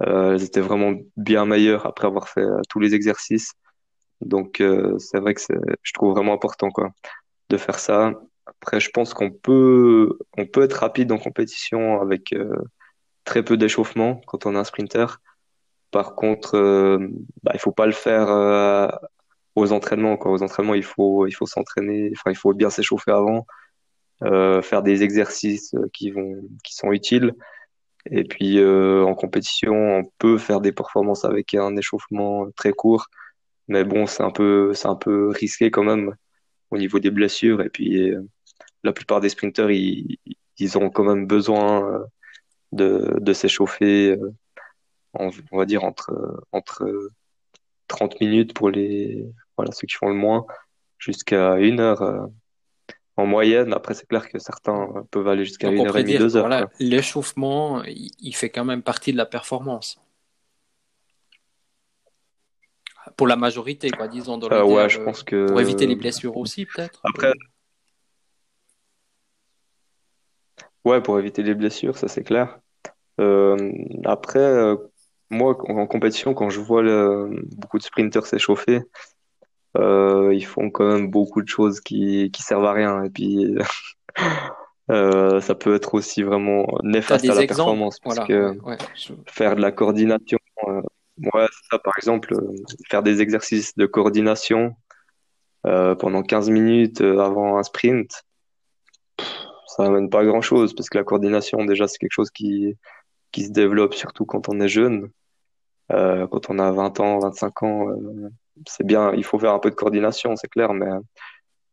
[0.00, 3.52] elles étaient vraiment bien meilleures après avoir fait tous les exercices.
[4.20, 4.62] Donc
[4.98, 5.42] c'est vrai que
[5.82, 6.90] je trouve vraiment important quoi
[7.50, 8.12] de faire ça.
[8.46, 12.54] Après, je pense qu'on peut, on peut être rapide en compétition avec euh,
[13.24, 15.20] très peu d'échauffement quand on est un sprinter.
[15.90, 17.08] Par contre, euh,
[17.42, 18.88] bah, il faut pas le faire euh,
[19.56, 20.16] aux entraînements.
[20.16, 20.32] Quoi.
[20.32, 22.12] Aux entraînements, il faut, il faut s'entraîner.
[22.26, 23.42] Il faut bien s'échauffer avant, euh,
[24.22, 27.34] faire des exercices qui vont, qui sont utiles.
[28.06, 33.08] Et puis euh, en compétition, on peut faire des performances avec un échauffement très court,
[33.68, 36.14] mais bon, c'est un peu, c'est un peu risqué quand même
[36.70, 37.62] au niveau des blessures.
[37.62, 38.22] Et puis, euh,
[38.84, 40.18] la plupart des sprinteurs, ils,
[40.58, 42.04] ils ont quand même besoin euh,
[42.72, 44.32] de, de s'échauffer, euh,
[45.14, 47.10] on va dire, entre, entre
[47.88, 50.46] 30 minutes pour les, voilà, ceux qui font le moins,
[50.98, 52.28] jusqu'à une heure
[53.16, 53.72] en moyenne.
[53.72, 56.46] Après, c'est clair que certains peuvent aller jusqu'à une heure et demie, deux heures.
[56.46, 60.00] Voilà, l'échauffement, il fait quand même partie de la performance
[63.16, 64.38] pour la majorité, quoi, disons.
[64.38, 65.46] Dans euh, ouais, je pense que.
[65.46, 67.00] Pour éviter les blessures aussi, peut-être.
[67.04, 67.32] Après.
[70.84, 72.58] Ouais, pour éviter les blessures, ça c'est clair.
[73.20, 73.72] Euh,
[74.04, 74.76] après, euh,
[75.28, 78.82] moi, en compétition, quand je vois le, beaucoup de sprinters s'échauffer, euh,
[79.76, 83.04] ils font quand même beaucoup de choses qui, qui servent à rien.
[83.04, 83.54] Et puis,
[84.90, 87.98] euh, ça peut être aussi vraiment néfaste à la performance.
[88.00, 89.12] Parce que ouais, je...
[89.26, 90.82] faire de la coordination, euh,
[91.34, 92.54] Ouais, ça, par exemple, euh,
[92.88, 94.74] faire des exercices de coordination
[95.66, 98.24] euh, pendant 15 minutes euh, avant un sprint,
[99.66, 102.74] ça n'amène pas à grand-chose parce que la coordination, déjà, c'est quelque chose qui,
[103.32, 105.10] qui se développe surtout quand on est jeune.
[105.92, 108.30] Euh, quand on a 20 ans, 25 ans, euh,
[108.66, 110.90] c'est bien, il faut faire un peu de coordination, c'est clair, mais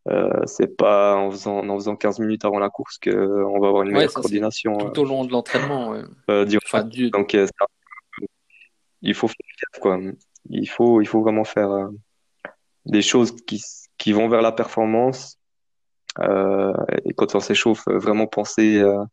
[0.09, 3.83] euh, c'est pas en faisant, en faisant 15 minutes avant la course qu'on va avoir
[3.83, 4.77] une meilleure coordination.
[4.77, 5.95] Tout au long de l'entraînement.
[6.27, 7.09] Enfin, du...
[7.11, 7.35] Donc,
[9.01, 9.99] il faut faire quoi.
[10.49, 11.87] Il faut, il faut vraiment faire euh,
[12.85, 13.61] des choses qui,
[13.97, 15.39] qui vont vers la performance.
[16.19, 16.73] Euh,
[17.05, 19.03] et quand on s'échauffe, vraiment penser euh,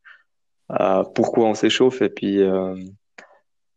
[0.69, 2.75] à pourquoi on s'échauffe et puis euh,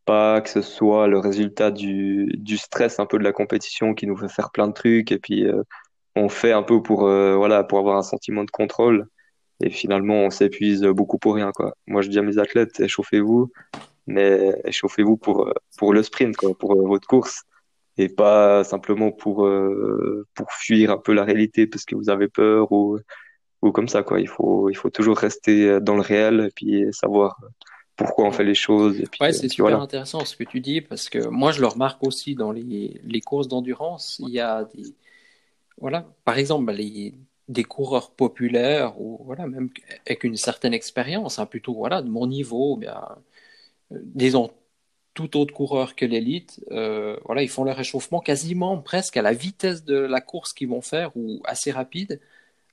[0.08, 4.08] pas que ce soit le résultat du, du stress un peu de la compétition qui
[4.08, 5.64] nous fait faire plein de trucs et puis euh,
[6.16, 9.08] on fait un peu pour voilà pour avoir un sentiment de contrôle
[9.62, 11.74] et finalement on s'épuise beaucoup pour rien quoi.
[11.88, 13.52] Moi je dis à mes athlètes échauffez-vous
[14.08, 17.44] mais échauffez-vous pour, pour le sprint, quoi, pour euh, votre course,
[17.98, 22.28] et pas simplement pour, euh, pour fuir un peu la réalité parce que vous avez
[22.30, 23.00] peur ou,
[23.62, 24.04] ou comme ça.
[24.04, 24.22] Quoi.
[24.22, 27.38] Il, faut, il faut toujours rester dans le réel et puis savoir
[27.98, 29.00] pourquoi on fait les choses.
[29.00, 29.80] Et puis, ouais, c'est super voilà.
[29.80, 33.22] intéressant ce que tu dis parce que moi je le remarque aussi dans les, les
[33.22, 34.22] courses d'endurance.
[34.24, 34.84] Il y a des.
[35.80, 37.14] Voilà, par exemple, les,
[37.50, 39.70] des coureurs populaires ou voilà, même
[40.06, 43.00] avec une certaine expérience, hein, plutôt voilà, de mon niveau, bien
[43.92, 44.52] disons,
[45.14, 49.34] tout autre coureur que l'élite, euh, voilà, ils font leur réchauffement quasiment presque à la
[49.34, 52.20] vitesse de la course qu'ils vont faire ou assez rapide.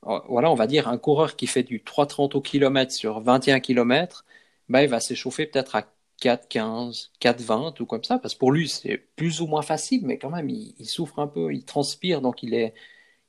[0.06, 3.60] Euh, voilà, on va dire un coureur qui fait du 3,30 au kilomètre sur 21
[3.60, 4.26] km,
[4.68, 5.86] ben, il va s'échauffer peut-être à
[6.22, 10.18] 4,15, 4,20 ou comme ça, parce que pour lui c'est plus ou moins facile, mais
[10.18, 12.74] quand même il, souffre un peu, il transpire, donc il, est,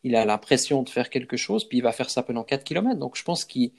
[0.04, 3.00] il a l'impression de faire quelque chose, puis il va faire ça pendant 4 km.
[3.00, 3.72] Donc je pense qu'il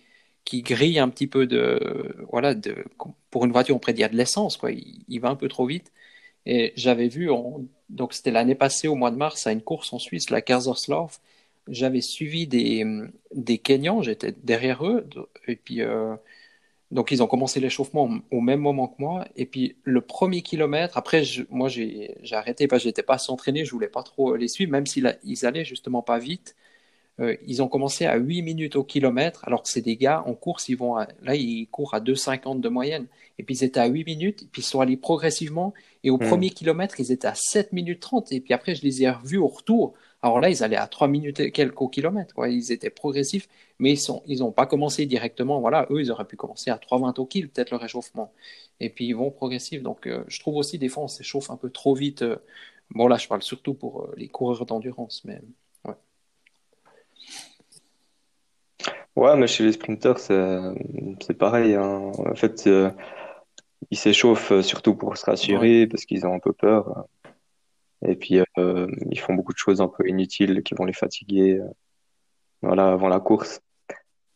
[0.45, 2.85] qui grille un petit peu de voilà de
[3.31, 4.71] pour une voiture on pourrait dire de l'essence quoi.
[4.73, 5.93] Il, va un peu trop vite.
[6.47, 9.93] Et j'avais vu on, donc c'était l'année passée au mois de mars à une course
[9.93, 11.11] en Suisse la Kaiserslautern.
[11.69, 12.85] J'avais suivi des
[13.35, 15.09] des Kenyans j'étais derrière eux
[15.49, 16.17] et puis euh,
[16.93, 20.97] donc ils ont commencé l'échauffement au même moment que moi et puis le premier kilomètre
[20.97, 24.49] après je, moi j'ai arrêté parce que j'étais pas s'entraîner je voulais pas trop les
[24.49, 26.55] suivre même s'ils ils allaient justement pas vite
[27.19, 30.35] euh, ils ont commencé à 8 minutes au kilomètre, alors que c'est des gars en
[30.35, 33.07] course, ils vont à, là, ils courent à 2,50 de moyenne.
[33.39, 35.73] Et puis ils étaient à 8 minutes, puis ils sont allés progressivement.
[36.05, 36.29] Et au mmh.
[36.29, 38.33] premier kilomètre, ils étaient à 7 minutes 30.
[38.33, 39.95] Et puis après, je les ai revus au retour.
[40.27, 42.35] Alors là, ils allaient à 3 minutes et quelques au kilomètre.
[42.35, 42.49] Quoi.
[42.49, 43.49] Ils étaient progressifs,
[43.79, 45.61] mais ils n'ont ils pas commencé directement.
[45.61, 48.33] Voilà, eux, ils auraient pu commencer à 3,20 au kill, peut-être le réchauffement.
[48.81, 49.85] Et puis ils vont progressif.
[49.85, 52.23] Donc euh, je trouve aussi des fois, on s'échauffe un peu trop vite.
[52.23, 52.37] Euh,
[52.91, 55.41] Bon, là, je parle surtout pour les coureurs d'endurance, mais
[55.85, 55.95] ouais.
[59.17, 61.75] Ouais, mais chez les sprinteurs, c'est pareil.
[61.75, 62.13] Hein.
[62.17, 62.69] En fait,
[63.91, 67.07] ils s'échauffent surtout pour se rassurer parce qu'ils ont un peu peur.
[68.05, 71.61] Et puis, ils font beaucoup de choses un peu inutiles qui vont les fatiguer
[72.63, 73.61] voilà, avant la course.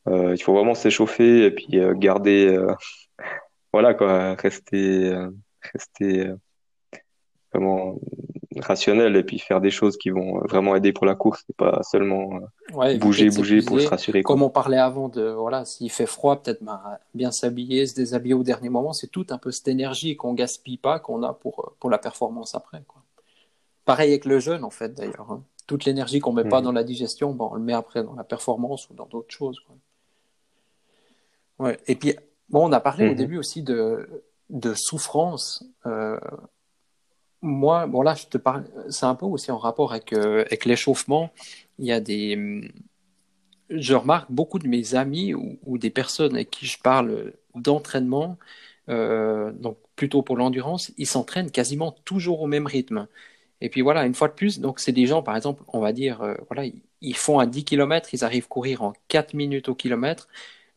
[0.09, 2.75] Euh, il faut vraiment s'échauffer et puis euh, garder, euh,
[3.73, 5.15] voilà quoi, rester,
[5.73, 6.31] rester
[7.53, 7.99] vraiment
[8.57, 11.83] rationnel et puis faire des choses qui vont vraiment aider pour la course et pas
[11.83, 12.41] seulement
[12.99, 14.23] bouger, bouger pour se rassurer.
[14.23, 18.35] Comme on parlait avant de, voilà, s'il fait froid, peut-être bah, bien s'habiller, se déshabiller
[18.35, 21.75] au dernier moment, c'est tout un peu cette énergie qu'on gaspille pas, qu'on a pour,
[21.79, 22.83] pour la performance après.
[22.89, 23.00] Quoi.
[23.91, 25.31] Pareil avec le jeûne en fait d'ailleurs.
[25.31, 25.45] Hein.
[25.67, 26.65] Toute l'énergie qu'on met pas mmh.
[26.65, 29.61] dans la digestion, bon, on le met après dans la performance ou dans d'autres choses.
[29.61, 29.77] Quoi.
[31.61, 31.79] Ouais.
[31.87, 32.15] Et puis,
[32.49, 33.17] bon, on a parlé au mhm.
[33.17, 35.65] début aussi de, de souffrance.
[35.87, 36.19] Euh,
[37.43, 40.65] moi, bon là, je te parle, c'est un peu aussi en rapport avec, euh, avec
[40.65, 41.31] l'échauffement.
[41.79, 42.73] Il y a des,
[43.69, 48.39] je remarque beaucoup de mes amis ou, des personnes avec qui je parle d'entraînement,
[48.89, 53.07] euh, donc plutôt pour l'endurance, ils s'entraînent quasiment toujours au même rythme.
[53.61, 55.93] Et puis voilà, une fois de plus, donc c'est des gens, par exemple, on va
[55.93, 56.65] dire, voilà,
[57.03, 60.29] ils font à 10 km, ils arrivent à courir en 4 minutes au kilomètre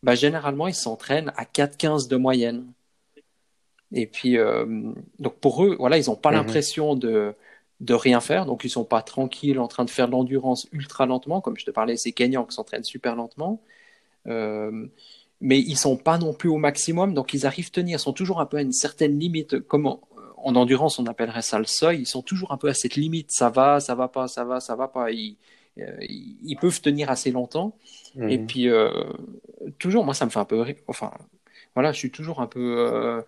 [0.03, 2.65] bah, généralement, ils s'entraînent à 4,15 de moyenne.
[3.93, 4.65] Et puis, euh,
[5.19, 6.37] donc pour eux, voilà, ils n'ont pas mhm.
[6.37, 7.35] l'impression de,
[7.79, 11.05] de rien faire, donc ils sont pas tranquilles en train de faire de l'endurance ultra
[11.05, 13.61] lentement, comme je te parlais, ces Kenyans qui s'entraînent super lentement.
[14.27, 14.87] Euh,
[15.41, 18.13] mais ils sont pas non plus au maximum, donc ils arrivent à tenir, ils sont
[18.13, 19.59] toujours un peu à une certaine limite.
[19.61, 20.01] Comment
[20.43, 23.31] en endurance on appellerait ça le seuil Ils sont toujours un peu à cette limite.
[23.31, 25.11] Ça va, ça va pas, ça va, ça va pas.
[25.11, 25.37] Ils,
[25.79, 27.75] euh, ils peuvent tenir assez longtemps.
[28.15, 28.45] Et mhm.
[28.45, 28.91] puis, euh,
[29.79, 30.63] toujours, moi, ça me fait un peu.
[30.87, 31.11] Enfin,
[31.73, 33.23] voilà, je suis toujours un peu.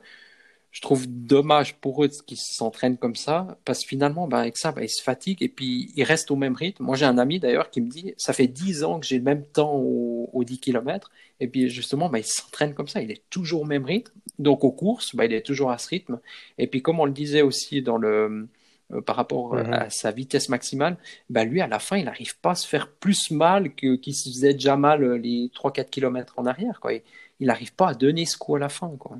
[0.75, 4.57] Euh, je trouve dommage pour eux qu'ils s'entraînent comme ça, parce que finalement, ben, avec
[4.57, 6.83] ça, ben, ils se fatiguent et puis ils restent au même rythme.
[6.83, 9.23] Moi, j'ai un ami d'ailleurs qui me dit Ça fait 10 ans que j'ai le
[9.23, 13.23] même temps aux, 10 km, et puis justement, ben, il s'entraîne comme ça, il est
[13.29, 14.13] toujours au même rythme.
[14.39, 16.19] Donc, aux courses, ben, il est toujours à ce rythme.
[16.57, 18.47] Et puis, comme on le disait aussi dans le
[18.93, 19.73] euh, par rapport mhm.
[19.73, 20.97] à sa vitesse maximale,
[21.29, 24.13] bah lui, à la fin, il n'arrive pas à se faire plus mal que qu'il
[24.13, 26.79] se faisait déjà mal euh, les 3-4 km en arrière.
[26.79, 26.93] Quoi.
[27.39, 28.89] Il n'arrive pas à donner ce coup à la fin.
[28.99, 29.17] Quoi.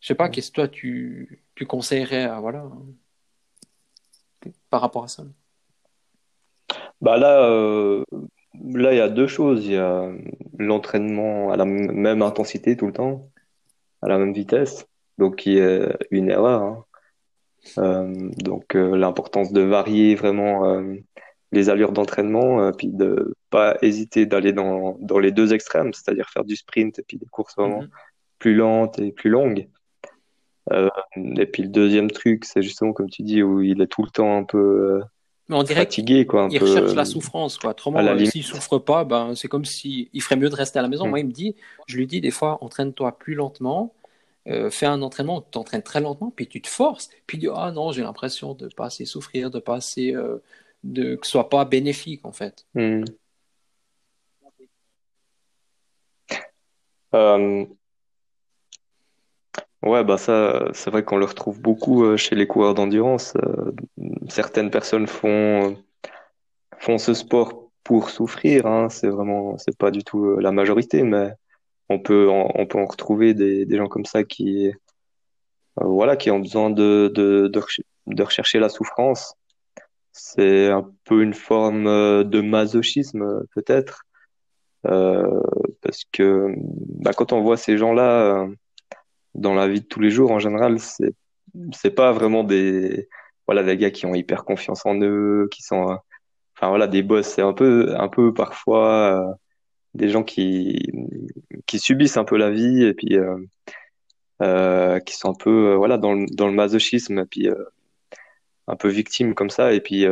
[0.00, 2.68] Je sais pas, qu'est-ce que toi tu, tu conseillerais voilà,
[4.70, 5.24] par rapport à ça?
[7.00, 8.04] Bah là, euh,
[8.54, 9.66] là, il y a deux choses.
[9.66, 10.10] Il y a
[10.58, 13.30] l'entraînement à la même intensité tout le temps,
[14.02, 14.86] à la même vitesse,
[15.18, 16.62] donc qui est une erreur.
[16.62, 16.84] Hein.
[17.78, 20.94] Euh, donc euh, l'importance de varier vraiment euh,
[21.52, 26.44] les allures d'entraînement, puis de pas hésiter d'aller dans, dans les deux extrêmes, c'est-à-dire faire
[26.44, 27.90] du sprint et puis des courses vraiment mhm.
[28.38, 29.68] plus lentes et plus longues.
[30.70, 34.10] Et puis le deuxième truc, c'est justement comme tu dis, où il est tout le
[34.10, 35.00] temps un peu
[35.48, 36.44] on dirait fatigué, quoi.
[36.44, 37.70] Un il recherche la souffrance, quoi.
[37.70, 40.88] Autrement, s'il souffre pas, ben c'est comme si il ferait mieux de rester à la
[40.88, 41.06] maison.
[41.06, 41.10] Mm.
[41.10, 41.54] Moi, il me dit,
[41.86, 43.94] je lui dis des fois, entraîne-toi plus lentement,
[44.48, 47.52] euh, fais un entraînement tu t'entraînes très lentement, puis tu te forces, puis tu dis
[47.54, 50.14] Ah non, j'ai l'impression de pas assez souffrir, de pas assez.
[50.14, 50.42] Euh,
[50.84, 52.66] de, que ce soit pas bénéfique, en fait.
[57.14, 57.64] Euh,
[59.82, 63.34] ouais, bah ça, c'est vrai qu'on le retrouve beaucoup chez les coureurs d'endurance.
[64.28, 65.76] certaines personnes font,
[66.78, 68.88] font ce sport pour souffrir, hein.
[68.88, 71.32] c'est vraiment, c'est pas du tout la majorité, mais
[71.88, 74.72] on peut en, on peut en retrouver des, des gens comme ça qui,
[75.80, 77.50] euh, voilà, qui ont besoin de, de,
[78.06, 79.34] de, rechercher la souffrance.
[80.12, 84.02] C'est un peu une forme euh, de masochisme, peut-être.
[84.86, 85.42] Euh,
[85.82, 88.54] parce que bah, quand on voit ces gens-là euh,
[89.36, 91.14] dans la vie de tous les jours, en général, c'est
[91.72, 93.08] c'est pas vraiment des
[93.46, 95.98] voilà des gars qui ont hyper confiance en eux, qui sont
[96.56, 97.26] enfin voilà des boss.
[97.26, 99.36] C'est un peu un peu parfois
[99.96, 100.92] des gens qui
[101.66, 103.36] qui subissent un peu la vie et puis euh,
[104.42, 107.48] euh, qui sont un peu euh, voilà dans le, dans le masochisme et puis
[108.68, 109.72] un peu victimes comme ça.
[109.72, 110.06] Et puis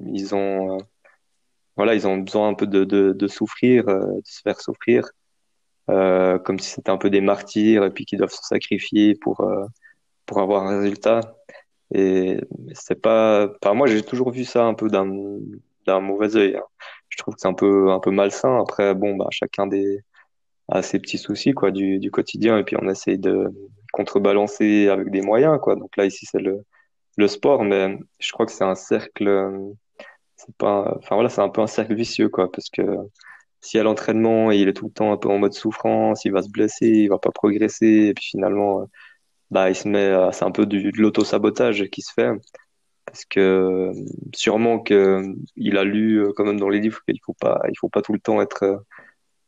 [0.00, 0.78] ils ont
[1.76, 5.10] voilà ils ont besoin un peu de, de, de souffrir de se faire souffrir
[5.88, 9.46] comme si c'était un peu des martyrs et puis qu'ils doivent se sacrifier pour
[10.26, 11.20] pour avoir un résultat
[11.94, 12.40] et
[12.74, 16.64] c'est pas enfin moi j'ai toujours vu ça un peu d'un mauvais œil hein
[17.16, 18.60] je trouve que c'est un peu un peu malsain.
[18.60, 20.00] Après, bon, bah, chacun des
[20.68, 23.52] a ses petits soucis quoi du, du quotidien et puis on essaye de
[23.92, 25.76] contrebalancer avec des moyens quoi.
[25.76, 26.64] Donc là ici c'est le
[27.16, 29.28] le sport, mais je crois que c'est un cercle.
[30.36, 32.82] C'est pas, enfin voilà, c'est un peu un cercle vicieux quoi, parce que
[33.66, 36.42] si à l'entraînement il est tout le temps un peu en mode souffrance, il va
[36.42, 38.88] se blesser, il va pas progresser, et puis finalement,
[39.50, 42.30] bah il se met, c'est un peu du, de l'auto sabotage qui se fait.
[43.06, 43.92] parce que
[44.34, 47.34] sûrement qu'il a lu quand même dans les livres qu'il faut
[47.80, 48.84] faut pas tout le temps être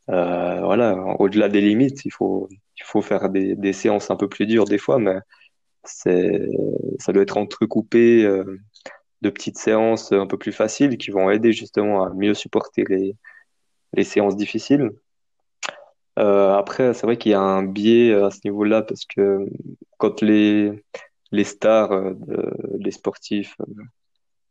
[0.07, 2.05] voilà au-delà des limites.
[2.05, 5.17] Il faut, il faut faire des, séances un peu plus dures des fois, mais
[5.83, 8.23] ça doit être entrecoupé
[9.21, 13.15] de petites séances un peu plus faciles qui vont aider justement à mieux supporter les,
[13.93, 14.91] les séances difficiles.
[16.19, 19.45] Euh, après, c'est vrai qu'il y a un biais à ce niveau-là parce que
[19.97, 20.83] quand les,
[21.31, 22.13] les stars, euh,
[22.77, 23.83] les sportifs, euh,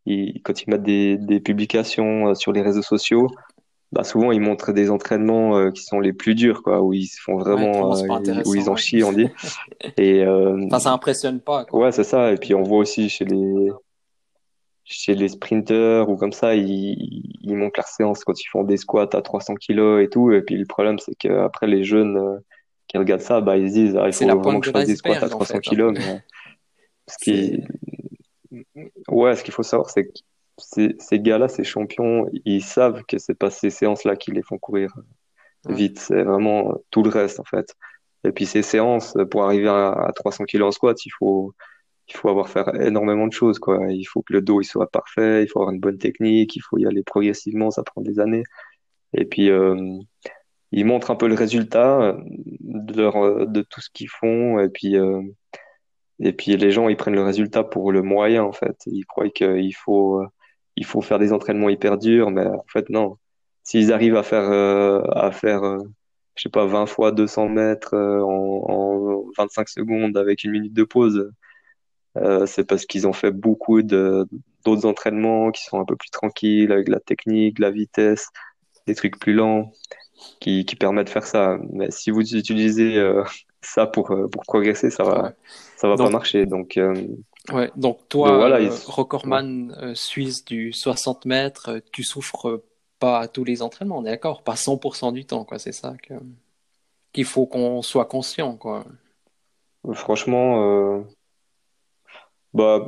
[0.07, 3.28] ils, quand ils mettent des, des publications sur les réseaux sociaux,
[3.93, 7.20] bah souvent ils montrent des entraînements qui sont les plus durs, quoi, où ils se
[7.22, 7.91] font vraiment,
[8.47, 9.28] où ils en chient, on dit.
[9.99, 11.64] Et enfin, ça impressionne pas.
[11.64, 11.80] Quoi.
[11.80, 12.32] Ouais, c'est ça.
[12.32, 13.70] Et puis on voit aussi chez les
[14.91, 16.97] chez les sprinters ou comme ça, ils,
[17.43, 20.32] ils montent leur séance quand ils font des squats à 300 kilos et tout.
[20.32, 22.39] Et puis le problème, c'est qu'après, les jeunes euh,
[22.86, 24.97] qui regardent ça, bah, ils se disent, ah, il faut vraiment que je fasse des
[24.97, 25.95] squats à 300 kilos.
[25.95, 26.22] Mais...
[27.07, 27.62] ce qui...
[29.09, 30.18] Ouais, ce qu'il faut savoir, c'est que
[30.57, 34.57] ces, ces gars-là, ces champions, ils savent que c'est pas ces séances-là qui les font
[34.57, 34.91] courir
[35.68, 35.99] vite.
[35.99, 37.74] C'est vraiment tout le reste, en fait.
[38.24, 41.53] Et puis ces séances, pour arriver à, à 300 kilos en squat, il faut
[42.09, 43.78] il faut avoir faire énormément de choses quoi.
[43.90, 46.61] Il faut que le dos il soit parfait, il faut avoir une bonne technique, il
[46.61, 48.44] faut y aller progressivement, ça prend des années.
[49.14, 49.98] Et puis euh,
[50.72, 52.16] ils montrent un peu le résultat
[52.61, 55.22] de leur de tout ce qu'ils font et puis euh,
[56.20, 58.76] et puis les gens ils prennent le résultat pour le moyen en fait.
[58.86, 60.22] Ils croient qu'il faut
[60.78, 63.18] il faut faire des entraînements hyper durs, mais en fait non.
[63.64, 65.78] S'ils arrivent à faire euh, à faire euh,
[66.36, 70.72] je sais pas 20 fois 200 mètres euh, en, en 25 secondes avec une minute
[70.72, 71.30] de pause
[72.16, 76.72] euh, c'est parce qu'ils ont fait beaucoup d'autres entraînements qui sont un peu plus tranquilles
[76.72, 78.28] avec la technique, la vitesse,
[78.86, 79.72] des trucs plus lents
[80.40, 81.59] qui, qui permettent de faire ça.
[81.70, 83.22] Mais si vous utilisez euh,
[83.61, 85.32] ça pour euh, pour progresser, ça va
[85.76, 86.46] ça va pas marcher.
[86.46, 86.78] Donc
[87.52, 87.70] ouais.
[87.76, 92.62] Donc toi, voilà, recordman suisse du 60 mètres, tu souffres
[92.98, 95.59] pas à tous les entraînements, on est d'accord, pas 100% du temps, quoi.
[95.59, 95.94] C'est ça
[97.12, 98.84] qu'il faut qu'on soit conscient, quoi.
[99.94, 101.04] Franchement,
[102.55, 102.86] bah,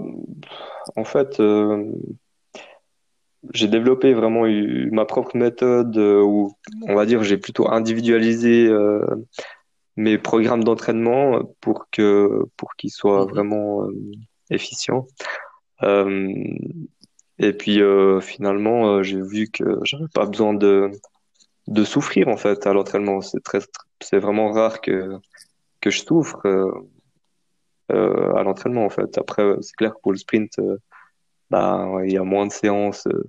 [0.96, 1.92] en fait, euh,
[3.52, 4.44] j'ai développé vraiment
[4.92, 6.52] ma propre méthode euh, où,
[6.86, 9.04] on va dire, j'ai plutôt individualisé euh,
[9.96, 13.30] mes programmes d'entraînement pour que pour qu'ils soient mhm.
[13.30, 13.86] vraiment
[14.50, 15.06] efficients.
[17.38, 17.80] et puis
[18.20, 20.90] finalement, j'ai vu que j'avais pas besoin de
[21.68, 23.20] de souffrir en fait à l'entraînement.
[23.20, 23.60] C'est très,
[24.00, 25.18] c'est vraiment rare que
[25.80, 26.42] que je souffre.
[27.90, 29.18] Euh, à l'entraînement en fait.
[29.18, 30.78] Après, c'est clair que pour le sprint, euh,
[31.50, 33.26] bah, il y a moins de séances euh,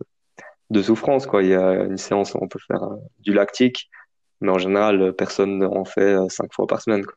[0.70, 1.26] de souffrance.
[1.26, 1.44] Quoi.
[1.44, 2.88] Il y a une séance où on peut faire
[3.20, 3.90] du lactique,
[4.42, 7.06] mais en général, personne en fait cinq fois par semaine.
[7.06, 7.16] Quoi.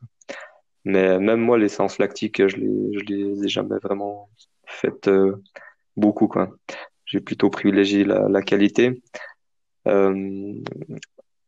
[0.85, 4.29] Mais même moi, les séances lactiques, je les, les ai jamais vraiment
[4.65, 5.09] faites
[5.97, 6.27] beaucoup.
[6.27, 6.49] Quoi.
[7.05, 9.01] J'ai plutôt privilégié la, qualité.
[9.87, 10.53] Euh,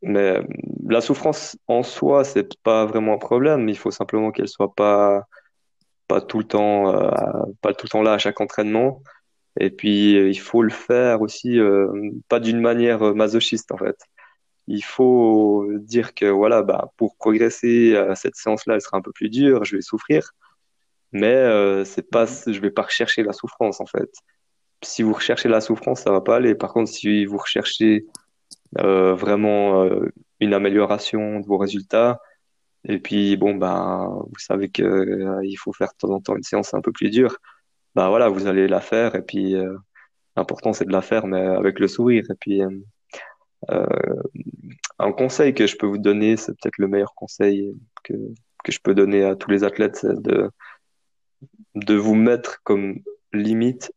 [0.02, 0.40] mais
[0.88, 3.68] la souffrance en soi, c'est pas vraiment un problème.
[3.70, 5.26] Il faut simplement qu'elle soit pas
[6.08, 7.12] pas tout le temps, euh,
[7.62, 9.04] pas tout le temps là à chaque entraînement.
[9.60, 11.88] Et puis euh, il faut le faire aussi, euh,
[12.30, 13.98] pas d'une manière masochiste en fait.
[14.68, 19.30] Il faut dire que voilà, bah, pour progresser, cette séance-là, elle sera un peu plus
[19.30, 20.34] dure, je vais souffrir,
[21.12, 24.10] mais euh, c'est pas, je vais pas rechercher la souffrance en fait.
[24.84, 26.56] Si vous recherchez la souffrance, ça va pas aller.
[26.56, 28.06] Par contre, si vous recherchez
[28.80, 32.20] euh, vraiment euh, une amélioration de vos résultats,
[32.88, 36.44] et puis, bon, bah, vous savez que euh, faut faire de temps en temps une
[36.44, 37.38] séance un peu plus dure.
[37.96, 39.16] Bah voilà, vous allez la faire.
[39.16, 39.78] Et puis, euh,
[40.38, 42.24] l'important, c'est de la faire, mais avec le sourire.
[42.32, 42.70] Et puis, euh,
[43.72, 43.86] euh
[45.00, 47.74] un conseil que je peux vous donner, c'est peut-être le meilleur conseil
[48.04, 48.14] que,
[48.64, 50.50] que je peux donner à tous les athlètes, c'est de,
[51.76, 53.00] de vous mettre comme
[53.34, 53.92] limite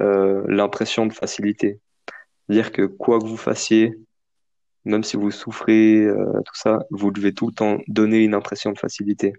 [0.00, 1.80] l'impression de facilité.
[2.48, 3.98] Dire que quoi que vous fassiez,
[4.88, 8.72] même si vous souffrez, euh, tout ça, vous devez tout le temps donner une impression
[8.72, 9.34] de facilité.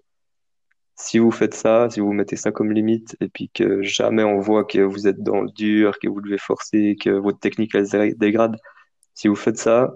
[0.95, 4.39] Si vous faites ça, si vous mettez ça comme limite, et puis que jamais on
[4.39, 7.87] voit que vous êtes dans le dur, que vous devez forcer, que votre technique elle
[7.87, 8.57] se dégrade,
[9.15, 9.95] si vous faites ça,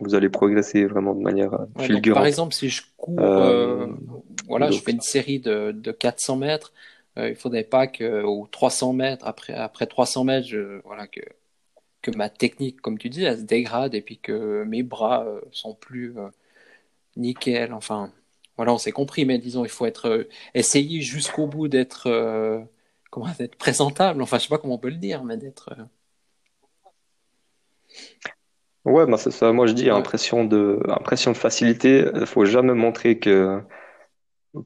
[0.00, 2.18] vous allez progresser vraiment de manière euh, fulgurante.
[2.18, 3.86] par exemple, si je cours, euh,
[4.48, 6.72] voilà, je fais une série de, de 400 mètres,
[7.16, 11.20] il faudrait pas que, ou 300 mètres, après, après 300 mètres, je, voilà, que
[12.10, 15.40] que ma technique, comme tu dis, elle se dégrade et puis que mes bras euh,
[15.52, 16.28] sont plus euh,
[17.16, 17.72] nickel.
[17.72, 18.12] Enfin,
[18.56, 22.08] voilà, on s'est compris, mais disons, il faut être euh, essayer jusqu'au bout d'être
[23.10, 24.22] comment d'être présentable.
[24.22, 25.70] Enfin, je sais pas comment on peut le dire, mais d'être.
[28.84, 29.52] Ouais, c'est ça.
[29.52, 32.06] Moi, je dis impression de impression de facilité.
[32.14, 33.60] Il faut jamais montrer que,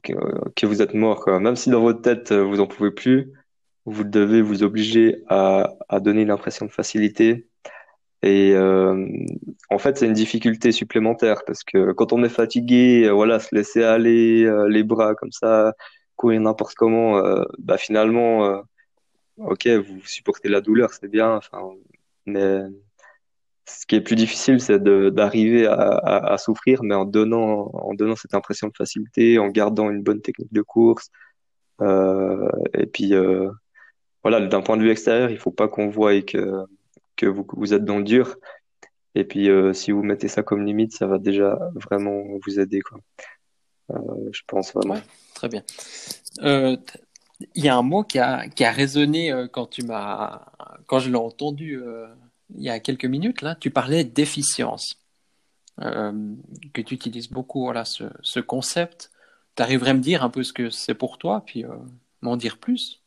[0.01, 0.13] que,
[0.55, 1.21] que vous êtes mort.
[1.21, 1.39] Quoi.
[1.39, 3.33] Même si dans votre tête vous en pouvez plus,
[3.85, 7.47] vous devez vous obliger à, à donner une impression de facilité.
[8.23, 9.07] Et euh,
[9.69, 13.53] en fait, c'est une difficulté supplémentaire parce que quand on est fatigué, euh, voilà, se
[13.53, 15.73] laisser aller euh, les bras comme ça,
[16.15, 17.21] courir n'importe comment,
[17.59, 18.61] bah finalement,
[19.37, 21.35] ok, vous supportez la douleur, c'est bien.
[21.35, 21.59] Enfin,
[22.25, 22.61] mais
[23.65, 27.93] ce qui est plus difficile, c'est d'arriver à, à, à, souffrir, mais en donnant, en
[27.93, 31.09] donnant cette impression de facilité, en gardant une bonne technique de course.
[31.81, 33.49] Euh, et puis, euh,
[34.23, 36.65] voilà, d'un point de vue extérieur, il faut pas qu'on voie que,
[37.15, 38.37] que vous, vous êtes dans le dur.
[39.15, 42.81] Et puis, euh, si vous mettez ça comme limite, ça va déjà vraiment vous aider,
[42.81, 42.99] quoi.
[43.91, 44.97] Euh, je pense vraiment.
[45.35, 45.61] très bien.
[46.41, 46.77] Euh,
[47.53, 50.45] il y a un mot qui a, qui a résonné quand tu m'as,
[50.87, 51.81] quand je l'ai entendu
[52.55, 54.95] il y a quelques minutes, là, tu parlais d'efficience,
[55.77, 59.11] que tu utilises beaucoup, voilà, ce, ce concept.
[59.57, 61.65] Tu arriverais à me dire un peu ce que c'est pour toi, puis
[62.21, 63.02] m'en dire plus?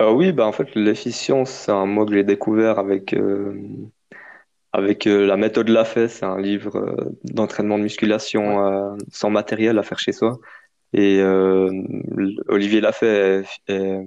[0.00, 3.54] Euh, Oui, bah, en fait, l'efficience, c'est un mot que j'ai découvert avec, euh,
[4.72, 6.08] avec la méthode Lafay.
[6.08, 10.38] C'est un livre d'entraînement de musculation sans matériel à faire chez soi.
[10.92, 11.22] Et
[12.48, 14.00] Olivier Lafay est, est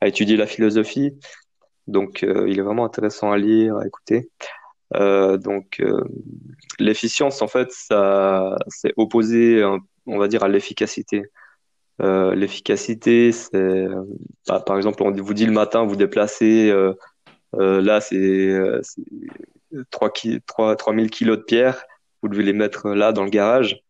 [0.00, 1.14] à étudier la philosophie.
[1.86, 4.30] Donc, euh, il est vraiment intéressant à lire, à écouter.
[4.94, 6.00] Euh, donc, euh,
[6.78, 9.64] l'efficience, en fait, ça, c'est opposé,
[10.06, 11.24] on va dire, à l'efficacité.
[12.00, 13.86] L'efficacité, c'est,
[14.48, 16.72] bah, par exemple, on vous dit le matin, vous déplacez,
[17.52, 18.80] là, c'est
[19.90, 20.12] 3,
[20.46, 21.84] 3, 3000 kilos de pierre,
[22.22, 23.80] vous devez les mettre là dans le garage.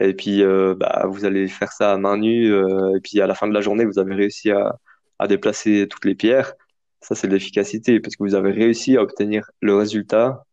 [0.00, 0.42] Et puis,
[0.76, 2.48] bah, vous allez faire ça à main nue.
[2.48, 4.76] et puis, à la fin de la journée, vous avez réussi à,
[5.18, 6.54] à déplacer toutes les pierres.
[7.00, 10.44] Ça, c'est l'efficacité parce que vous avez réussi à obtenir le résultat,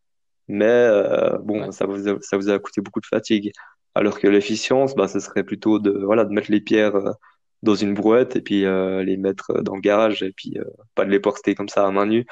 [0.48, 3.54] mais euh, bon, ça, vous a, ça vous a coûté beaucoup de fatigue.
[3.96, 7.12] Alors que l'efficience, bah, ce serait plutôt de, voilà, de mettre les pierres euh,
[7.64, 10.58] dans une brouette et puis euh, les mettre dans le garage et puis
[10.96, 12.26] pas de les porter comme ça à main nue.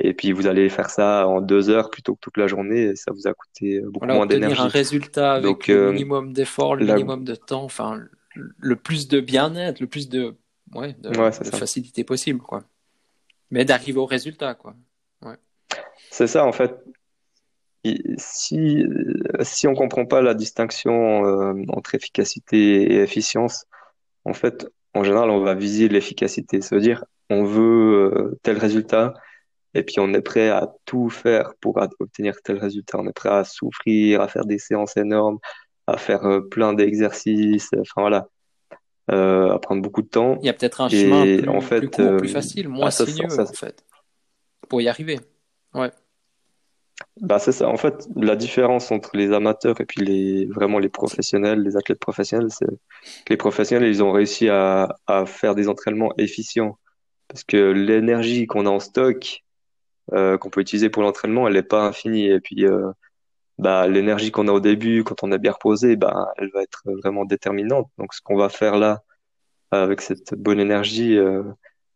[0.00, 2.96] Et puis vous allez faire ça en deux heures plutôt que toute la journée et
[2.96, 4.60] ça vous a coûté beaucoup moins d'énergie.
[4.60, 8.00] un résultat avec le minimum d'effort, le minimum de temps, enfin
[8.34, 10.36] le plus de bien-être, le plus de
[10.74, 11.12] ouais, de,
[11.56, 12.64] facilité possible, quoi.
[13.50, 14.74] Mais d'arriver au résultat, quoi.
[15.22, 15.36] Ouais.
[16.10, 16.74] C'est ça, en fait.
[18.16, 18.84] Si,
[19.40, 23.64] si on comprend pas la distinction euh, entre efficacité et efficience,
[24.24, 26.60] en fait, en général, on va viser l'efficacité.
[26.60, 29.14] Ça veut dire, on veut euh, tel résultat,
[29.74, 32.98] et puis on est prêt à tout faire pour obtenir tel résultat.
[32.98, 35.38] On est prêt à souffrir, à faire des séances énormes,
[35.86, 37.70] à faire euh, plein d'exercices.
[37.78, 38.28] Enfin voilà,
[39.10, 40.38] euh, à prendre beaucoup de temps.
[40.42, 42.88] Il y a peut-être un chemin plus, en fait, plus court, plus euh, facile, moins
[42.88, 43.84] ah, sinueux, en fait,
[44.68, 45.18] pour y arriver.
[45.74, 45.90] Ouais.
[47.20, 47.68] Bah, c'est ça.
[47.68, 51.98] En fait, la différence entre les amateurs et puis les, vraiment les professionnels, les athlètes
[51.98, 56.78] professionnels, c'est que les professionnels, ils ont réussi à, à faire des entraînements efficients.
[57.28, 59.42] Parce que l'énergie qu'on a en stock,
[60.12, 62.26] euh, qu'on peut utiliser pour l'entraînement, elle n'est pas infinie.
[62.26, 62.90] Et puis, euh,
[63.58, 66.82] bah, l'énergie qu'on a au début, quand on est bien reposé, bah, elle va être
[66.86, 67.90] vraiment déterminante.
[67.98, 69.02] Donc, ce qu'on va faire là,
[69.70, 71.42] avec cette bonne énergie, euh,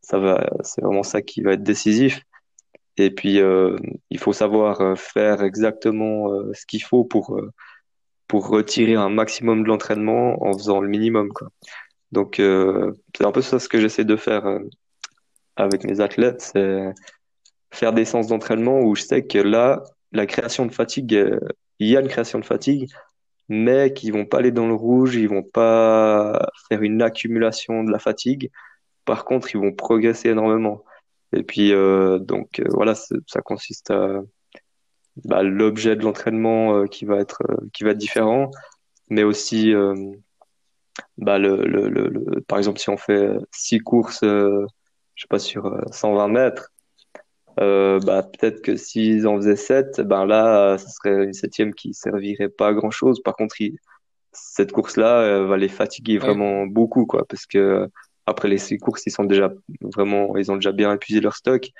[0.02, 2.22] ça va, c'est vraiment ça qui va être décisif.
[2.96, 3.76] Et puis, euh,
[4.10, 7.40] il faut savoir euh, faire exactement ce qu'il faut pour
[8.28, 11.30] pour retirer un maximum de l'entraînement en faisant le minimum.
[12.12, 14.58] Donc, c'est un peu ça ce que j'essaie de faire
[15.56, 16.94] avec mes athlètes, c'est
[17.72, 19.82] faire des séances d'entraînement où je sais que là,
[20.12, 21.40] la création de fatigue, euh,
[21.78, 22.88] il y a une création de fatigue,
[23.48, 27.90] mais qui vont pas aller dans le rouge, ils vont pas faire une accumulation de
[27.90, 28.50] la fatigue.
[29.04, 30.84] Par contre, ils vont progresser énormément.
[31.32, 34.22] Et puis, euh, donc euh, voilà, ça consiste à
[35.24, 38.50] bah, l'objet de l'entraînement qui va être qui va être différent,
[39.08, 39.72] mais aussi
[41.18, 44.66] bah, le, le, le, par exemple si on fait six courses, je
[45.16, 46.72] sais pas sur 120 mètres,
[47.60, 51.92] euh, bah, peut-être que s'ils en faisaient 7, ben là, ce serait une septième qui
[51.94, 53.22] servirait pas à grand chose.
[53.22, 53.56] Par contre,
[54.32, 57.88] cette course-là va les fatiguer vraiment beaucoup, quoi, parce que
[58.26, 61.70] après les six courses, ils sont déjà vraiment, ils ont déjà bien épuisé leur stock.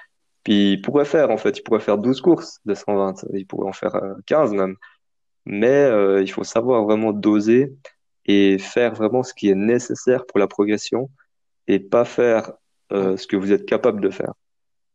[0.45, 3.69] Puis ils pourraient faire, en fait, ils pourraient faire 12 courses de 120, ils pourraient
[3.69, 4.77] en faire 15 euh, même.
[5.47, 7.73] Mais euh, il faut savoir vraiment doser
[8.27, 11.11] et faire vraiment ce qui est nécessaire pour la progression
[11.69, 12.53] et pas faire
[12.93, 14.35] euh, ce que vous êtes capable de faire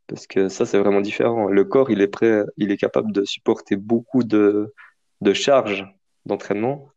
[0.07, 1.47] parce que ça c'est vraiment différent.
[1.47, 4.73] Le corps il est prêt, il est capable de supporter beaucoup de,
[5.21, 5.85] de charges
[6.25, 6.89] d'entraînement,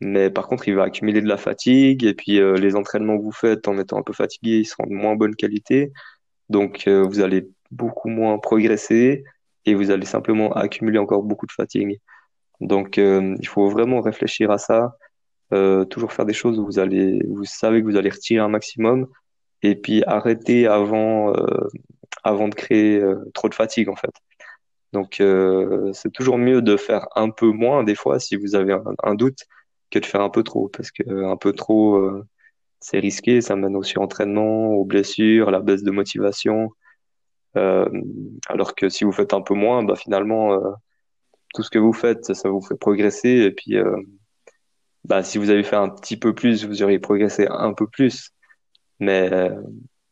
[0.00, 3.22] mais par contre il va accumuler de la fatigue et puis euh, les entraînements que
[3.22, 5.92] vous faites en étant un peu fatigué, ils seront de moins bonne qualité,
[6.48, 9.24] donc euh, vous allez beaucoup moins progresser
[9.64, 12.00] et vous allez simplement accumuler encore beaucoup de fatigue.
[12.60, 14.96] Donc il faut vraiment réfléchir à ça
[15.90, 19.06] toujours faire des choses où vous allez, vous savez que vous allez retirer un maximum,
[19.62, 21.32] et puis arrêter avant,
[22.24, 23.02] avant de créer
[23.34, 24.12] trop de fatigue en fait.
[24.96, 25.22] Donc
[25.92, 29.40] c'est toujours mieux de faire un peu moins des fois si vous avez un, doute
[29.90, 32.22] que de faire un peu trop, parce que un peu trop
[32.80, 36.70] c'est risqué, ça mène aussi entraînement, aux blessures, à la baisse de motivation.
[37.56, 37.88] Euh,
[38.48, 40.70] alors que si vous faites un peu moins, bah finalement, euh,
[41.54, 43.30] tout ce que vous faites, ça vous fait progresser.
[43.30, 43.96] Et puis, euh,
[45.04, 48.30] bah, si vous avez fait un petit peu plus, vous auriez progressé un peu plus.
[49.00, 49.50] Mais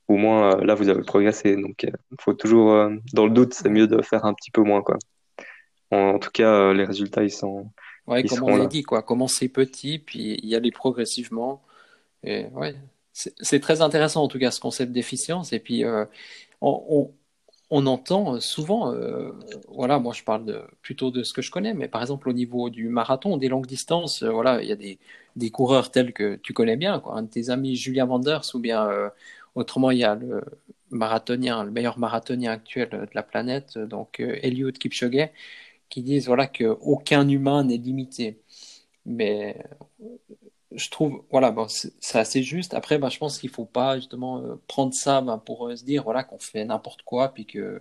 [0.09, 1.57] au moins, là, vous avez progressé.
[1.57, 4.82] Donc, il faut toujours, dans le doute, c'est mieux de faire un petit peu moins.
[4.82, 4.98] Quoi.
[5.90, 7.70] En, tout cas, les résultats, ils sont.
[8.07, 9.02] Ouais, comme on l'a dit, quoi.
[9.02, 11.62] Commencer petit, puis y aller progressivement.
[12.22, 12.74] Et ouais,
[13.12, 15.52] c'est très intéressant en tout cas ce concept d'efficience.
[15.52, 15.84] Et puis
[16.61, 17.11] on,
[17.76, 19.32] on entend souvent, euh,
[19.68, 22.32] voilà, moi je parle de, plutôt de ce que je connais, mais par exemple au
[22.32, 24.98] niveau du marathon, des longues distances, euh, voilà, il y a des,
[25.36, 28.59] des, coureurs tels que tu connais bien, quoi, un de tes amis Julien Vanders, ou
[28.59, 29.09] bien euh,
[29.55, 30.42] autrement il y a le
[30.90, 35.30] marathonien, le meilleur marathonien actuel de la planète, donc Eliud Kipchoge,
[35.88, 38.40] qui disent voilà qu'aucun humain n'est limité.
[39.07, 39.57] Mais
[40.74, 42.74] je trouve, voilà, bon, c'est assez juste.
[42.74, 45.84] Après, bah, je pense qu'il faut pas justement euh, prendre ça bah, pour euh, se
[45.84, 47.80] dire voilà, qu'on fait n'importe quoi, puis que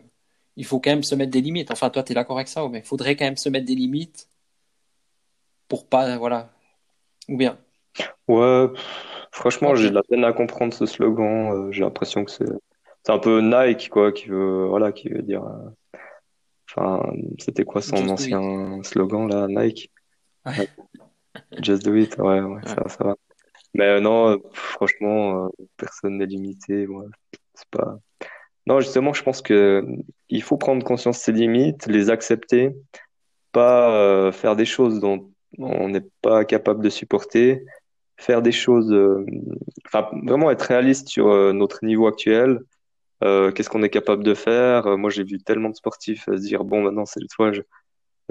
[0.56, 1.72] il faut quand même se mettre des limites.
[1.72, 3.76] Enfin, toi, tu es d'accord avec ça, mais il faudrait quand même se mettre des
[3.76, 4.28] limites
[5.68, 6.52] pour pas, voilà,
[7.30, 7.58] ou bien?
[8.28, 8.68] Ouais,
[9.34, 11.52] franchement, j'ai de la peine à comprendre ce slogan.
[11.52, 12.46] Euh, j'ai l'impression que c'est
[13.06, 15.44] c'est un peu Nike, quoi, qui veut, voilà, qui veut dire.
[16.70, 17.04] Enfin,
[17.38, 19.92] c'était quoi son ancien slogan là, Nike?
[21.62, 23.16] Just do it, ouais, ouais, Ça, ça va.
[23.74, 26.88] Mais euh, non, euh, franchement, euh, personne n'est limité.
[26.88, 27.06] Ouais.
[27.54, 27.98] C'est pas.
[28.68, 29.86] Non, justement, je pense que
[30.30, 32.74] il faut prendre conscience de ses limites, les accepter,
[33.52, 37.66] pas faire des choses dont on n'est pas capable de supporter,
[38.24, 38.94] faire des choses,
[39.86, 42.60] enfin vraiment être réaliste sur notre niveau actuel.
[43.22, 46.82] Qu'est-ce qu'on est capable de faire Moi, j'ai vu tellement de sportifs se dire bon,
[46.82, 47.62] maintenant c'est le fois, je,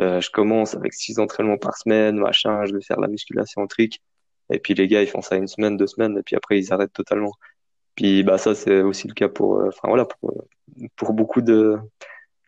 [0.00, 3.66] euh, je commence avec six entraînements par semaine, machin, je vais faire la musculation en
[3.66, 4.02] trick.
[4.50, 6.72] Et puis les gars, ils font ça une semaine, deux semaines, et puis après, ils
[6.72, 7.32] arrêtent totalement.
[7.94, 10.32] Puis bah ça, c'est aussi le cas pour, euh, enfin voilà, pour,
[10.96, 11.76] pour beaucoup de,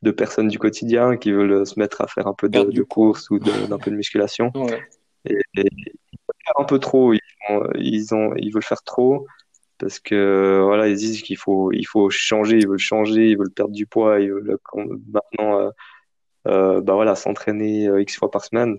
[0.02, 3.30] de personnes du quotidien qui veulent se mettre à faire un peu de, de course
[3.30, 4.50] ou d'un peu de musculation.
[4.54, 4.82] Ouais.
[5.26, 5.70] Et, et,
[6.58, 7.20] un peu trop, ils,
[7.76, 8.06] ils,
[8.52, 9.26] veulent faire trop
[9.78, 11.70] parce que voilà, ils disent qu'il faut,
[12.10, 14.58] changer, ils veulent changer, ils veulent perdre du poids, ils veulent
[15.08, 15.70] maintenant euh,
[16.48, 18.78] euh, bah voilà, s'entraîner euh, X fois par semaine.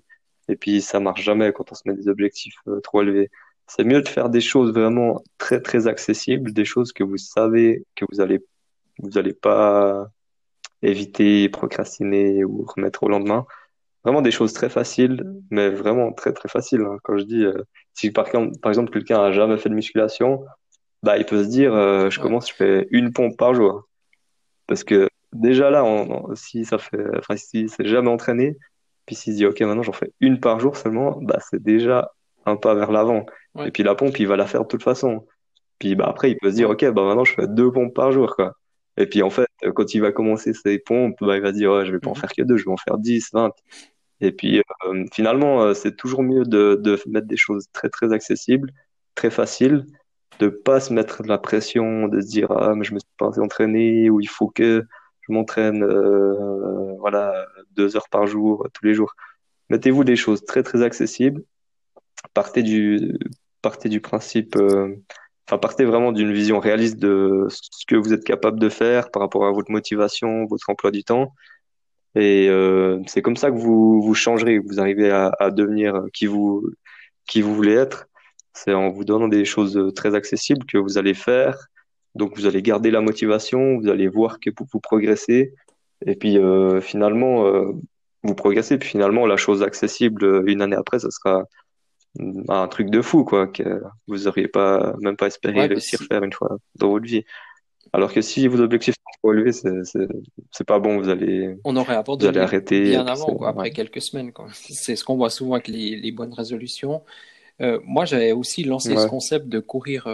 [0.49, 3.29] Et puis ça marche jamais quand on se met des objectifs trop élevés.
[3.67, 7.85] C'est mieux de faire des choses vraiment très très accessibles, des choses que vous savez
[7.95, 8.39] que vous allez
[8.99, 10.07] vous allez pas
[10.81, 13.45] éviter, procrastiner ou remettre au lendemain.
[14.05, 16.81] Vraiment des choses très faciles, mais vraiment très très faciles.
[16.81, 16.97] Hein.
[17.03, 17.45] Quand je dis,
[17.93, 18.29] si par,
[18.61, 20.45] par exemple quelqu'un a jamais fait de musculation,
[21.03, 23.87] bah il peut se dire, je commence, je fais une pompe par jour,
[24.67, 25.83] parce que déjà là,
[26.35, 28.57] si ça fait, enfin, si c'est jamais entraîné,
[29.05, 32.11] puis s'il se dit, OK, maintenant j'en fais une par jour seulement, bah, c'est déjà
[32.45, 33.25] un pas vers l'avant.
[33.65, 35.25] Et puis la pompe, il va la faire de toute façon.
[35.79, 38.11] Puis bah, après, il peut se dire, OK, bah, maintenant je fais deux pompes par
[38.11, 38.53] jour, quoi.
[38.97, 41.85] Et puis en fait, quand il va commencer ses pompes, bah, il va dire, ouais,
[41.85, 42.19] je vais pas en mhm.
[42.19, 43.51] faire que deux, je vais en faire 10, 20.
[44.21, 48.71] Et puis euh, finalement, euh, c'est toujours mieux de, mettre des choses très, très accessibles,
[49.15, 49.85] très faciles,
[50.39, 53.09] de pas se mettre de la pression, de se dire, ah, mais je me suis
[53.17, 54.85] pas entraîné, ou il faut que
[55.21, 59.13] je m'entraîne euh, voilà deux heures par jour tous les jours.
[59.69, 61.43] Mettez-vous des choses très très accessibles.
[62.33, 63.17] Partez du
[63.61, 64.95] partez du principe, euh,
[65.47, 69.23] enfin partez vraiment d'une vision réaliste de ce que vous êtes capable de faire par
[69.23, 71.33] rapport à votre motivation, votre emploi du temps.
[72.15, 76.27] Et euh, c'est comme ça que vous vous changerez, vous arrivez à, à devenir qui
[76.27, 76.69] vous
[77.27, 78.07] qui vous voulez être.
[78.53, 81.67] C'est en vous donnant des choses très accessibles que vous allez faire
[82.15, 85.53] donc vous allez garder la motivation, vous allez voir que vous, progressez,
[86.05, 87.73] et puis euh, finalement euh,
[88.23, 91.43] vous progressez, puis finalement la chose accessible euh, une année après, ça sera
[92.47, 96.23] un truc de fou quoi, que vous n'auriez pas même pas espéré réussir à faire
[96.23, 97.25] une fois dans votre vie.
[97.95, 101.97] Alors que si vos objectifs sont trop élevés, c'est pas bon, vous allez, On aurait
[102.05, 104.31] vous allez arrêter bien avant, quoi, après quelques semaines.
[104.53, 107.03] C'est ce qu'on voit souvent avec les, les bonnes résolutions.
[107.59, 110.07] moi, j'avais aussi lancé ce concept de courir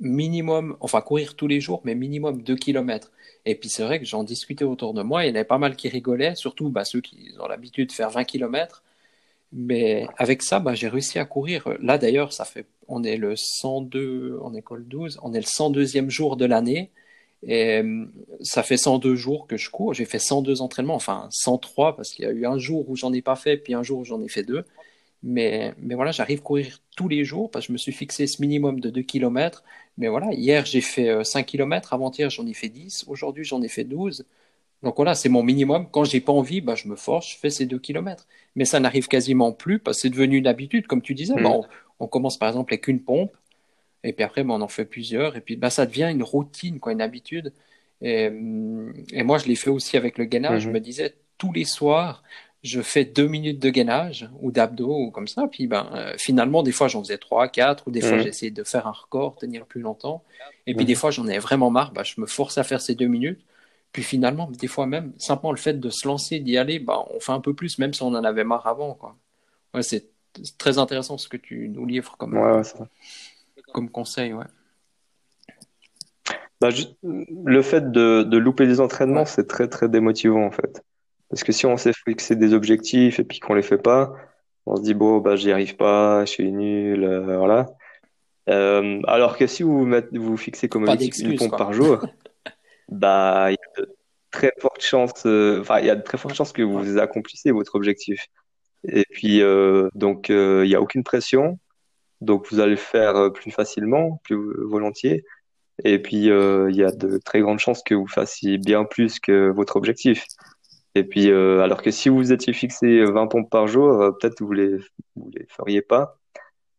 [0.00, 3.10] minimum, enfin courir tous les jours, mais minimum 2 km.
[3.44, 5.58] Et puis c'est vrai que j'en discutais autour de moi, il y en avait pas
[5.58, 8.82] mal qui rigolaient, surtout bah, ceux qui ont l'habitude de faire 20 km.
[9.52, 11.64] Mais avec ça, bah, j'ai réussi à courir.
[11.80, 16.10] Là d'ailleurs, ça fait, on est le 102, en école 12, on est le 102e
[16.10, 16.90] jour de l'année.
[17.46, 17.82] Et
[18.42, 19.94] ça fait 102 jours que je cours.
[19.94, 23.12] J'ai fait 102 entraînements, enfin 103 parce qu'il y a eu un jour où j'en
[23.12, 24.64] ai pas fait, puis un jour où j'en ai fait deux.
[25.22, 28.26] Mais, mais voilà, j'arrive à courir tous les jours parce que je me suis fixé
[28.26, 29.64] ce minimum de 2 km.
[29.96, 33.68] Mais voilà, hier j'ai fait 5 km, avant-hier j'en ai fait 10, aujourd'hui j'en ai
[33.68, 34.24] fait 12.
[34.82, 35.86] Donc voilà, c'est mon minimum.
[35.90, 38.26] Quand j'ai pas envie, bah, je me force, je fais ces 2 km.
[38.56, 41.34] Mais ça n'arrive quasiment plus parce que c'est devenu une habitude, comme tu disais.
[41.34, 41.64] Bah, on,
[42.08, 43.32] commence par exemple avec une pompe,
[44.04, 46.80] et puis après bah, on en fait plusieurs, et puis bah, ça devient une routine,
[46.80, 47.52] quoi, une habitude.
[48.02, 50.62] Et, hum, et moi je l'ai fait aussi avec le gainage.
[50.62, 50.74] Je mhm.
[50.74, 52.22] me disais tous les soirs,
[52.62, 55.46] je fais deux minutes de gainage ou d'abdos ou comme ça.
[55.50, 58.64] Puis ben, euh, finalement, des fois, j'en faisais trois, quatre, ou des fois, j'essayais de
[58.64, 60.22] faire un record, tenir plus longtemps.
[60.66, 61.92] Et puis des fois, j'en ai vraiment marre.
[61.92, 63.40] Ben, je me force à faire ces deux minutes.
[63.92, 67.18] Puis finalement, des fois même, simplement le fait de se lancer, d'y aller, ben, on
[67.18, 68.94] fait un peu plus, même si on en avait marre avant.
[68.94, 69.16] Quoi.
[69.74, 70.10] Ouais, c'est
[70.58, 72.38] très intéressant ce que tu nous livres comme,
[73.72, 74.32] comme conseil.
[74.32, 74.44] Ouais.
[76.60, 76.68] Bah,
[77.02, 80.84] le fait de, de louper des entraînements, c'est très très démotivant en fait.
[81.30, 84.12] Parce que si on s'est fixé des objectifs et puis qu'on les fait pas,
[84.66, 87.66] on se dit bon bah j'y arrive pas, je suis nul, euh, voilà.
[88.48, 92.04] Euh, alors que si vous mettez, vous fixez comme objectif une pompe par jour,
[92.88, 93.96] bah il y a de
[94.30, 97.74] très fortes chances, euh, il y a de très fortes chances que vous accomplissez votre
[97.76, 98.26] objectif.
[98.84, 99.42] Et puis
[99.94, 101.58] donc il y a aucune pression,
[102.20, 104.36] donc vous allez le faire plus facilement, plus
[104.66, 105.24] volontiers.
[105.84, 109.50] Et puis il y a de très grandes chances que vous fassiez bien plus que
[109.50, 110.26] votre objectif.
[110.94, 114.42] Et puis, euh, alors que si vous étiez fixé 20 pompes par jour, euh, peut-être
[114.42, 114.78] vous les,
[115.16, 116.18] vous les feriez pas.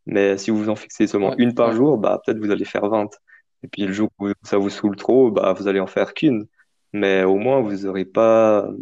[0.05, 3.09] Mais si vous en fixez seulement une par jour, bah, peut-être vous allez faire 20.
[3.63, 6.47] Et puis, le jour où ça vous saoule trop, bah, vous allez en faire qu'une.
[6.93, 8.77] Mais au moins, vous n'aurez pas euh,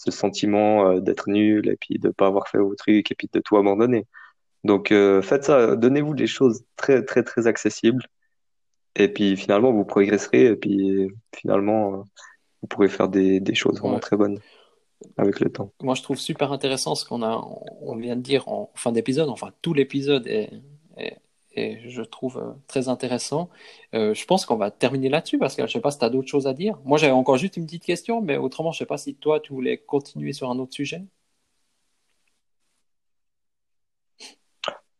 [0.00, 3.40] ce sentiment d'être nul et puis de pas avoir fait vos trucs et puis de
[3.40, 4.06] tout abandonner.
[4.64, 5.76] Donc, faites ça.
[5.76, 8.04] Donnez-vous des choses très, très, très accessibles.
[8.96, 10.46] Et puis, finalement, vous progresserez.
[10.46, 12.04] Et puis, finalement,
[12.60, 14.38] vous pourrez faire des, des choses vraiment très bonnes
[15.16, 15.72] avec le temps.
[15.82, 17.42] Moi, je trouve super intéressant ce qu'on a,
[17.80, 19.28] on vient de dire en fin d'épisode.
[19.28, 20.50] Enfin, tout l'épisode est,
[20.96, 21.18] est,
[21.86, 23.50] je trouve euh, très intéressant.
[23.94, 26.10] Euh, je pense qu'on va terminer là-dessus parce que je sais pas si tu as
[26.10, 26.78] d'autres choses à dire.
[26.84, 29.52] Moi, j'avais encore juste une petite question, mais autrement, je sais pas si toi, tu
[29.52, 31.02] voulais continuer sur un autre sujet.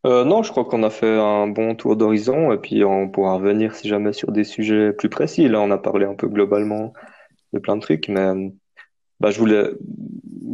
[0.07, 3.35] Euh, non, je crois qu'on a fait un bon tour d'horizon et puis on pourra
[3.35, 5.49] revenir si jamais sur des sujets plus précis.
[5.49, 6.93] Là, on a parlé un peu globalement
[7.53, 8.53] de plein de trucs, mais
[9.20, 9.65] bah, je voulais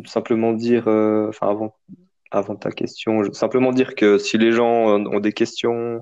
[0.07, 1.75] simplement dire, enfin avant,
[2.31, 6.01] avant ta question, simplement dire que si les gens ont des questions,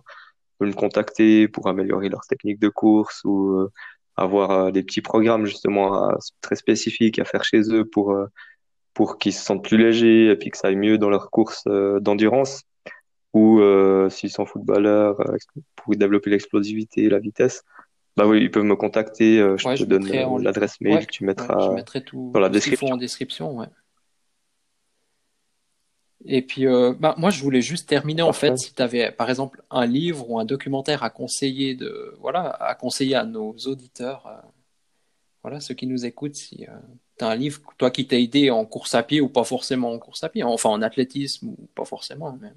[0.58, 3.72] peuvent me contacter pour améliorer leur technique de course ou euh,
[4.16, 6.10] avoir euh, des petits programmes justement
[6.40, 8.16] très spécifiques à faire chez eux pour
[8.94, 11.64] pour qu'ils se sentent plus légers et puis que ça aille mieux dans leur course
[12.00, 12.62] d'endurance
[13.32, 13.60] ou
[14.08, 15.16] s'ils sont footballeurs
[15.74, 17.64] pour développer l'explosivité et la vitesse
[18.16, 19.40] bah oui, ils peuvent me contacter.
[19.40, 22.48] Euh, je te donne euh, l'adresse mail que tu mettras je mettrai tout, dans la
[22.48, 22.88] description.
[22.88, 23.66] en description, ouais.
[26.26, 28.56] Et puis, euh, bah, moi, je voulais juste terminer en fait.
[28.56, 32.74] Si tu avais, par exemple, un livre ou un documentaire à conseiller de, voilà, à
[32.74, 34.42] conseiller à nos auditeurs,
[35.42, 36.66] voilà, ceux qui nous écoutent, si
[37.18, 39.92] tu as un livre, toi qui t'as aidé en course à pied ou pas forcément
[39.92, 42.38] en course à pied, enfin en athlétisme ou pas forcément.
[42.40, 42.52] Mais...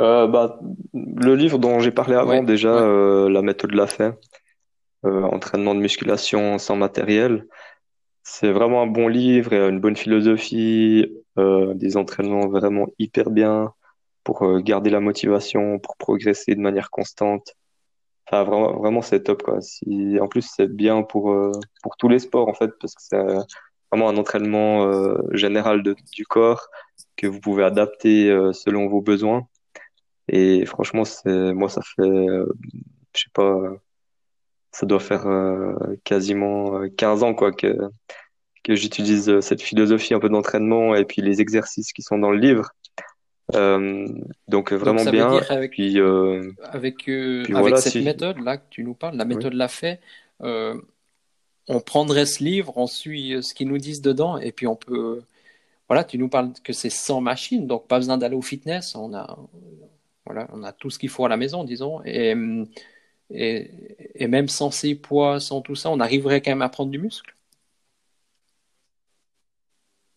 [0.00, 0.58] Euh, bah,
[0.92, 4.12] le livre dont j'ai parlé avant, déjà, euh, La méthode l'a fait,
[5.04, 7.46] euh, entraînement de musculation sans matériel,
[8.24, 11.06] c'est vraiment un bon livre et une bonne philosophie,
[11.36, 13.72] des entraînements vraiment hyper bien
[14.24, 17.54] pour garder la motivation, pour progresser de manière constante.
[18.26, 19.60] Enfin, vraiment, vraiment c'est top, quoi.
[19.60, 21.36] Si, en plus, c'est bien pour,
[21.82, 23.22] pour tous les sports, en fait, parce que c'est
[23.90, 24.88] vraiment un entraînement
[25.32, 26.68] général de, du corps
[27.16, 29.46] que vous pouvez adapter selon vos besoins.
[30.28, 32.46] Et franchement, c'est moi, ça fait, euh,
[33.14, 33.60] je sais pas,
[34.74, 35.72] ça doit faire euh,
[36.02, 37.76] quasiment 15 euh, ans quoi que
[38.64, 42.38] que j'utilise cette philosophie un peu d'entraînement et puis les exercices qui sont dans le
[42.38, 42.70] livre.
[44.48, 45.30] donc vraiment bien.
[45.50, 50.00] avec, puis, avec, avec cette méthode là que tu nous parles, la méthode l'a fait.
[50.40, 55.20] on prendrait ce livre, on suit ce qu'ils nous disent dedans et puis on peut.
[55.88, 58.94] Voilà, tu nous parles que c'est sans machine, donc pas besoin d'aller au fitness.
[58.94, 59.38] On a,
[60.24, 62.00] voilà, on a tout ce qu'il faut à la maison, disons.
[62.06, 62.34] Et,
[63.34, 66.98] et, même sans ces poids, sans tout ça, on arriverait quand même à prendre du
[66.98, 67.34] muscle.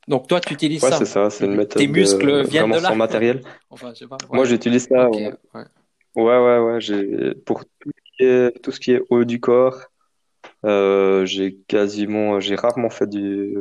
[0.08, 0.98] Donc toi, tu utilises ouais, ça.
[0.98, 1.82] c'est ça, c'est une méthode.
[1.82, 2.90] Tes muscles euh, viennent de là.
[2.90, 3.42] sans matériel.
[3.70, 4.18] Enfin, je sais pas.
[4.32, 5.10] Moi, j'utilise ça.
[5.10, 5.34] ouais,
[6.16, 6.80] ouais, ouais.
[6.80, 9.82] J'ai pour tout ce, qui est, tout ce qui est haut du corps,
[10.64, 13.58] euh, j'ai quasiment, j'ai rarement fait du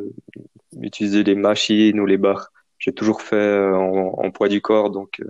[0.81, 2.53] utiliser les machines ou les barres.
[2.79, 5.21] J'ai toujours fait euh, en, poids du corps, donc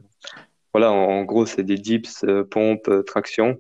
[0.77, 3.57] voilà, en, gros, c'est des dips, euh, pompes, euh, traction.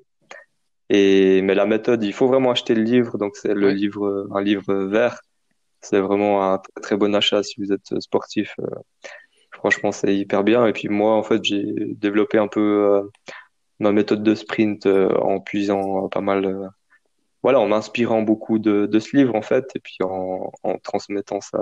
[0.90, 3.18] Et mais la méthode, il faut vraiment acheter le livre.
[3.18, 5.20] Donc c'est le livre, un livre vert.
[5.80, 8.54] c'est vraiment un très, très bon achat si vous êtes sportif.
[8.60, 8.66] Euh,
[9.52, 10.66] franchement, c'est hyper bien.
[10.66, 11.64] Et puis moi, en fait, j'ai
[11.96, 13.02] développé un peu euh,
[13.80, 16.70] ma méthode de sprint euh, en puisant pas mal,
[17.42, 21.40] voilà, en m'inspirant beaucoup de, de ce livre en fait, et puis en, en transmettant
[21.40, 21.58] ça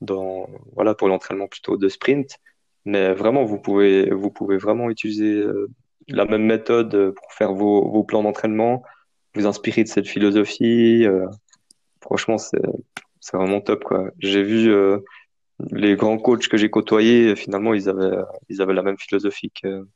[0.00, 2.38] dans, voilà, pour l'entraînement plutôt de sprint.
[2.84, 5.44] Mais vraiment, vous pouvez, vous pouvez vraiment utiliser
[6.08, 8.82] la même méthode pour faire vos, vos plans d'entraînement,
[9.34, 11.06] vous inspirer de cette philosophie.
[12.00, 12.38] franchement,
[13.22, 14.10] c'est vraiment top quoi.
[14.18, 14.98] J'ai vu euh,
[15.70, 18.16] les grands coachs que j'ai côtoyés, finalement ils avaient
[18.48, 19.86] ils avaient la même philosophie que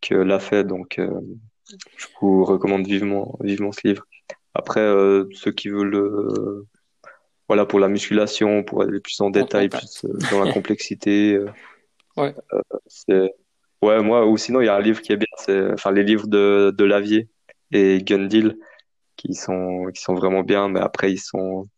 [0.00, 1.20] que l'a fait, donc euh,
[1.96, 4.06] je vous recommande vivement vivement ce livre.
[4.54, 6.64] Après euh, ceux qui veulent
[7.46, 11.38] voilà pour la musculation, pour aller plus en détail, plus dans la complexité.
[12.16, 12.34] ouais.
[12.86, 13.34] c'est
[13.82, 16.04] ouais moi ou sinon il y a un livre qui est bien, c'est enfin les
[16.04, 17.28] livres de de Lavier
[17.72, 18.56] et Gundil
[19.16, 21.68] qui sont qui sont vraiment bien, mais après ils sont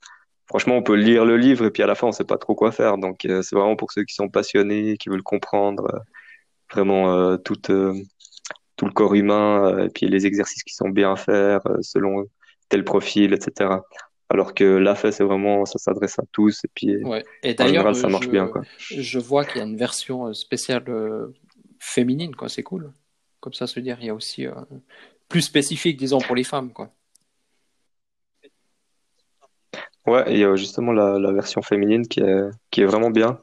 [0.53, 2.55] franchement, on peut lire le livre et puis à la fin, on sait pas trop
[2.55, 2.99] quoi faire.
[2.99, 5.99] Donc, euh, c'est vraiment pour ceux qui sont passionnés, qui veulent comprendre euh,
[6.71, 11.17] vraiment euh, tout, tout le corps humain et puis les exercices qui sont bien à
[11.17, 12.27] faire selon
[12.69, 13.71] tel profil, etc.
[14.29, 16.97] Alors que la fait, c'est vraiment, ça s'adresse à tous et puis
[17.43, 18.47] et en général, ça marche bien.
[18.49, 18.61] Quoi.
[18.77, 20.85] Je vois qu'il y a une version spéciale
[21.83, 22.49] féminine, quoi.
[22.49, 22.93] C'est cool.
[23.41, 24.47] Comme ça, se dire, il y a aussi
[25.29, 26.91] plus spécifique, disons, pour les femmes, quoi.
[30.07, 33.41] Ouais, il y a justement la, la version féminine qui est, qui est vraiment bien.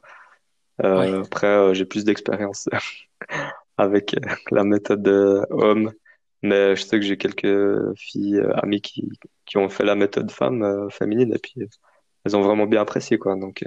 [0.84, 2.68] Euh, Après, euh, j'ai plus d'expérience
[3.78, 5.06] avec euh, la méthode
[5.50, 5.92] homme,
[6.42, 9.08] mais je sais que j'ai quelques filles euh, amies qui,
[9.46, 11.54] qui ont fait la méthode femme féminine et puis
[12.24, 13.36] elles ont vraiment bien apprécié quoi.
[13.36, 13.64] Donc,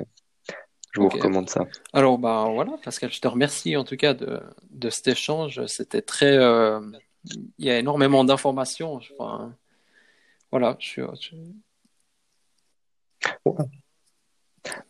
[0.94, 1.65] je vous recommande ça.
[1.91, 4.40] Alors, bah voilà, Pascal, je te remercie en tout cas de,
[4.72, 5.65] de cet échange.
[5.65, 6.36] C'était très.
[6.36, 8.99] il y a énormément d'informations.
[9.18, 9.56] Enfin,
[10.52, 11.02] voilà, je suis,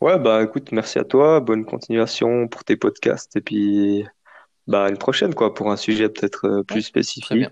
[0.01, 0.19] Ouais.
[0.19, 4.05] bah écoute, merci à toi, bonne continuation pour tes podcasts et puis
[4.67, 7.47] bah une prochaine quoi pour un sujet peut-être euh, plus spécifique.